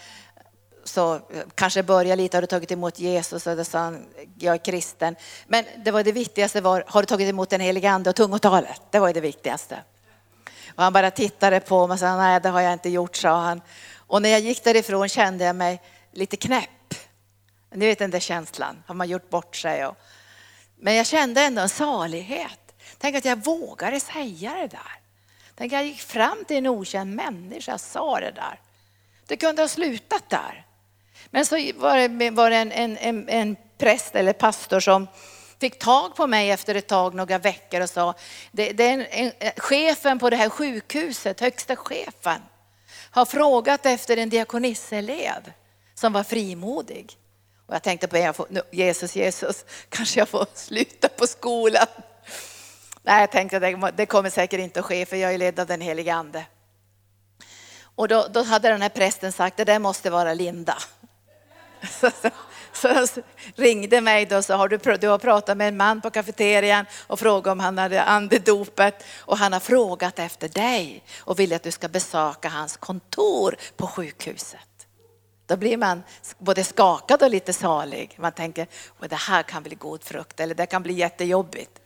så 0.86 1.16
eh, 1.16 1.22
kanske 1.56 1.84
börja 1.84 2.16
lite, 2.16 2.38
har 2.38 2.42
du 2.42 2.48
tagit 2.48 2.72
emot 2.72 3.00
Jesus? 3.00 3.48
Och 3.48 3.58
då 3.58 3.64
sa 3.64 3.80
han, 3.80 4.06
jag 4.40 4.54
är 4.54 4.66
kristen. 4.66 5.16
Men 5.48 5.66
det 5.86 5.92
var 5.92 6.04
det 6.04 6.12
viktigaste 6.12 6.62
var, 6.62 6.84
har 6.88 7.02
du 7.02 7.06
tagit 7.06 7.30
emot 7.30 7.50
den 7.50 7.62
helige 7.62 7.90
ande 7.90 8.10
och 8.10 8.16
tungotalet? 8.16 8.82
Det 8.92 9.00
var 9.00 9.14
det 9.14 9.22
viktigaste. 9.22 9.84
Och 10.76 10.84
han 10.84 10.94
bara 10.94 11.12
tittade 11.12 11.60
på 11.60 11.88
mig 11.88 11.94
och 11.94 12.00
sa, 12.00 12.16
nej 12.18 12.40
det 12.40 12.50
har 12.50 12.62
jag 12.62 12.74
inte 12.74 12.90
gjort, 12.90 13.16
sa 13.16 13.42
han. 13.42 13.62
Och 13.96 14.22
när 14.22 14.30
jag 14.30 14.40
gick 14.40 14.64
därifrån 14.64 15.10
kände 15.10 15.46
jag 15.46 15.56
mig 15.56 15.82
lite 16.12 16.38
knäpp. 16.38 16.70
Ni 17.74 17.86
vet 17.86 18.00
den 18.00 18.12
där 18.12 18.20
känslan, 18.20 18.84
har 18.88 18.96
man 18.96 19.10
gjort 19.10 19.30
bort 19.30 19.56
sig? 19.56 19.86
Och... 19.86 19.98
Men 20.76 20.96
jag 20.96 21.06
kände 21.06 21.42
ändå 21.42 21.62
en 21.62 21.70
salighet. 21.70 22.76
Tänk 22.98 23.16
att 23.16 23.26
jag 23.26 23.46
vågade 23.46 24.00
säga 24.00 24.54
det 24.54 24.68
där. 24.68 25.00
Tänk 25.56 25.74
att 25.74 25.80
jag 25.80 25.86
gick 25.88 26.02
fram 26.02 26.46
till 26.48 26.58
en 26.58 26.68
okänd 26.68 27.16
människa 27.16 27.74
och 27.74 27.82
sa 27.82 28.20
det 28.20 28.32
där. 28.32 28.60
Det 29.28 29.38
kunde 29.38 29.62
ha 29.62 29.68
slutat 29.68 30.30
där. 30.30 30.66
Men 31.32 31.46
så 31.46 31.56
var 31.76 31.98
det, 31.98 32.30
var 32.30 32.50
det 32.50 32.56
en, 32.56 32.72
en, 32.72 32.98
en, 32.98 33.30
en 33.30 33.56
präst 33.78 34.16
eller 34.16 34.34
pastor 34.34 34.80
som 34.80 35.08
fick 35.60 35.80
tag 35.80 36.16
på 36.16 36.28
mig 36.28 36.52
efter 36.52 36.76
ett 36.76 36.88
tag, 36.88 37.14
några 37.14 37.38
veckor 37.38 37.82
och 37.82 37.90
sa, 37.90 38.14
det, 38.52 38.72
det 38.72 38.88
en, 38.88 39.06
en, 39.10 39.52
chefen 39.58 40.20
på 40.20 40.30
det 40.30 40.36
här 40.36 40.50
sjukhuset, 40.50 41.40
högsta 41.40 41.76
chefen, 41.76 42.42
har 43.12 43.26
frågat 43.26 43.86
efter 43.86 44.18
en 44.18 44.30
diakonisselev 44.30 45.52
som 45.94 46.14
var 46.14 46.24
frimodig. 46.24 47.18
Och 47.68 47.76
jag 47.76 47.84
tänkte 47.84 48.08
på 48.08 48.36
Jesus, 48.72 49.16
Jesus, 49.16 49.66
kanske 49.90 50.20
jag 50.20 50.30
får 50.30 50.48
sluta 50.54 51.08
på 51.08 51.28
skolan. 51.28 51.88
Nej, 53.04 53.20
jag 53.20 53.32
tänkte 53.32 53.58
att 53.58 53.98
det 53.98 54.06
kommer 54.06 54.30
säkert 54.30 54.60
inte 54.60 54.80
att 54.80 54.86
ske 54.86 55.06
för 55.06 55.16
jag 55.16 55.34
är 55.34 55.38
ledd 55.38 55.60
av 55.60 55.68
den 55.68 55.82
helige 55.82 56.14
ande. 56.14 56.46
Och 57.96 58.08
då, 58.08 58.28
då 58.34 58.44
hade 58.44 58.70
den 58.70 58.82
här 58.82 58.90
prästen 58.90 59.32
sagt, 59.32 59.58
det 59.58 59.64
där 59.64 59.80
måste 59.80 60.10
vara 60.10 60.34
Linda. 60.34 60.78
Så, 61.92 62.12
så, 62.74 63.08
så, 63.08 63.22
ringde 63.56 64.02
mig 64.02 64.26
då 64.26 64.38
och 64.38 64.46
sa, 64.46 64.56
har 64.56 64.68
du, 64.68 64.78
du 64.98 65.08
har 65.08 65.18
pratat 65.18 65.58
med 65.58 65.68
en 65.68 65.78
man 65.78 66.02
på 66.02 66.10
kafeterian 66.10 66.86
och 67.08 67.20
frågat 67.20 67.52
om 67.52 67.60
han 67.60 67.78
hade 67.78 68.04
andedopet 68.04 69.04
och 69.18 69.38
han 69.38 69.54
har 69.54 69.60
frågat 69.60 70.20
efter 70.20 70.50
dig 70.50 71.04
och 71.20 71.40
vill 71.40 71.54
att 71.54 71.64
du 71.64 71.72
ska 71.72 71.88
besöka 71.88 72.50
hans 72.50 72.78
kontor 72.78 73.56
på 73.78 73.88
sjukhuset. 73.88 74.60
Då 75.48 75.58
blir 75.58 75.78
man 75.78 76.04
både 76.38 76.64
skakad 76.64 77.24
och 77.24 77.30
lite 77.30 77.54
salig. 77.54 78.16
Man 78.18 78.32
tänker, 78.32 78.68
det 79.10 79.16
här 79.16 79.44
kan 79.44 79.64
bli 79.64 79.76
god 79.76 80.04
frukt 80.04 80.40
eller 80.40 80.56
det 80.56 80.66
kan 80.66 80.84
bli 80.84 80.94
jättejobbigt. 80.94 81.82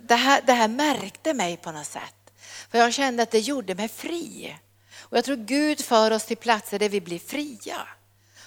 Det 0.00 0.14
här, 0.14 0.40
det 0.46 0.52
här 0.52 0.68
märkte 0.68 1.34
mig 1.34 1.56
på 1.56 1.72
något 1.72 1.86
sätt. 1.86 2.14
För 2.70 2.78
jag 2.78 2.92
kände 2.92 3.22
att 3.22 3.30
det 3.30 3.38
gjorde 3.38 3.74
mig 3.74 3.88
fri. 3.88 4.56
Och 5.00 5.16
jag 5.16 5.24
tror 5.24 5.36
Gud 5.36 5.84
för 5.84 6.10
oss 6.10 6.24
till 6.24 6.36
platser 6.36 6.78
där 6.78 6.88
vi 6.88 7.00
blir 7.00 7.18
fria. 7.18 7.88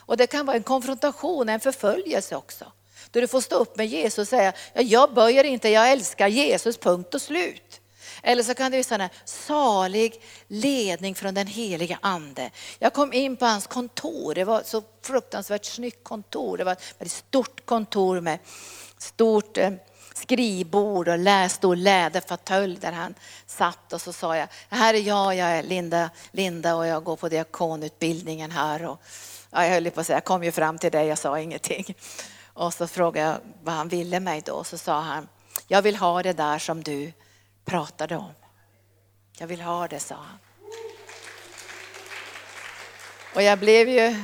Och 0.05 0.17
det 0.17 0.27
kan 0.27 0.45
vara 0.45 0.57
en 0.57 0.63
konfrontation, 0.63 1.49
en 1.49 1.59
förföljelse 1.59 2.35
också. 2.35 2.71
Då 3.11 3.19
du 3.19 3.27
får 3.27 3.41
stå 3.41 3.55
upp 3.55 3.77
med 3.77 3.87
Jesus 3.87 4.17
och 4.17 4.27
säga, 4.27 4.53
ja, 4.73 4.81
jag 4.81 5.13
böjer 5.13 5.43
inte, 5.43 5.69
jag 5.69 5.91
älskar 5.91 6.27
Jesus, 6.27 6.77
punkt 6.77 7.15
och 7.15 7.21
slut. 7.21 7.81
Eller 8.23 8.43
så 8.43 8.53
kan 8.53 8.71
det 8.71 8.91
vara 8.91 9.03
en 9.03 9.09
salig 9.25 10.21
ledning 10.47 11.15
från 11.15 11.33
den 11.33 11.47
heliga 11.47 11.99
ande. 12.01 12.51
Jag 12.79 12.93
kom 12.93 13.13
in 13.13 13.37
på 13.37 13.45
hans 13.45 13.67
kontor, 13.67 14.35
det 14.35 14.43
var 14.43 14.61
så 14.65 14.83
fruktansvärt 15.01 15.65
snyggt 15.65 16.03
kontor. 16.03 16.57
Det 16.57 16.63
var 16.63 16.77
ett 16.99 17.11
stort 17.11 17.65
kontor 17.65 18.21
med 18.21 18.39
stort 18.97 19.57
eh, 19.57 19.71
skrivbord 20.13 21.07
och 21.07 21.17
lä, 21.17 21.49
stor 21.49 21.75
läderfåtölj 21.75 22.77
där 22.81 22.91
han 22.91 23.15
satt 23.47 23.93
och 23.93 24.01
så 24.01 24.13
sa 24.13 24.37
jag, 24.37 24.47
här 24.69 24.93
är 24.93 24.99
jag, 24.99 25.35
jag 25.35 25.47
är 25.47 25.63
Linda, 25.63 26.09
Linda 26.31 26.75
och 26.75 26.87
jag 26.87 27.03
går 27.03 27.15
på 27.15 27.29
diakonutbildningen 27.29 28.51
här. 28.51 28.85
Och, 28.85 29.01
ja, 29.51 29.65
jag 29.65 29.71
höll 29.71 29.91
på 29.91 29.99
att 29.99 30.07
säga, 30.07 30.17
jag 30.17 30.25
kom 30.25 30.43
ju 30.43 30.51
fram 30.51 30.77
till 30.77 30.91
dig, 30.91 31.07
jag 31.07 31.17
sa 31.17 31.39
ingenting. 31.39 31.95
Och 32.53 32.73
så 32.73 32.87
frågade 32.87 33.27
jag 33.27 33.37
vad 33.63 33.75
han 33.75 33.87
ville 33.87 34.19
mig 34.19 34.41
då, 34.45 34.63
så 34.63 34.77
sa 34.77 34.99
han, 34.99 35.27
jag 35.67 35.81
vill 35.81 35.95
ha 35.95 36.23
det 36.23 36.33
där 36.33 36.59
som 36.59 36.83
du 36.83 37.11
pratade 37.65 38.15
om. 38.15 38.31
Jag 39.37 39.47
vill 39.47 39.61
ha 39.61 39.87
det, 39.87 39.99
sa 39.99 40.15
han. 40.15 40.37
Och 43.35 43.41
jag 43.41 43.59
blev 43.59 43.89
ju 43.89 44.15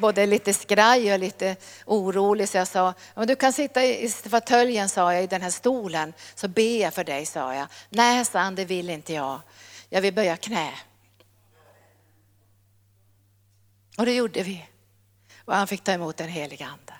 både 0.00 0.26
lite 0.26 0.54
skraj 0.54 1.12
och 1.12 1.18
lite 1.18 1.56
orolig 1.86 2.48
så 2.48 2.56
jag 2.56 2.68
sa, 2.68 2.94
om 3.14 3.26
du 3.26 3.36
kan 3.36 3.52
sitta 3.52 3.84
i 3.84 4.08
fåtöljen 4.08 4.88
sa 4.88 5.14
jag, 5.14 5.24
i 5.24 5.26
den 5.26 5.42
här 5.42 5.50
stolen, 5.50 6.12
så 6.34 6.48
ber 6.48 6.80
jag 6.80 6.94
för 6.94 7.04
dig 7.04 7.26
sa 7.26 7.54
jag. 7.54 7.66
Nej, 7.88 8.24
sa 8.24 8.38
han, 8.38 8.54
det 8.54 8.64
vill 8.64 8.90
inte 8.90 9.12
jag. 9.12 9.40
Jag 9.88 10.00
vill 10.00 10.14
böja 10.14 10.36
knä. 10.36 10.70
Och 13.98 14.06
det 14.06 14.14
gjorde 14.14 14.42
vi. 14.42 14.66
Och 15.44 15.54
han 15.54 15.66
fick 15.66 15.84
ta 15.84 15.92
emot 15.92 16.16
den 16.16 16.28
heliga 16.28 16.66
ande. 16.66 16.94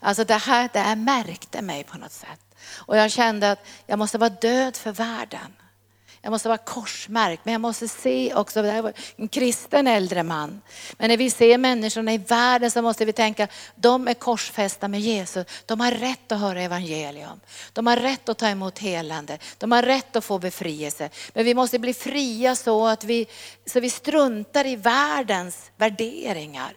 Alltså 0.00 0.24
det 0.24 0.34
här, 0.34 0.70
det 0.72 0.78
här 0.78 0.96
märkte 0.96 1.62
mig 1.62 1.84
på 1.84 1.98
något 1.98 2.12
sätt. 2.12 2.40
Och 2.76 2.96
jag 2.96 3.10
kände 3.10 3.50
att 3.50 3.66
jag 3.86 3.98
måste 3.98 4.18
vara 4.18 4.30
död 4.30 4.76
för 4.76 4.92
världen. 4.92 5.56
Jag 6.22 6.30
måste 6.30 6.48
vara 6.48 6.58
korsmärkt, 6.58 7.44
men 7.44 7.52
jag 7.52 7.60
måste 7.60 7.88
se 7.88 8.34
också, 8.34 8.62
det 8.62 8.70
här 8.70 8.82
var 8.82 8.92
en 9.16 9.28
kristen 9.28 9.86
äldre 9.86 10.22
man. 10.22 10.60
Men 10.98 11.08
när 11.10 11.16
vi 11.16 11.30
ser 11.30 11.58
människorna 11.58 12.12
i 12.14 12.18
världen 12.18 12.70
så 12.70 12.82
måste 12.82 13.04
vi 13.04 13.12
tänka, 13.12 13.48
de 13.74 14.08
är 14.08 14.14
korsfästa 14.14 14.88
med 14.88 15.00
Jesus. 15.00 15.46
De 15.66 15.80
har 15.80 15.90
rätt 15.90 16.32
att 16.32 16.40
höra 16.40 16.62
evangelium. 16.62 17.40
De 17.72 17.86
har 17.86 17.96
rätt 17.96 18.28
att 18.28 18.38
ta 18.38 18.48
emot 18.48 18.78
helande. 18.78 19.38
De 19.58 19.72
har 19.72 19.82
rätt 19.82 20.16
att 20.16 20.24
få 20.24 20.38
befrielse. 20.38 21.10
Men 21.32 21.44
vi 21.44 21.54
måste 21.54 21.78
bli 21.78 21.94
fria 21.94 22.56
så 22.56 22.86
att 22.86 23.04
vi, 23.04 23.26
så 23.66 23.80
vi 23.80 23.90
struntar 23.90 24.66
i 24.66 24.76
världens 24.76 25.70
värderingar 25.76 26.76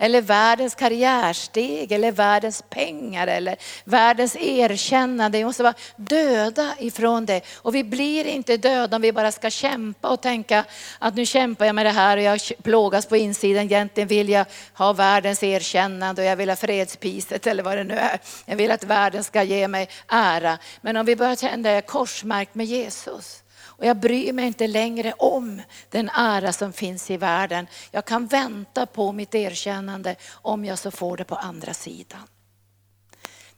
eller 0.00 0.22
världens 0.22 0.74
karriärsteg 0.74 1.92
eller 1.92 2.12
världens 2.12 2.62
pengar 2.70 3.26
eller 3.26 3.56
världens 3.84 4.36
erkännande. 4.36 5.38
Vi 5.38 5.44
måste 5.44 5.62
vara 5.62 5.74
döda 5.96 6.74
ifrån 6.78 7.26
det. 7.26 7.40
Och 7.56 7.74
vi 7.74 7.84
blir 7.84 8.24
inte 8.24 8.56
döda 8.56 8.96
om 8.96 9.02
vi 9.02 9.12
bara 9.12 9.32
ska 9.32 9.50
kämpa 9.50 10.08
och 10.08 10.20
tänka 10.20 10.64
att 10.98 11.14
nu 11.14 11.26
kämpar 11.26 11.66
jag 11.66 11.74
med 11.74 11.86
det 11.86 11.90
här 11.90 12.16
och 12.16 12.22
jag 12.22 12.40
plågas 12.62 13.06
på 13.06 13.16
insidan. 13.16 13.64
Egentligen 13.64 14.08
vill 14.08 14.28
jag 14.28 14.46
ha 14.74 14.92
världens 14.92 15.42
erkännande 15.42 16.22
och 16.22 16.28
jag 16.28 16.36
vill 16.36 16.48
ha 16.48 16.56
fredspriset 16.56 17.46
eller 17.46 17.62
vad 17.62 17.76
det 17.76 17.84
nu 17.84 17.94
är. 17.94 18.20
Jag 18.46 18.56
vill 18.56 18.70
att 18.70 18.84
världen 18.84 19.24
ska 19.24 19.42
ge 19.42 19.68
mig 19.68 19.88
ära. 20.08 20.58
Men 20.80 20.96
om 20.96 21.06
vi 21.06 21.16
börjar 21.16 21.36
känna 21.36 21.80
korsmärkt 21.80 22.54
med 22.54 22.66
Jesus 22.66 23.42
och 23.80 23.86
jag 23.86 23.96
bryr 23.96 24.32
mig 24.32 24.46
inte 24.46 24.66
längre 24.66 25.12
om 25.12 25.62
den 25.90 26.08
ära 26.08 26.52
som 26.52 26.72
finns 26.72 27.10
i 27.10 27.16
världen. 27.16 27.66
Jag 27.90 28.04
kan 28.04 28.26
vänta 28.26 28.86
på 28.86 29.12
mitt 29.12 29.34
erkännande 29.34 30.16
om 30.32 30.64
jag 30.64 30.78
så 30.78 30.90
får 30.90 31.16
det 31.16 31.24
på 31.24 31.34
andra 31.34 31.74
sidan. 31.74 32.20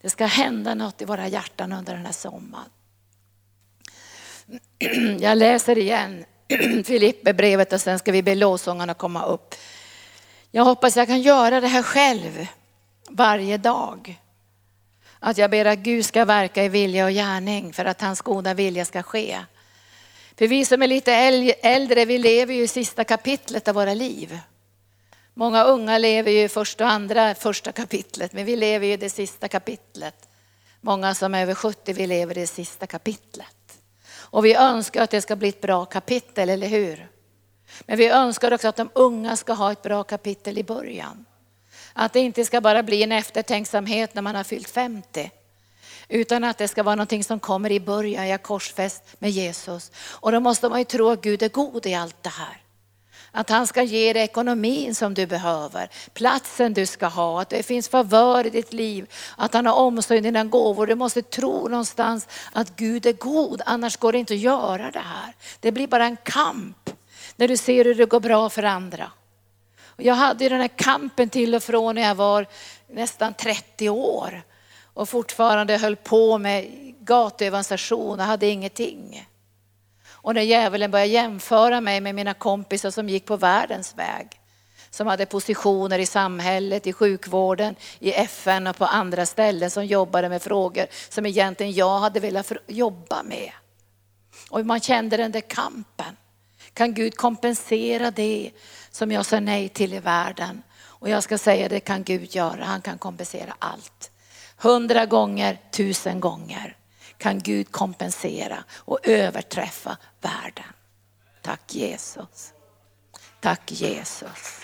Det 0.00 0.10
ska 0.10 0.26
hända 0.26 0.74
något 0.74 1.02
i 1.02 1.04
våra 1.04 1.28
hjärtan 1.28 1.72
under 1.72 1.94
den 1.94 2.06
här 2.06 2.12
sommaren. 2.12 2.70
Jag 5.20 5.38
läser 5.38 5.78
igen 5.78 6.24
Filipperbrevet 6.84 7.72
och 7.72 7.80
sen 7.80 7.98
ska 7.98 8.12
vi 8.12 8.22
be 8.22 8.34
lovsångarna 8.34 8.94
komma 8.94 9.24
upp. 9.24 9.54
Jag 10.50 10.64
hoppas 10.64 10.96
jag 10.96 11.06
kan 11.06 11.22
göra 11.22 11.60
det 11.60 11.68
här 11.68 11.82
själv 11.82 12.46
varje 13.08 13.58
dag. 13.58 14.20
Att 15.18 15.38
jag 15.38 15.50
ber 15.50 15.64
att 15.64 15.78
Gud 15.78 16.04
ska 16.04 16.24
verka 16.24 16.64
i 16.64 16.68
vilja 16.68 17.04
och 17.04 17.12
gärning 17.12 17.72
för 17.72 17.84
att 17.84 18.00
hans 18.00 18.20
goda 18.20 18.54
vilja 18.54 18.84
ska 18.84 19.02
ske. 19.02 19.38
För 20.42 20.48
vi 20.48 20.64
som 20.64 20.82
är 20.82 20.86
lite 20.86 21.12
äldre, 21.62 22.04
vi 22.04 22.18
lever 22.18 22.54
ju 22.54 22.62
i 22.62 22.68
sista 22.68 23.04
kapitlet 23.04 23.68
av 23.68 23.74
våra 23.74 23.94
liv. 23.94 24.38
Många 25.34 25.64
unga 25.64 25.98
lever 25.98 26.30
ju 26.30 26.42
i 26.42 26.48
första 26.48 26.84
och 26.84 26.90
andra 26.90 27.34
första 27.34 27.72
kapitlet, 27.72 28.32
men 28.32 28.44
vi 28.44 28.56
lever 28.56 28.86
ju 28.86 28.92
i 28.92 28.96
det 28.96 29.10
sista 29.10 29.48
kapitlet. 29.48 30.28
Många 30.80 31.14
som 31.14 31.34
är 31.34 31.42
över 31.42 31.54
70, 31.54 31.92
vi 31.92 32.06
lever 32.06 32.38
i 32.38 32.40
det 32.40 32.46
sista 32.46 32.86
kapitlet. 32.86 33.78
Och 34.14 34.44
vi 34.44 34.54
önskar 34.54 35.02
att 35.02 35.10
det 35.10 35.22
ska 35.22 35.36
bli 35.36 35.48
ett 35.48 35.60
bra 35.60 35.84
kapitel, 35.84 36.48
eller 36.48 36.68
hur? 36.68 37.08
Men 37.86 37.98
vi 37.98 38.08
önskar 38.08 38.52
också 38.52 38.68
att 38.68 38.76
de 38.76 38.90
unga 38.92 39.36
ska 39.36 39.52
ha 39.52 39.72
ett 39.72 39.82
bra 39.82 40.04
kapitel 40.04 40.58
i 40.58 40.64
början. 40.64 41.24
Att 41.92 42.12
det 42.12 42.20
inte 42.20 42.44
ska 42.44 42.60
bara 42.60 42.82
bli 42.82 43.02
en 43.02 43.12
eftertänksamhet 43.12 44.14
när 44.14 44.22
man 44.22 44.34
har 44.34 44.44
fyllt 44.44 44.70
50. 44.70 45.30
Utan 46.12 46.44
att 46.44 46.58
det 46.58 46.68
ska 46.68 46.82
vara 46.82 46.94
någonting 46.94 47.24
som 47.24 47.40
kommer 47.40 47.72
i 47.72 47.80
början, 47.80 48.28
jag 48.28 48.42
korsfäst 48.42 49.02
med 49.18 49.30
Jesus. 49.30 49.90
Och 49.96 50.32
då 50.32 50.40
måste 50.40 50.68
man 50.68 50.78
ju 50.78 50.84
tro 50.84 51.08
att 51.08 51.22
Gud 51.22 51.42
är 51.42 51.48
god 51.48 51.86
i 51.86 51.94
allt 51.94 52.22
det 52.22 52.28
här. 52.28 52.56
Att 53.30 53.50
han 53.50 53.66
ska 53.66 53.82
ge 53.82 54.12
dig 54.12 54.22
ekonomin 54.22 54.94
som 54.94 55.14
du 55.14 55.26
behöver, 55.26 55.88
platsen 56.14 56.72
du 56.72 56.86
ska 56.86 57.06
ha, 57.06 57.40
att 57.40 57.48
det 57.48 57.62
finns 57.62 57.88
favör 57.88 58.46
i 58.46 58.50
ditt 58.50 58.72
liv, 58.72 59.10
att 59.36 59.54
han 59.54 59.66
har 59.66 59.74
omsorg 59.74 60.18
om 60.18 60.24
dina 60.24 60.44
gåvor. 60.44 60.86
Du 60.86 60.94
måste 60.94 61.22
tro 61.22 61.68
någonstans 61.68 62.28
att 62.52 62.76
Gud 62.76 63.06
är 63.06 63.12
god, 63.12 63.62
annars 63.66 63.96
går 63.96 64.12
det 64.12 64.18
inte 64.18 64.34
att 64.34 64.40
göra 64.40 64.90
det 64.90 65.04
här. 65.04 65.34
Det 65.60 65.72
blir 65.72 65.86
bara 65.86 66.04
en 66.04 66.16
kamp 66.16 66.90
när 67.36 67.48
du 67.48 67.56
ser 67.56 67.84
hur 67.84 67.94
det 67.94 68.06
går 68.06 68.20
bra 68.20 68.48
för 68.48 68.62
andra. 68.62 69.10
Jag 69.96 70.14
hade 70.14 70.48
den 70.48 70.60
här 70.60 70.68
kampen 70.68 71.28
till 71.28 71.54
och 71.54 71.62
från 71.62 71.94
när 71.94 72.02
jag 72.02 72.14
var 72.14 72.46
nästan 72.88 73.34
30 73.34 73.88
år 73.88 74.42
och 74.94 75.08
fortfarande 75.08 75.76
höll 75.76 75.96
på 75.96 76.38
med 76.38 76.66
gatuevangelisation 77.00 78.20
och 78.20 78.26
hade 78.26 78.46
ingenting. 78.46 79.28
Och 80.10 80.34
när 80.34 80.42
djävulen 80.42 80.90
började 80.90 81.10
jämföra 81.10 81.80
mig 81.80 82.00
med 82.00 82.14
mina 82.14 82.34
kompisar 82.34 82.90
som 82.90 83.08
gick 83.08 83.24
på 83.24 83.36
världens 83.36 83.94
väg, 83.98 84.28
som 84.90 85.06
hade 85.06 85.26
positioner 85.26 85.98
i 85.98 86.06
samhället, 86.06 86.86
i 86.86 86.92
sjukvården, 86.92 87.76
i 87.98 88.12
FN 88.12 88.66
och 88.66 88.76
på 88.76 88.84
andra 88.84 89.26
ställen 89.26 89.70
som 89.70 89.86
jobbade 89.86 90.28
med 90.28 90.42
frågor 90.42 90.86
som 91.08 91.26
egentligen 91.26 91.72
jag 91.72 91.98
hade 91.98 92.20
velat 92.20 92.52
jobba 92.66 93.22
med. 93.22 93.52
Och 94.50 94.66
man 94.66 94.80
kände 94.80 95.16
den 95.16 95.32
där 95.32 95.40
kampen. 95.40 96.16
Kan 96.72 96.94
Gud 96.94 97.16
kompensera 97.16 98.10
det 98.10 98.50
som 98.90 99.12
jag 99.12 99.26
sa 99.26 99.40
nej 99.40 99.68
till 99.68 99.94
i 99.94 99.98
världen? 99.98 100.62
Och 101.02 101.08
jag 101.08 101.22
ska 101.22 101.38
säga 101.38 101.68
det 101.68 101.80
kan 101.80 102.02
Gud 102.02 102.34
göra, 102.34 102.64
han 102.64 102.82
kan 102.82 102.98
kompensera 102.98 103.54
allt. 103.58 104.11
Hundra 104.62 105.06
gånger, 105.06 105.58
tusen 105.70 106.20
gånger 106.20 106.76
kan 107.18 107.38
Gud 107.38 107.72
kompensera 107.72 108.64
och 108.70 108.98
överträffa 109.02 109.96
världen. 110.20 110.72
Tack 111.42 111.74
Jesus. 111.74 112.52
Tack 113.40 113.72
Jesus. 113.72 114.60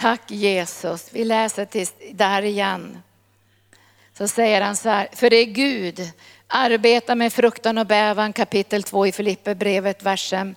Tack 0.00 0.30
Jesus. 0.30 1.08
Vi 1.12 1.24
läser 1.24 1.64
till 1.64 1.86
där 2.12 2.42
igen. 2.42 3.02
Så 4.18 4.28
säger 4.28 4.60
han 4.60 4.76
så 4.76 4.88
här, 4.88 5.08
för 5.12 5.30
det 5.30 5.36
är 5.36 5.44
Gud, 5.44 6.12
arbeta 6.46 7.14
med 7.14 7.32
fruktan 7.32 7.78
och 7.78 7.86
bävan 7.86 8.32
kapitel 8.32 8.82
2 8.82 9.06
i 9.06 9.12
Filipperbrevet 9.12 10.02
versen 10.02 10.56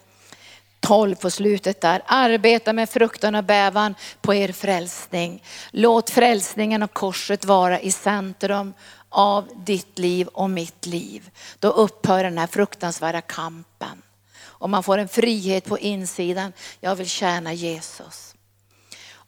12 0.80 1.16
på 1.16 1.30
slutet 1.30 1.82
där. 1.82 2.02
Arbeta 2.06 2.74
med 2.74 2.90
fruktan 2.90 3.36
och 3.36 3.44
bävan 3.44 3.96
på 4.22 4.34
er 4.34 4.52
frälsning. 4.52 5.44
Låt 5.72 6.10
frälsningen 6.10 6.84
och 6.84 6.94
korset 6.94 7.46
vara 7.46 7.80
i 7.80 7.92
centrum 7.92 8.74
av 9.10 9.48
ditt 9.66 10.00
liv 10.00 10.28
och 10.28 10.50
mitt 10.50 10.86
liv. 10.86 11.30
Då 11.60 11.70
upphör 11.70 12.24
den 12.24 12.38
här 12.38 12.48
fruktansvärda 12.48 13.22
kampen. 13.22 14.02
Och 14.42 14.70
man 14.70 14.84
får 14.84 14.98
en 14.98 15.08
frihet 15.08 15.66
på 15.66 15.80
insidan. 15.80 16.54
Jag 16.80 16.96
vill 16.96 17.10
tjäna 17.10 17.54
Jesus. 17.54 18.36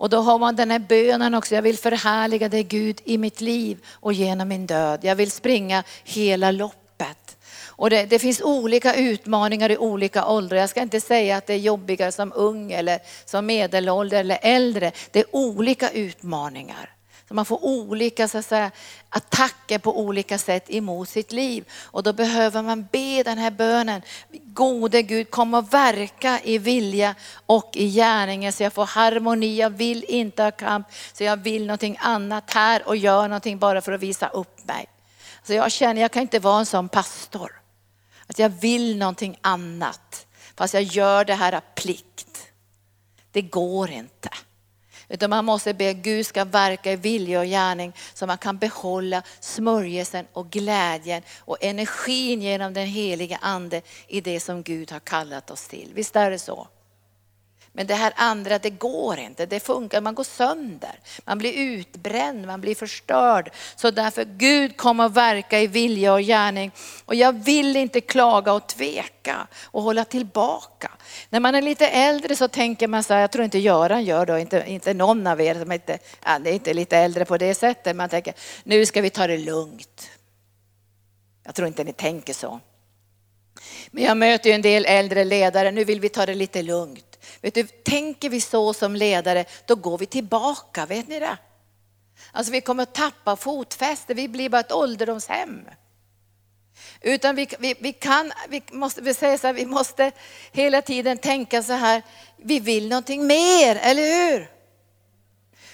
Och 0.01 0.09
då 0.09 0.21
har 0.21 0.39
man 0.39 0.55
den 0.55 0.71
här 0.71 0.79
bönen 0.79 1.33
också. 1.33 1.55
Jag 1.55 1.61
vill 1.61 1.77
förhärliga 1.77 2.49
dig 2.49 2.63
Gud 2.63 3.01
i 3.03 3.17
mitt 3.17 3.41
liv 3.41 3.85
och 3.89 4.13
genom 4.13 4.47
min 4.47 4.65
död. 4.65 4.99
Jag 5.03 5.15
vill 5.15 5.31
springa 5.31 5.83
hela 6.03 6.51
loppet 6.51 7.37
och 7.81 7.89
det, 7.89 8.05
det, 8.05 8.19
finns 8.19 8.41
olika 8.41 8.95
utmaningar 8.95 9.71
i 9.71 9.77
olika 9.77 10.25
åldrar. 10.25 10.57
Jag 10.57 10.69
ska 10.69 10.81
inte 10.81 11.01
säga 11.01 11.37
att 11.37 11.47
det 11.47 11.53
är 11.53 11.57
jobbigare 11.57 12.11
som 12.11 12.33
ung 12.35 12.71
eller 12.71 12.99
som 13.25 13.45
medelålder 13.45 14.19
eller 14.19 14.39
äldre. 14.41 14.91
Det 15.11 15.19
är 15.19 15.35
olika 15.35 15.89
utmaningar. 15.89 16.89
Så 17.27 17.33
man 17.33 17.45
får 17.45 17.65
olika 17.65 18.27
så 18.27 18.37
att 18.37 18.45
säga, 18.45 18.71
attacker 19.09 19.79
på 19.79 19.99
olika 19.99 20.37
sätt 20.37 20.65
emot 20.67 21.09
sitt 21.09 21.31
liv. 21.31 21.65
Och 21.83 22.03
då 22.03 22.13
behöver 22.13 22.61
man 22.61 22.87
be 22.91 23.23
den 23.23 23.37
här 23.37 23.51
bönen. 23.51 24.01
Gode 24.31 25.01
Gud, 25.01 25.31
kom 25.31 25.53
och 25.53 25.73
verka 25.73 26.39
i 26.43 26.57
vilja 26.57 27.15
och 27.45 27.69
i 27.73 27.87
gärningen 27.87 28.53
så 28.53 28.63
jag 28.63 28.73
får 28.73 28.85
harmoni. 28.85 29.57
Jag 29.57 29.69
vill 29.69 30.05
inte 30.07 30.43
ha 30.43 30.51
kamp, 30.51 30.87
så 31.13 31.23
jag 31.23 31.37
vill 31.37 31.65
någonting 31.65 31.97
annat 31.99 32.53
här 32.53 32.87
och 32.87 32.97
gör 32.97 33.27
någonting 33.27 33.59
bara 33.59 33.81
för 33.81 33.91
att 33.91 34.01
visa 34.01 34.27
upp 34.27 34.67
mig. 34.67 34.85
Så 35.43 35.53
jag 35.53 35.71
känner, 35.71 36.01
jag 36.01 36.11
kan 36.11 36.21
inte 36.21 36.39
vara 36.39 36.59
en 36.59 36.65
sån 36.65 36.89
pastor. 36.89 37.60
Att 38.31 38.39
jag 38.39 38.49
vill 38.49 38.97
någonting 38.97 39.37
annat, 39.41 40.27
fast 40.55 40.73
jag 40.73 40.83
gör 40.83 41.25
det 41.25 41.33
här 41.33 41.53
av 41.53 41.61
plikt. 41.75 42.47
Det 43.31 43.41
går 43.41 43.89
inte. 43.89 44.29
Utan 45.09 45.29
man 45.29 45.45
måste 45.45 45.73
be 45.73 45.93
Gud 45.93 46.25
ska 46.25 46.45
verka 46.45 46.91
i 46.91 46.95
vilja 46.95 47.39
och 47.39 47.45
gärning 47.45 47.93
så 48.13 48.27
man 48.27 48.37
kan 48.37 48.57
behålla 48.57 49.23
smörjelsen 49.39 50.25
och 50.33 50.49
glädjen 50.49 51.23
och 51.39 51.57
energin 51.61 52.41
genom 52.41 52.73
den 52.73 52.87
heliga 52.87 53.37
ande 53.41 53.81
i 54.07 54.21
det 54.21 54.39
som 54.39 54.63
Gud 54.63 54.91
har 54.91 54.99
kallat 54.99 55.51
oss 55.51 55.67
till. 55.67 55.91
Visst 55.93 56.15
är 56.15 56.31
det 56.31 56.39
så? 56.39 56.67
Men 57.73 57.87
det 57.87 57.95
här 57.95 58.13
andra, 58.15 58.59
det 58.59 58.69
går 58.69 59.19
inte. 59.19 59.45
Det 59.45 59.59
funkar, 59.59 60.01
man 60.01 60.15
går 60.15 60.23
sönder. 60.23 60.99
Man 61.25 61.37
blir 61.37 61.53
utbränd, 61.53 62.47
man 62.47 62.61
blir 62.61 62.75
förstörd. 62.75 63.51
Så 63.75 63.91
därför, 63.91 64.25
Gud 64.25 64.77
kommer 64.77 65.05
att 65.05 65.13
verka 65.13 65.59
i 65.59 65.67
vilja 65.67 66.13
och 66.13 66.21
gärning. 66.21 66.71
Och 67.05 67.15
jag 67.15 67.43
vill 67.43 67.75
inte 67.75 68.01
klaga 68.01 68.53
och 68.53 68.67
tveka 68.67 69.47
och 69.63 69.83
hålla 69.83 70.05
tillbaka. 70.05 70.91
När 71.29 71.39
man 71.39 71.55
är 71.55 71.61
lite 71.61 71.87
äldre 71.87 72.35
så 72.35 72.47
tänker 72.47 72.87
man 72.87 73.03
så 73.03 73.13
här, 73.13 73.21
jag 73.21 73.31
tror 73.31 73.45
inte 73.45 73.59
Göran 73.59 74.03
gör 74.03 74.25
det, 74.25 74.41
inte, 74.41 74.63
inte 74.67 74.93
någon 74.93 75.27
av 75.27 75.41
er 75.41 75.55
som 75.55 75.71
inte, 75.71 75.99
ja, 76.25 76.39
det 76.39 76.49
är 76.49 76.53
inte 76.53 76.73
lite 76.73 76.97
äldre 76.97 77.25
på 77.25 77.37
det 77.37 77.55
sättet. 77.55 77.95
Man 77.95 78.09
tänker, 78.09 78.33
nu 78.63 78.85
ska 78.85 79.01
vi 79.01 79.09
ta 79.09 79.27
det 79.27 79.37
lugnt. 79.37 80.09
Jag 81.43 81.55
tror 81.55 81.67
inte 81.67 81.83
ni 81.83 81.93
tänker 81.93 82.33
så. 82.33 82.59
Men 83.91 84.03
jag 84.03 84.17
möter 84.17 84.49
ju 84.49 84.55
en 84.55 84.61
del 84.61 84.85
äldre 84.85 85.23
ledare, 85.23 85.71
nu 85.71 85.83
vill 85.83 85.99
vi 85.99 86.09
ta 86.09 86.25
det 86.25 86.33
lite 86.33 86.61
lugnt. 86.61 87.10
Vet 87.41 87.53
du, 87.53 87.63
tänker 87.63 88.29
vi 88.29 88.41
så 88.41 88.73
som 88.73 88.95
ledare, 88.95 89.45
då 89.65 89.75
går 89.75 89.97
vi 89.97 90.05
tillbaka, 90.05 90.85
vet 90.85 91.07
ni 91.07 91.19
det? 91.19 91.37
Alltså 92.31 92.51
vi 92.51 92.61
kommer 92.61 92.83
att 92.83 92.93
tappa 92.93 93.35
fotfäste, 93.35 94.13
vi 94.13 94.27
blir 94.27 94.49
bara 94.49 94.59
ett 94.59 94.71
ålderdomshem. 94.71 95.65
Utan 97.01 97.35
vi, 97.35 97.47
vi, 97.59 97.75
vi 97.79 97.93
kan, 97.93 98.31
vi 98.49 98.63
måste, 98.71 99.01
vi 99.01 99.13
säger 99.13 99.37
så 99.37 99.47
här, 99.47 99.53
vi 99.53 99.65
måste 99.65 100.11
hela 100.51 100.81
tiden 100.81 101.17
tänka 101.17 101.63
så 101.63 101.73
här, 101.73 102.01
vi 102.37 102.59
vill 102.59 102.89
någonting 102.89 103.27
mer, 103.27 103.75
eller 103.75 104.03
hur? 104.03 104.60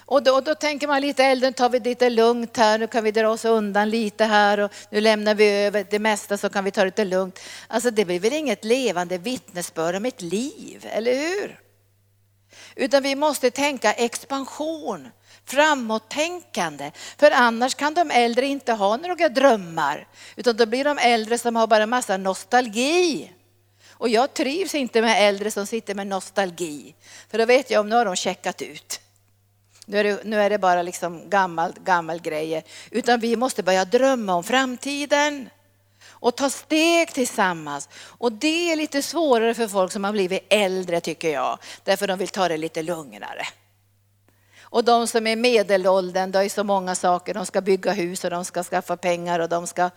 Och 0.08 0.24
då, 0.24 0.42
då 0.42 0.56
tänker 0.56 0.88
man 0.88 1.02
lite 1.02 1.24
äldre, 1.24 1.50
nu 1.50 1.54
tar 1.54 1.70
vi 1.70 1.80
det 1.80 1.90
lite 1.90 2.10
lugnt 2.10 2.58
här, 2.58 2.78
nu 2.78 2.88
kan 2.88 3.04
vi 3.04 3.12
dra 3.12 3.30
oss 3.30 3.46
undan 3.46 3.90
lite 3.90 4.26
här 4.26 4.60
och 4.60 4.72
nu 4.90 5.02
lämnar 5.02 5.36
vi 5.36 5.50
över 5.50 5.86
det 5.90 6.00
mesta 6.00 6.38
så 6.38 6.50
kan 6.50 6.64
vi 6.64 6.72
ta 6.72 6.82
det 6.82 6.86
lite 6.86 7.06
lugnt. 7.06 7.40
Alltså 7.68 7.92
det 7.92 8.06
blir 8.06 8.20
väl 8.20 8.34
inget 8.34 8.66
levande 8.66 9.18
vittnesbörd 9.18 9.96
om 9.96 10.06
ett 10.06 10.22
liv, 10.22 10.88
eller 10.92 11.16
hur? 11.16 11.60
Utan 12.76 13.04
vi 13.04 13.16
måste 13.16 13.52
tänka 13.52 13.94
expansion, 13.94 15.10
framåttänkande. 15.46 16.92
För 17.18 17.32
annars 17.32 17.76
kan 17.76 17.94
de 17.94 18.12
äldre 18.12 18.46
inte 18.46 18.74
ha 18.74 18.98
några 18.98 19.30
drömmar. 19.30 20.08
Utan 20.36 20.58
då 20.58 20.66
blir 20.66 20.84
de 20.84 20.98
äldre 20.98 21.38
som 21.38 21.56
har 21.56 21.68
bara 21.68 21.86
massa 21.86 22.18
nostalgi. 22.18 23.32
Och 23.90 24.10
jag 24.10 24.34
trivs 24.34 24.76
inte 24.76 25.02
med 25.02 25.28
äldre 25.30 25.52
som 25.52 25.66
sitter 25.68 25.96
med 25.96 26.08
nostalgi. 26.08 26.96
För 27.32 27.38
då 27.38 27.46
vet 27.46 27.70
jag 27.70 27.80
om 27.80 27.90
nu 27.90 27.96
har 27.96 28.06
de 28.06 28.16
checkat 28.16 28.62
ut. 28.62 29.02
Nu 29.90 30.00
är 30.00 30.04
det, 30.04 30.24
nu 30.24 30.42
är 30.42 30.50
det 30.50 30.58
bara 30.58 30.82
liksom 30.82 31.30
gammal, 31.30 31.74
gammal 31.84 32.22
grejer. 32.22 32.64
Utan 32.92 33.20
vi 33.20 33.36
måste 33.36 33.64
börja 33.64 33.86
drömma 33.86 34.36
om 34.36 34.44
framtiden 34.44 35.50
och 36.08 36.36
ta 36.36 36.50
steg 36.50 37.14
tillsammans. 37.14 37.90
Och 38.06 38.32
det 38.32 38.72
är 38.72 38.76
lite 38.76 39.02
svårare 39.02 39.54
för 39.54 39.68
folk 39.68 39.92
som 39.92 40.04
har 40.04 40.12
blivit 40.12 40.48
äldre 40.50 41.02
tycker 41.02 41.34
jag. 41.34 41.60
Därför 41.84 42.08
de 42.08 42.20
vill 42.20 42.28
ta 42.28 42.48
det 42.48 42.58
lite 42.58 42.84
lugnare. 42.84 43.48
Och 44.62 44.84
de 44.84 45.08
som 45.08 45.28
är 45.28 45.36
medelåldern, 45.36 46.32
det 46.32 46.40
är 46.40 46.50
så 46.50 46.64
många 46.64 46.96
saker. 46.96 47.34
De 47.34 47.46
ska 47.46 47.62
bygga 47.62 47.92
hus 47.92 48.24
och 48.24 48.30
de 48.30 48.46
ska 48.46 48.64
skaffa 48.64 48.98
pengar 48.98 49.40
och 49.40 49.50
de 49.50 49.68
ska 49.68 49.90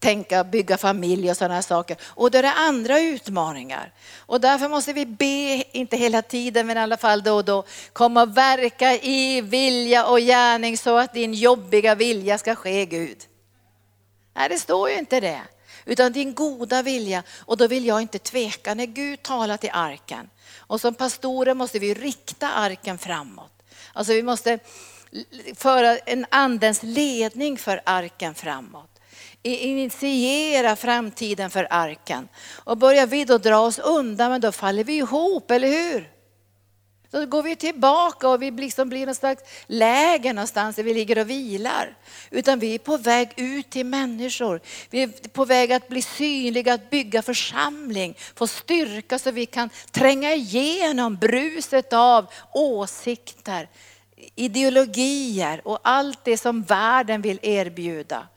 tänka 0.00 0.44
bygga 0.44 0.78
familj 0.78 1.30
och 1.30 1.36
sådana 1.36 1.62
saker. 1.62 1.96
Och 2.04 2.30
då 2.30 2.38
är 2.38 2.42
det 2.42 2.52
andra 2.52 3.00
utmaningar. 3.00 3.92
Och 4.18 4.40
därför 4.40 4.68
måste 4.68 4.92
vi 4.92 5.06
be, 5.06 5.64
inte 5.72 5.96
hela 5.96 6.22
tiden 6.22 6.66
men 6.66 6.76
i 6.76 6.80
alla 6.80 6.96
fall 6.96 7.22
då 7.22 7.34
och 7.34 7.44
då, 7.44 7.64
komma 7.92 8.22
och 8.22 8.36
verka 8.36 8.92
i 8.92 9.40
vilja 9.40 10.06
och 10.06 10.18
gärning 10.18 10.78
så 10.78 10.96
att 10.96 11.14
din 11.14 11.34
jobbiga 11.34 11.94
vilja 11.94 12.38
ska 12.38 12.54
ske 12.54 12.86
Gud. 12.86 13.18
Nej, 14.34 14.48
det 14.48 14.58
står 14.58 14.90
ju 14.90 14.98
inte 14.98 15.20
det. 15.20 15.40
Utan 15.84 16.12
din 16.12 16.34
goda 16.34 16.82
vilja. 16.82 17.22
Och 17.38 17.56
då 17.56 17.66
vill 17.66 17.86
jag 17.86 18.00
inte 18.00 18.18
tveka 18.18 18.74
när 18.74 18.86
Gud 18.86 19.22
talar 19.22 19.56
till 19.56 19.70
arken. 19.72 20.30
Och 20.58 20.80
som 20.80 20.94
pastorer 20.94 21.54
måste 21.54 21.78
vi 21.78 21.94
rikta 21.94 22.52
arken 22.52 22.98
framåt. 22.98 23.62
Alltså 23.92 24.12
vi 24.12 24.22
måste 24.22 24.58
föra 25.56 25.98
en 25.98 26.26
andens 26.30 26.82
ledning 26.82 27.58
för 27.58 27.80
arken 27.84 28.34
framåt 28.34 28.99
initiera 29.42 30.76
framtiden 30.76 31.50
för 31.50 31.66
arken. 31.70 32.28
Och 32.64 32.76
börjar 32.76 33.06
vi 33.06 33.24
då 33.24 33.38
dra 33.38 33.58
oss 33.58 33.78
undan, 33.78 34.30
men 34.30 34.40
då 34.40 34.52
faller 34.52 34.84
vi 34.84 34.96
ihop, 34.96 35.50
eller 35.50 35.68
hur? 35.68 36.10
Då 37.10 37.26
går 37.26 37.42
vi 37.42 37.56
tillbaka 37.56 38.28
och 38.28 38.42
vi 38.42 38.50
liksom 38.50 38.88
blir 38.88 39.06
någon 39.06 39.14
slags 39.14 39.42
läger 39.66 40.34
någonstans 40.34 40.76
där 40.76 40.82
vi 40.82 40.94
ligger 40.94 41.18
och 41.18 41.30
vilar. 41.30 41.96
Utan 42.30 42.58
vi 42.58 42.74
är 42.74 42.78
på 42.78 42.96
väg 42.96 43.32
ut 43.36 43.70
till 43.70 43.86
människor. 43.86 44.60
Vi 44.90 45.02
är 45.02 45.28
på 45.28 45.44
väg 45.44 45.72
att 45.72 45.88
bli 45.88 46.02
synliga, 46.02 46.74
att 46.74 46.90
bygga 46.90 47.22
församling, 47.22 48.16
få 48.34 48.46
styrka 48.46 49.18
så 49.18 49.30
vi 49.30 49.46
kan 49.46 49.70
tränga 49.90 50.34
igenom 50.34 51.16
bruset 51.16 51.92
av 51.92 52.26
åsikter, 52.52 53.68
ideologier 54.34 55.60
och 55.64 55.78
allt 55.82 56.24
det 56.24 56.36
som 56.36 56.62
världen 56.62 57.22
vill 57.22 57.38
erbjuda. 57.42 58.28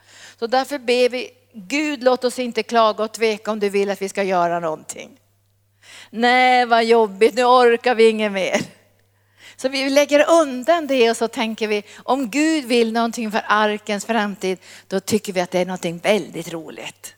Så 0.43 0.47
därför 0.47 0.79
ber 0.79 1.09
vi, 1.09 1.31
Gud 1.53 2.03
låt 2.03 2.23
oss 2.23 2.39
inte 2.39 2.63
klaga 2.63 3.03
och 3.03 3.11
tveka 3.11 3.51
om 3.51 3.59
du 3.59 3.69
vill 3.69 3.89
att 3.89 4.01
vi 4.01 4.09
ska 4.09 4.23
göra 4.23 4.59
någonting. 4.59 5.19
Nej 6.09 6.65
vad 6.65 6.85
jobbigt, 6.85 7.35
nu 7.35 7.43
orkar 7.43 7.95
vi 7.95 8.09
inget 8.09 8.31
mer. 8.31 8.61
Så 9.55 9.69
vi 9.69 9.89
lägger 9.89 10.31
undan 10.31 10.87
det 10.87 11.09
och 11.09 11.17
så 11.17 11.27
tänker 11.27 11.67
vi, 11.67 11.83
om 12.03 12.29
Gud 12.29 12.65
vill 12.65 12.93
någonting 12.93 13.31
för 13.31 13.41
arkens 13.47 14.05
framtid, 14.05 14.57
då 14.87 14.99
tycker 14.99 15.33
vi 15.33 15.41
att 15.41 15.51
det 15.51 15.59
är 15.59 15.65
någonting 15.65 15.97
väldigt 15.97 16.53
roligt. 16.53 17.15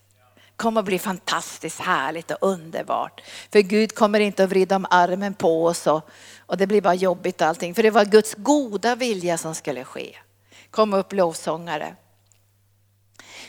kommer 0.55 0.79
att 0.79 0.85
bli 0.85 0.99
fantastiskt 0.99 1.79
härligt 1.79 2.31
och 2.31 2.37
underbart. 2.41 3.21
För 3.51 3.59
Gud 3.59 3.95
kommer 3.95 4.19
inte 4.19 4.43
att 4.43 4.49
vrida 4.49 4.75
om 4.75 4.85
armen 4.89 5.33
på 5.33 5.65
oss 5.65 5.87
och, 5.87 6.09
och 6.39 6.57
det 6.57 6.67
blir 6.67 6.81
bara 6.81 6.93
jobbigt 6.93 7.41
allting. 7.41 7.75
För 7.75 7.83
det 7.83 7.91
var 7.91 8.05
Guds 8.05 8.33
goda 8.33 8.95
vilja 8.95 9.37
som 9.37 9.55
skulle 9.55 9.83
ske. 9.83 10.15
Kom 10.71 10.93
upp 10.93 11.13
lovsångare. 11.13 11.95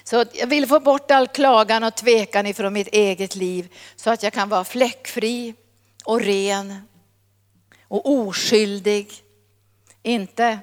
Så 0.08 0.24
jag 0.32 0.46
vill 0.46 0.66
få 0.66 0.80
bort 0.80 1.10
all 1.10 1.28
klagan 1.28 1.84
och 1.84 1.94
tvekan 1.94 2.46
ifrån 2.46 2.72
mitt 2.72 2.88
eget 2.88 3.36
liv 3.36 3.74
så 3.96 4.10
att 4.10 4.22
jag 4.22 4.32
kan 4.32 4.48
vara 4.48 4.64
fläckfri 4.64 5.54
och 6.04 6.20
ren 6.20 6.82
och 7.88 8.10
oskyldig. 8.10 9.12
Inte 10.02 10.58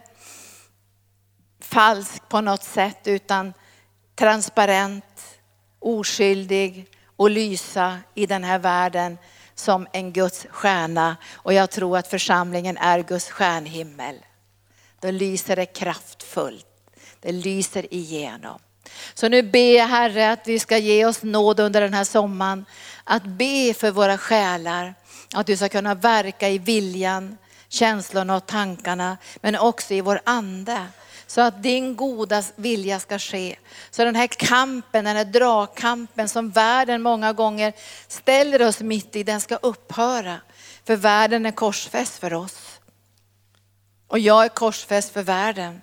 falsk 1.60 2.30
på 2.30 2.42
något 2.42 2.64
sätt 2.64 3.08
utan 3.08 3.54
transparent, 4.16 5.40
oskyldig 5.80 6.88
och 7.16 7.30
lysa 7.30 8.00
i 8.14 8.26
den 8.26 8.44
här 8.44 8.60
världen 8.60 9.18
som 9.56 9.88
en 9.94 10.14
Guds 10.14 10.48
stjärna. 10.50 11.18
Och 11.34 11.54
jag 11.54 11.72
tror 11.72 11.98
att 11.98 12.08
församlingen 12.08 12.78
är 12.78 13.00
Guds 13.00 13.30
stjärnhimmel. 13.30 14.16
Då 15.00 15.12
lyser 15.12 15.56
det 15.56 15.66
kraftfullt. 15.66 16.68
Det 17.20 17.32
lyser 17.32 17.94
igenom. 17.94 18.60
Så 19.14 19.30
nu 19.30 19.42
ber 19.42 19.78
jag 19.78 19.88
Herre 19.88 20.32
att 20.32 20.48
vi 20.48 20.60
ska 20.60 20.78
ge 20.78 21.06
oss 21.06 21.24
nåd 21.24 21.60
under 21.60 21.82
den 21.82 21.94
här 21.94 22.04
sommaren. 22.04 22.66
Att 23.04 23.24
be 23.24 23.74
för 23.74 23.92
våra 23.92 24.18
själar. 24.18 24.96
Att 25.34 25.48
du 25.48 25.58
ska 25.58 25.70
kunna 25.70 25.96
verka 25.96 26.50
i 26.50 26.58
viljan, 26.58 27.38
känslorna 27.70 28.36
och 28.36 28.46
tankarna. 28.46 29.18
Men 29.36 29.56
också 29.56 29.94
i 29.94 30.02
vår 30.02 30.22
ande. 30.24 30.86
Så 31.28 31.42
att 31.42 31.64
din 31.64 31.96
goda 31.96 32.44
vilja 32.56 33.00
ska 33.00 33.20
ske. 33.20 33.56
Så 33.92 34.04
den 34.04 34.16
här 34.16 34.28
kampen, 34.28 35.06
den 35.06 35.16
här 35.16 35.26
dragkampen 35.26 36.30
som 36.30 36.50
världen 36.50 37.02
många 37.02 37.34
gånger 37.34 37.74
ställer 38.08 38.62
oss 38.62 38.80
mitt 38.80 39.16
i, 39.16 39.24
den 39.24 39.42
ska 39.42 39.56
upphöra. 39.56 40.38
För 40.86 40.96
världen 40.96 41.46
är 41.46 41.52
korsfäst 41.52 42.20
för 42.20 42.34
oss. 42.34 42.80
Och 44.08 44.20
jag 44.20 44.46
är 44.46 44.50
korsfäst 44.50 45.14
för 45.14 45.24
världen. 45.24 45.82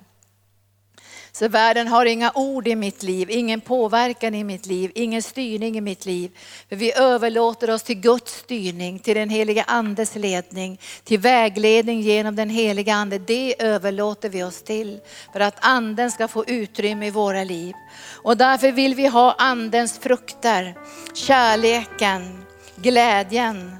Så 1.32 1.48
världen 1.48 1.88
har 1.88 2.06
inga 2.06 2.32
ord 2.34 2.68
i 2.68 2.76
mitt 2.76 3.02
liv, 3.02 3.30
ingen 3.30 3.60
påverkan 3.60 4.34
i 4.34 4.44
mitt 4.44 4.66
liv, 4.66 4.92
ingen 4.94 5.22
styrning 5.22 5.76
i 5.76 5.80
mitt 5.80 6.06
liv. 6.06 6.30
För 6.68 6.76
vi 6.76 6.92
överlåter 6.92 7.70
oss 7.70 7.82
till 7.82 8.00
Guds 8.00 8.32
styrning, 8.32 8.98
till 8.98 9.14
den 9.14 9.30
heliga 9.30 9.64
andes 9.66 10.16
ledning, 10.16 10.80
till 11.04 11.18
vägledning 11.18 12.00
genom 12.00 12.36
den 12.36 12.50
heliga 12.50 12.94
ande. 12.94 13.18
Det 13.18 13.62
överlåter 13.62 14.28
vi 14.28 14.42
oss 14.42 14.62
till 14.62 15.00
för 15.32 15.40
att 15.40 15.56
anden 15.60 16.10
ska 16.10 16.28
få 16.28 16.44
utrymme 16.46 17.06
i 17.06 17.10
våra 17.10 17.44
liv. 17.44 17.74
Och 18.22 18.36
därför 18.36 18.72
vill 18.72 18.94
vi 18.94 19.06
ha 19.06 19.34
andens 19.38 19.98
frukter, 19.98 20.74
kärleken, 21.14 22.44
glädjen 22.76 23.76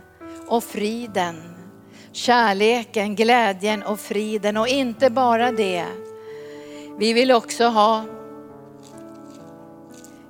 och 0.49 0.65
friden. 0.65 1.43
Kärleken, 2.13 3.15
glädjen 3.15 3.83
och 3.83 4.01
friden 4.01 4.57
och 4.57 4.69
inte 4.69 5.11
bara 5.11 5.53
det. 5.53 5.87
Vi 7.01 7.13
vill 7.13 7.33
också 7.33 7.65
ha, 7.65 8.05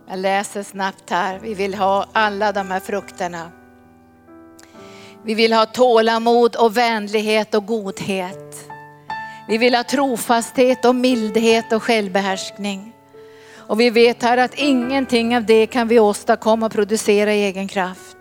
jag 0.09 0.19
läser 0.19 0.63
snabbt 0.63 1.11
här, 1.11 1.39
vi 1.39 1.55
vill 1.55 1.75
ha 1.75 2.07
alla 2.13 2.53
de 2.53 2.71
här 2.71 2.81
frukterna. 2.81 3.51
Vi 5.25 5.35
vill 5.35 5.53
ha 5.53 5.67
tålamod 5.67 6.57
och 6.57 6.77
vänlighet 6.77 7.55
och 7.55 7.67
godhet. 7.67 8.69
Vi 9.49 9.59
vill 9.59 9.75
ha 9.75 9.85
trofasthet 9.85 10.85
och 10.85 10.95
mildhet 10.95 11.73
och 11.73 11.83
självbehärskning. 11.83 12.93
Och 13.57 13.81
vi 13.81 13.91
vet 13.91 14.23
här 14.23 14.37
att 14.37 14.55
ingenting 14.55 15.37
av 15.37 15.45
det 15.45 15.67
kan 15.67 15.89
vi 15.89 15.99
åstadkomma 16.01 16.67
och 16.67 16.73
producera 16.73 17.35
i 17.35 17.45
egen 17.45 17.69
kraft. 17.69 18.17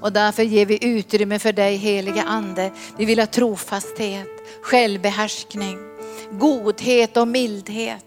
Och 0.00 0.12
därför 0.12 0.42
ger 0.42 0.66
vi 0.66 0.84
utrymme 0.84 1.38
för 1.38 1.52
dig 1.52 1.76
heliga 1.76 2.22
ande. 2.22 2.70
Vi 2.96 3.04
vill 3.04 3.18
ha 3.18 3.26
trofasthet, 3.26 4.28
självbehärskning 4.62 5.95
godhet 6.30 7.16
och 7.16 7.28
mildhet 7.28 8.04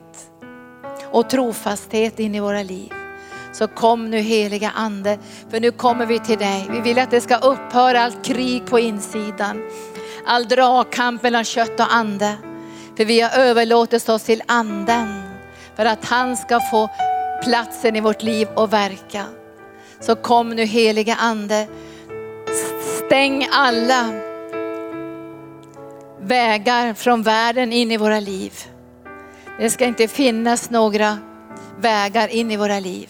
och 1.11 1.29
trofasthet 1.29 2.19
in 2.19 2.35
i 2.35 2.39
våra 2.39 2.63
liv. 2.63 2.93
Så 3.53 3.67
kom 3.67 4.09
nu 4.09 4.17
heliga 4.17 4.71
ande, 4.75 5.17
för 5.49 5.59
nu 5.59 5.71
kommer 5.71 6.05
vi 6.05 6.19
till 6.19 6.37
dig. 6.37 6.67
Vi 6.69 6.81
vill 6.81 6.99
att 6.99 7.11
det 7.11 7.21
ska 7.21 7.37
upphöra 7.37 8.01
allt 8.01 8.25
krig 8.25 8.65
på 8.65 8.79
insidan. 8.79 9.61
All 10.25 10.47
dragkamp 10.47 11.23
mellan 11.23 11.43
kött 11.43 11.79
och 11.79 11.93
ande. 11.93 12.37
För 12.97 13.05
vi 13.05 13.21
har 13.21 13.39
överlåtit 13.39 14.09
oss 14.09 14.23
till 14.23 14.43
anden 14.45 15.21
för 15.75 15.85
att 15.85 16.05
han 16.05 16.37
ska 16.37 16.59
få 16.59 16.89
platsen 17.43 17.95
i 17.95 18.01
vårt 18.01 18.23
liv 18.23 18.47
och 18.55 18.73
verka. 18.73 19.25
Så 19.99 20.15
kom 20.15 20.49
nu 20.49 20.65
heliga 20.65 21.15
ande, 21.15 21.67
stäng 23.05 23.47
alla 23.51 24.28
vägar 26.21 26.93
från 26.93 27.23
världen 27.23 27.73
in 27.73 27.91
i 27.91 27.97
våra 27.97 28.19
liv. 28.19 28.53
Det 29.59 29.69
ska 29.69 29.85
inte 29.85 30.07
finnas 30.07 30.69
några 30.69 31.17
vägar 31.79 32.27
in 32.27 32.51
i 32.51 32.57
våra 32.57 32.79
liv. 32.79 33.09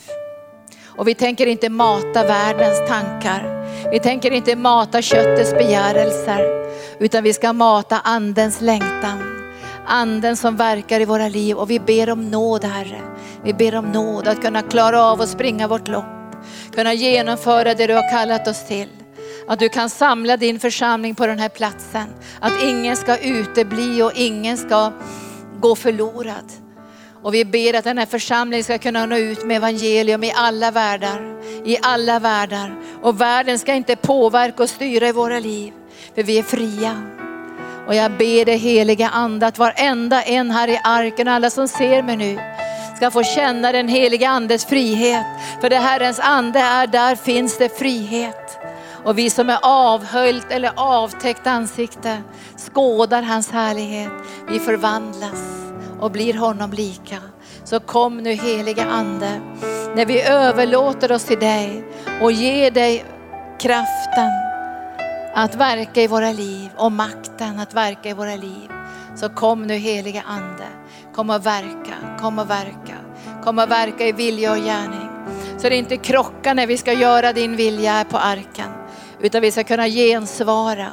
Och 0.85 1.07
vi 1.07 1.15
tänker 1.15 1.45
inte 1.45 1.69
mata 1.69 2.23
världens 2.23 2.89
tankar. 2.89 3.65
Vi 3.91 3.99
tänker 3.99 4.31
inte 4.31 4.55
mata 4.55 5.01
köttets 5.01 5.53
begärelser. 5.53 6.69
Utan 6.99 7.23
vi 7.23 7.33
ska 7.33 7.53
mata 7.53 7.99
andens 7.99 8.61
längtan. 8.61 9.19
Anden 9.85 10.37
som 10.37 10.55
verkar 10.55 10.99
i 10.99 11.05
våra 11.05 11.27
liv 11.27 11.57
och 11.57 11.69
vi 11.69 11.79
ber 11.79 12.09
om 12.09 12.31
nåd 12.31 12.63
Herre. 12.63 13.01
Vi 13.43 13.53
ber 13.53 13.75
om 13.75 13.85
nåd 13.85 14.27
att 14.27 14.41
kunna 14.41 14.61
klara 14.61 15.03
av 15.03 15.21
att 15.21 15.29
springa 15.29 15.67
vårt 15.67 15.87
lopp. 15.87 16.05
Kunna 16.75 16.93
genomföra 16.93 17.73
det 17.73 17.87
du 17.87 17.93
har 17.93 18.11
kallat 18.11 18.47
oss 18.47 18.67
till. 18.67 18.89
Att 19.49 19.59
du 19.59 19.69
kan 19.69 19.89
samla 19.89 20.37
din 20.37 20.59
församling 20.59 21.15
på 21.15 21.27
den 21.27 21.39
här 21.39 21.49
platsen. 21.49 22.07
Att 22.39 22.63
ingen 22.63 22.95
ska 22.95 23.17
utebli 23.17 24.01
och 24.01 24.11
ingen 24.15 24.57
ska 24.57 24.91
gå 25.61 25.75
förlorad. 25.75 26.51
Och 27.23 27.33
vi 27.33 27.45
ber 27.45 27.73
att 27.73 27.83
den 27.83 27.97
här 27.97 28.05
församlingen 28.05 28.63
ska 28.63 28.77
kunna 28.77 29.05
nå 29.05 29.17
ut 29.17 29.45
med 29.45 29.57
evangelium 29.57 30.23
i 30.23 30.33
alla 30.35 30.71
världar. 30.71 31.41
I 31.65 31.77
alla 31.81 32.19
världar. 32.19 32.75
Och 33.01 33.21
världen 33.21 33.59
ska 33.59 33.73
inte 33.73 33.95
påverka 33.95 34.63
och 34.63 34.69
styra 34.69 35.07
i 35.07 35.11
våra 35.11 35.39
liv. 35.39 35.73
För 36.15 36.23
vi 36.23 36.39
är 36.39 36.43
fria. 36.43 37.01
Och 37.87 37.95
jag 37.95 38.11
ber 38.11 38.45
dig 38.45 38.57
heliga 38.57 39.09
ande 39.09 39.47
att 39.47 39.57
varenda 39.57 40.23
en 40.23 40.51
här 40.51 40.67
i 40.67 40.79
arken, 40.83 41.27
alla 41.27 41.49
som 41.49 41.67
ser 41.67 42.03
mig 42.03 42.17
nu, 42.17 42.39
ska 42.95 43.11
få 43.11 43.23
känna 43.23 43.71
den 43.71 43.87
heliga 43.87 44.29
andes 44.29 44.65
frihet. 44.65 45.25
För 45.61 45.69
det 45.69 45.77
Herrens 45.77 46.19
ande 46.19 46.59
är, 46.59 46.87
där 46.87 47.15
finns 47.15 47.57
det 47.57 47.79
frihet. 47.79 48.68
Och 49.03 49.17
vi 49.17 49.29
som 49.29 49.49
är 49.49 49.59
avhöljt 49.61 50.51
eller 50.51 50.71
avtäckt 50.75 51.47
ansikte 51.47 52.21
skådar 52.57 53.21
hans 53.21 53.51
härlighet. 53.51 54.11
Vi 54.49 54.59
förvandlas 54.59 55.59
och 55.99 56.11
blir 56.11 56.33
honom 56.33 56.71
lika. 56.71 57.17
Så 57.63 57.79
kom 57.79 58.17
nu 58.17 58.31
heliga 58.31 58.85
ande, 58.85 59.41
när 59.95 60.05
vi 60.05 60.21
överlåter 60.21 61.11
oss 61.11 61.23
till 61.23 61.39
dig 61.39 61.83
och 62.21 62.31
ger 62.31 62.71
dig 62.71 63.05
kraften 63.59 64.31
att 65.35 65.55
verka 65.55 66.01
i 66.01 66.07
våra 66.07 66.31
liv 66.31 66.69
och 66.75 66.91
makten 66.91 67.59
att 67.59 67.73
verka 67.73 68.09
i 68.09 68.13
våra 68.13 68.35
liv. 68.35 68.69
Så 69.15 69.29
kom 69.29 69.61
nu 69.61 69.73
heliga 69.73 70.23
ande, 70.27 70.67
kom 71.15 71.29
och 71.29 71.45
verka, 71.45 71.93
kom 72.19 72.39
och 72.39 72.49
verka, 72.49 72.95
kom 73.43 73.59
och 73.59 73.71
verka 73.71 74.07
i 74.07 74.11
vilja 74.11 74.51
och 74.51 74.57
gärning. 74.57 75.09
Så 75.57 75.69
det 75.69 75.75
inte 75.75 75.97
krockar 75.97 76.53
när 76.53 76.67
vi 76.67 76.77
ska 76.77 76.93
göra 76.93 77.33
din 77.33 77.55
vilja 77.55 77.91
här 77.91 78.03
på 78.03 78.17
arken. 78.17 78.78
Utan 79.21 79.41
vi 79.41 79.51
ska 79.51 79.63
kunna 79.63 79.87
gensvara 79.87 80.87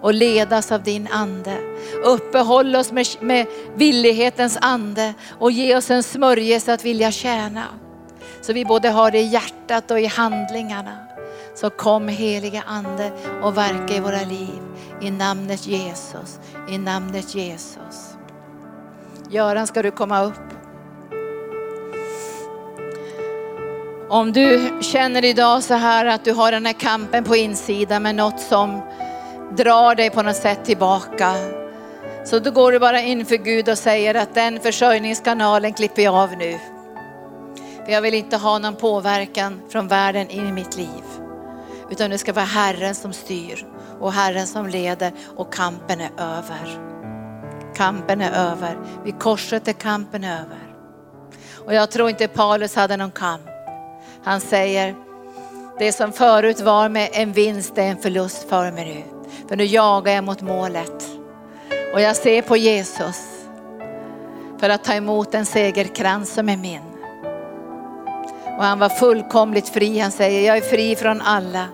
och 0.00 0.14
ledas 0.14 0.72
av 0.72 0.82
din 0.82 1.08
ande. 1.10 1.58
Uppehåll 2.04 2.76
oss 2.76 2.92
med, 2.92 3.06
med 3.20 3.46
villighetens 3.74 4.58
ande 4.60 5.14
och 5.38 5.52
ge 5.52 5.76
oss 5.76 5.90
en 5.90 6.02
smörjelse 6.02 6.72
att 6.72 6.84
vilja 6.84 7.10
tjäna. 7.10 7.64
Så 8.40 8.52
vi 8.52 8.64
både 8.64 8.88
har 8.88 9.10
det 9.10 9.18
i 9.18 9.26
hjärtat 9.26 9.90
och 9.90 10.00
i 10.00 10.06
handlingarna. 10.06 10.96
Så 11.54 11.70
kom 11.70 12.08
heliga 12.08 12.62
ande 12.66 13.12
och 13.42 13.56
verka 13.56 13.96
i 13.96 14.00
våra 14.00 14.22
liv. 14.22 14.62
I 15.00 15.10
namnet 15.10 15.66
Jesus, 15.66 16.40
i 16.68 16.78
namnet 16.78 17.34
Jesus. 17.34 18.16
Göran 19.30 19.66
ska 19.66 19.82
du 19.82 19.90
komma 19.90 20.22
upp. 20.22 20.61
Om 24.12 24.32
du 24.32 24.78
känner 24.80 25.24
idag 25.24 25.62
så 25.62 25.74
här 25.74 26.06
att 26.06 26.24
du 26.24 26.32
har 26.32 26.52
den 26.52 26.66
här 26.66 26.72
kampen 26.72 27.24
på 27.24 27.36
insidan 27.36 28.02
med 28.02 28.14
något 28.14 28.40
som 28.40 28.82
drar 29.56 29.94
dig 29.94 30.10
på 30.10 30.22
något 30.22 30.36
sätt 30.36 30.64
tillbaka. 30.64 31.34
Så 32.24 32.38
då 32.38 32.50
går 32.50 32.72
du 32.72 32.78
bara 32.78 33.00
inför 33.00 33.36
Gud 33.36 33.68
och 33.68 33.78
säger 33.78 34.14
att 34.14 34.34
den 34.34 34.60
försörjningskanalen 34.60 35.72
klipper 35.72 36.02
jag 36.02 36.14
av 36.14 36.36
nu. 36.36 36.58
För 37.84 37.92
jag 37.92 38.02
vill 38.02 38.14
inte 38.14 38.36
ha 38.36 38.58
någon 38.58 38.76
påverkan 38.76 39.60
från 39.68 39.88
världen 39.88 40.28
in 40.28 40.48
i 40.48 40.52
mitt 40.52 40.76
liv. 40.76 41.04
Utan 41.90 42.10
det 42.10 42.18
ska 42.18 42.32
vara 42.32 42.44
Herren 42.44 42.94
som 42.94 43.12
styr 43.12 43.66
och 44.00 44.12
Herren 44.12 44.46
som 44.46 44.66
leder 44.66 45.12
och 45.36 45.54
kampen 45.54 46.00
är 46.00 46.10
över. 46.18 46.80
Kampen 47.74 48.20
är 48.20 48.50
över. 48.50 48.78
Vid 49.04 49.18
korset 49.18 49.68
är 49.68 49.72
kampen 49.72 50.24
över. 50.24 50.76
Och 51.66 51.74
jag 51.74 51.90
tror 51.90 52.08
inte 52.10 52.28
Paulus 52.28 52.74
hade 52.76 52.96
någon 52.96 53.10
kamp. 53.10 53.51
Han 54.24 54.40
säger, 54.40 54.94
det 55.78 55.92
som 55.92 56.12
förut 56.12 56.60
var 56.60 56.88
med 56.88 57.08
en 57.12 57.32
vinst 57.32 57.78
är 57.78 57.82
en 57.82 57.98
förlust 57.98 58.48
för 58.48 58.72
mig 58.72 58.84
nu. 58.84 59.28
För 59.48 59.56
nu 59.56 59.64
jagar 59.64 60.12
jag 60.12 60.24
mot 60.24 60.40
målet. 60.40 61.08
Och 61.94 62.00
jag 62.00 62.16
ser 62.16 62.42
på 62.42 62.56
Jesus 62.56 63.16
för 64.60 64.70
att 64.70 64.84
ta 64.84 64.94
emot 64.94 65.34
en 65.34 65.46
segerkrans 65.46 66.34
som 66.34 66.48
är 66.48 66.56
min. 66.56 66.82
Och 68.58 68.64
han 68.64 68.78
var 68.78 68.88
fullkomligt 68.88 69.68
fri. 69.68 69.98
Han 69.98 70.10
säger, 70.10 70.46
jag 70.46 70.56
är 70.56 70.60
fri 70.60 70.96
från 70.96 71.20
alla 71.20 71.66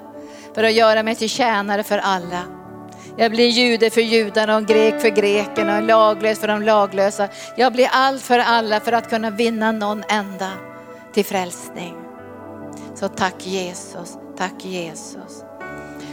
för 0.54 0.64
att 0.64 0.72
göra 0.72 1.02
mig 1.02 1.14
till 1.14 1.28
tjänare 1.28 1.82
för 1.82 1.98
alla. 1.98 2.42
Jag 3.16 3.30
blir 3.30 3.48
jude 3.48 3.90
för 3.90 4.00
judarna 4.00 4.56
och 4.56 4.66
grek 4.66 5.00
för 5.00 5.08
grekerna 5.08 5.76
och 5.76 5.82
laglös 5.82 6.40
för 6.40 6.48
de 6.48 6.62
laglösa. 6.62 7.28
Jag 7.56 7.72
blir 7.72 7.88
allt 7.92 8.22
för 8.22 8.38
alla 8.38 8.80
för 8.80 8.92
att 8.92 9.10
kunna 9.10 9.30
vinna 9.30 9.72
någon 9.72 10.04
enda 10.08 10.50
till 11.12 11.24
frälsning. 11.24 12.07
Så 13.00 13.08
tack 13.08 13.46
Jesus, 13.46 14.18
tack 14.36 14.64
Jesus. 14.64 15.44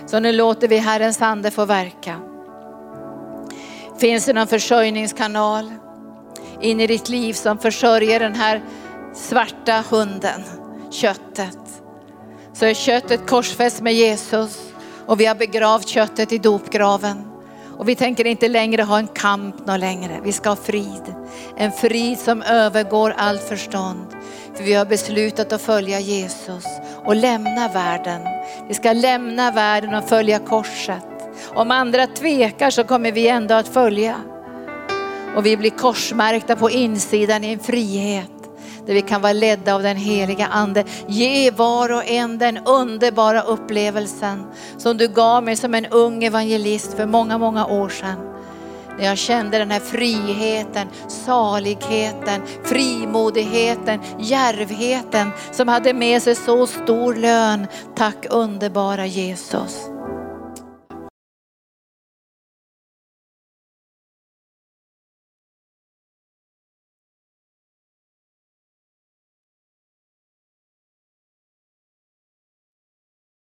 Så 0.06 0.20
nu 0.20 0.32
låter 0.32 0.68
vi 0.68 0.78
Herrens 0.78 1.22
ande 1.22 1.52
få 1.52 1.66
verka. 1.66 2.20
Finns 3.98 4.26
det 4.26 4.34
någon 4.34 4.48
försörjningskanal 4.48 5.72
in 6.62 6.80
i 6.80 6.88
ditt 6.88 7.10
liv 7.10 7.34
som 7.34 7.58
försörjer 7.58 8.20
den 8.20 8.36
här 8.36 8.64
svarta 9.14 9.84
hunden, 9.90 10.44
köttet. 10.92 11.58
Så 12.54 12.66
är 12.66 12.74
köttet 12.74 13.28
korsfäst 13.30 13.82
med 13.82 13.94
Jesus 13.94 14.74
och 15.06 15.20
vi 15.20 15.26
har 15.26 15.36
begravt 15.36 15.88
köttet 15.88 16.32
i 16.32 16.38
dopgraven. 16.38 17.35
Och 17.78 17.90
vi 17.90 17.96
tänker 17.96 18.28
inte 18.28 18.48
längre 18.48 18.84
ha 18.84 19.00
en 19.00 19.08
kamp 19.08 19.68
någon 19.68 19.80
längre. 19.80 20.20
Vi 20.24 20.32
ska 20.32 20.50
ha 20.50 20.56
frid. 20.56 21.16
En 21.58 21.72
frid 21.72 22.20
som 22.20 22.42
övergår 22.42 23.14
allt 23.18 23.44
förstånd. 23.44 24.06
För 24.56 24.64
vi 24.64 24.74
har 24.74 24.86
beslutat 24.86 25.54
att 25.54 25.62
följa 25.62 26.00
Jesus 26.00 26.66
och 27.06 27.16
lämna 27.16 27.68
världen. 27.68 28.22
Vi 28.68 28.74
ska 28.74 28.94
lämna 28.94 29.52
världen 29.52 29.94
och 29.94 30.10
följa 30.10 30.40
korset. 30.40 31.04
Om 31.56 31.72
andra 31.72 32.08
tvekar 32.08 32.70
så 32.70 32.84
kommer 32.84 33.12
vi 33.12 33.28
ändå 33.28 33.56
att 33.56 33.68
följa. 33.68 34.16
Och 35.36 35.46
vi 35.46 35.58
blir 35.58 35.70
korsmärkta 35.70 36.56
på 36.56 36.70
insidan 36.70 37.44
i 37.44 37.54
en 37.54 37.60
frihet 37.60 38.35
där 38.86 38.94
vi 38.94 39.02
kan 39.02 39.22
vara 39.22 39.34
ledda 39.34 39.76
av 39.76 39.84
den 39.84 39.98
heliga 39.98 40.48
ande. 40.48 40.84
Ge 41.08 41.52
var 41.52 41.92
och 41.94 42.06
en 42.06 42.38
den 42.38 42.58
underbara 42.58 43.42
upplevelsen 43.42 44.46
som 44.78 44.98
du 44.98 45.08
gav 45.08 45.44
mig 45.44 45.56
som 45.56 45.74
en 45.74 45.86
ung 45.86 46.24
evangelist 46.24 46.94
för 46.94 47.06
många, 47.06 47.38
många 47.38 47.66
år 47.66 47.90
sedan. 47.90 48.36
När 48.98 49.06
jag 49.06 49.18
kände 49.18 49.58
den 49.58 49.72
här 49.72 49.80
friheten, 49.80 50.88
saligheten, 51.08 52.42
frimodigheten, 52.64 54.00
järvheten 54.20 55.32
som 55.52 55.68
hade 55.68 55.94
med 55.94 56.22
sig 56.22 56.36
så 56.36 56.68
stor 56.68 57.16
lön. 57.16 57.68
Tack 57.96 58.26
underbara 58.30 59.06
Jesus. 59.06 59.95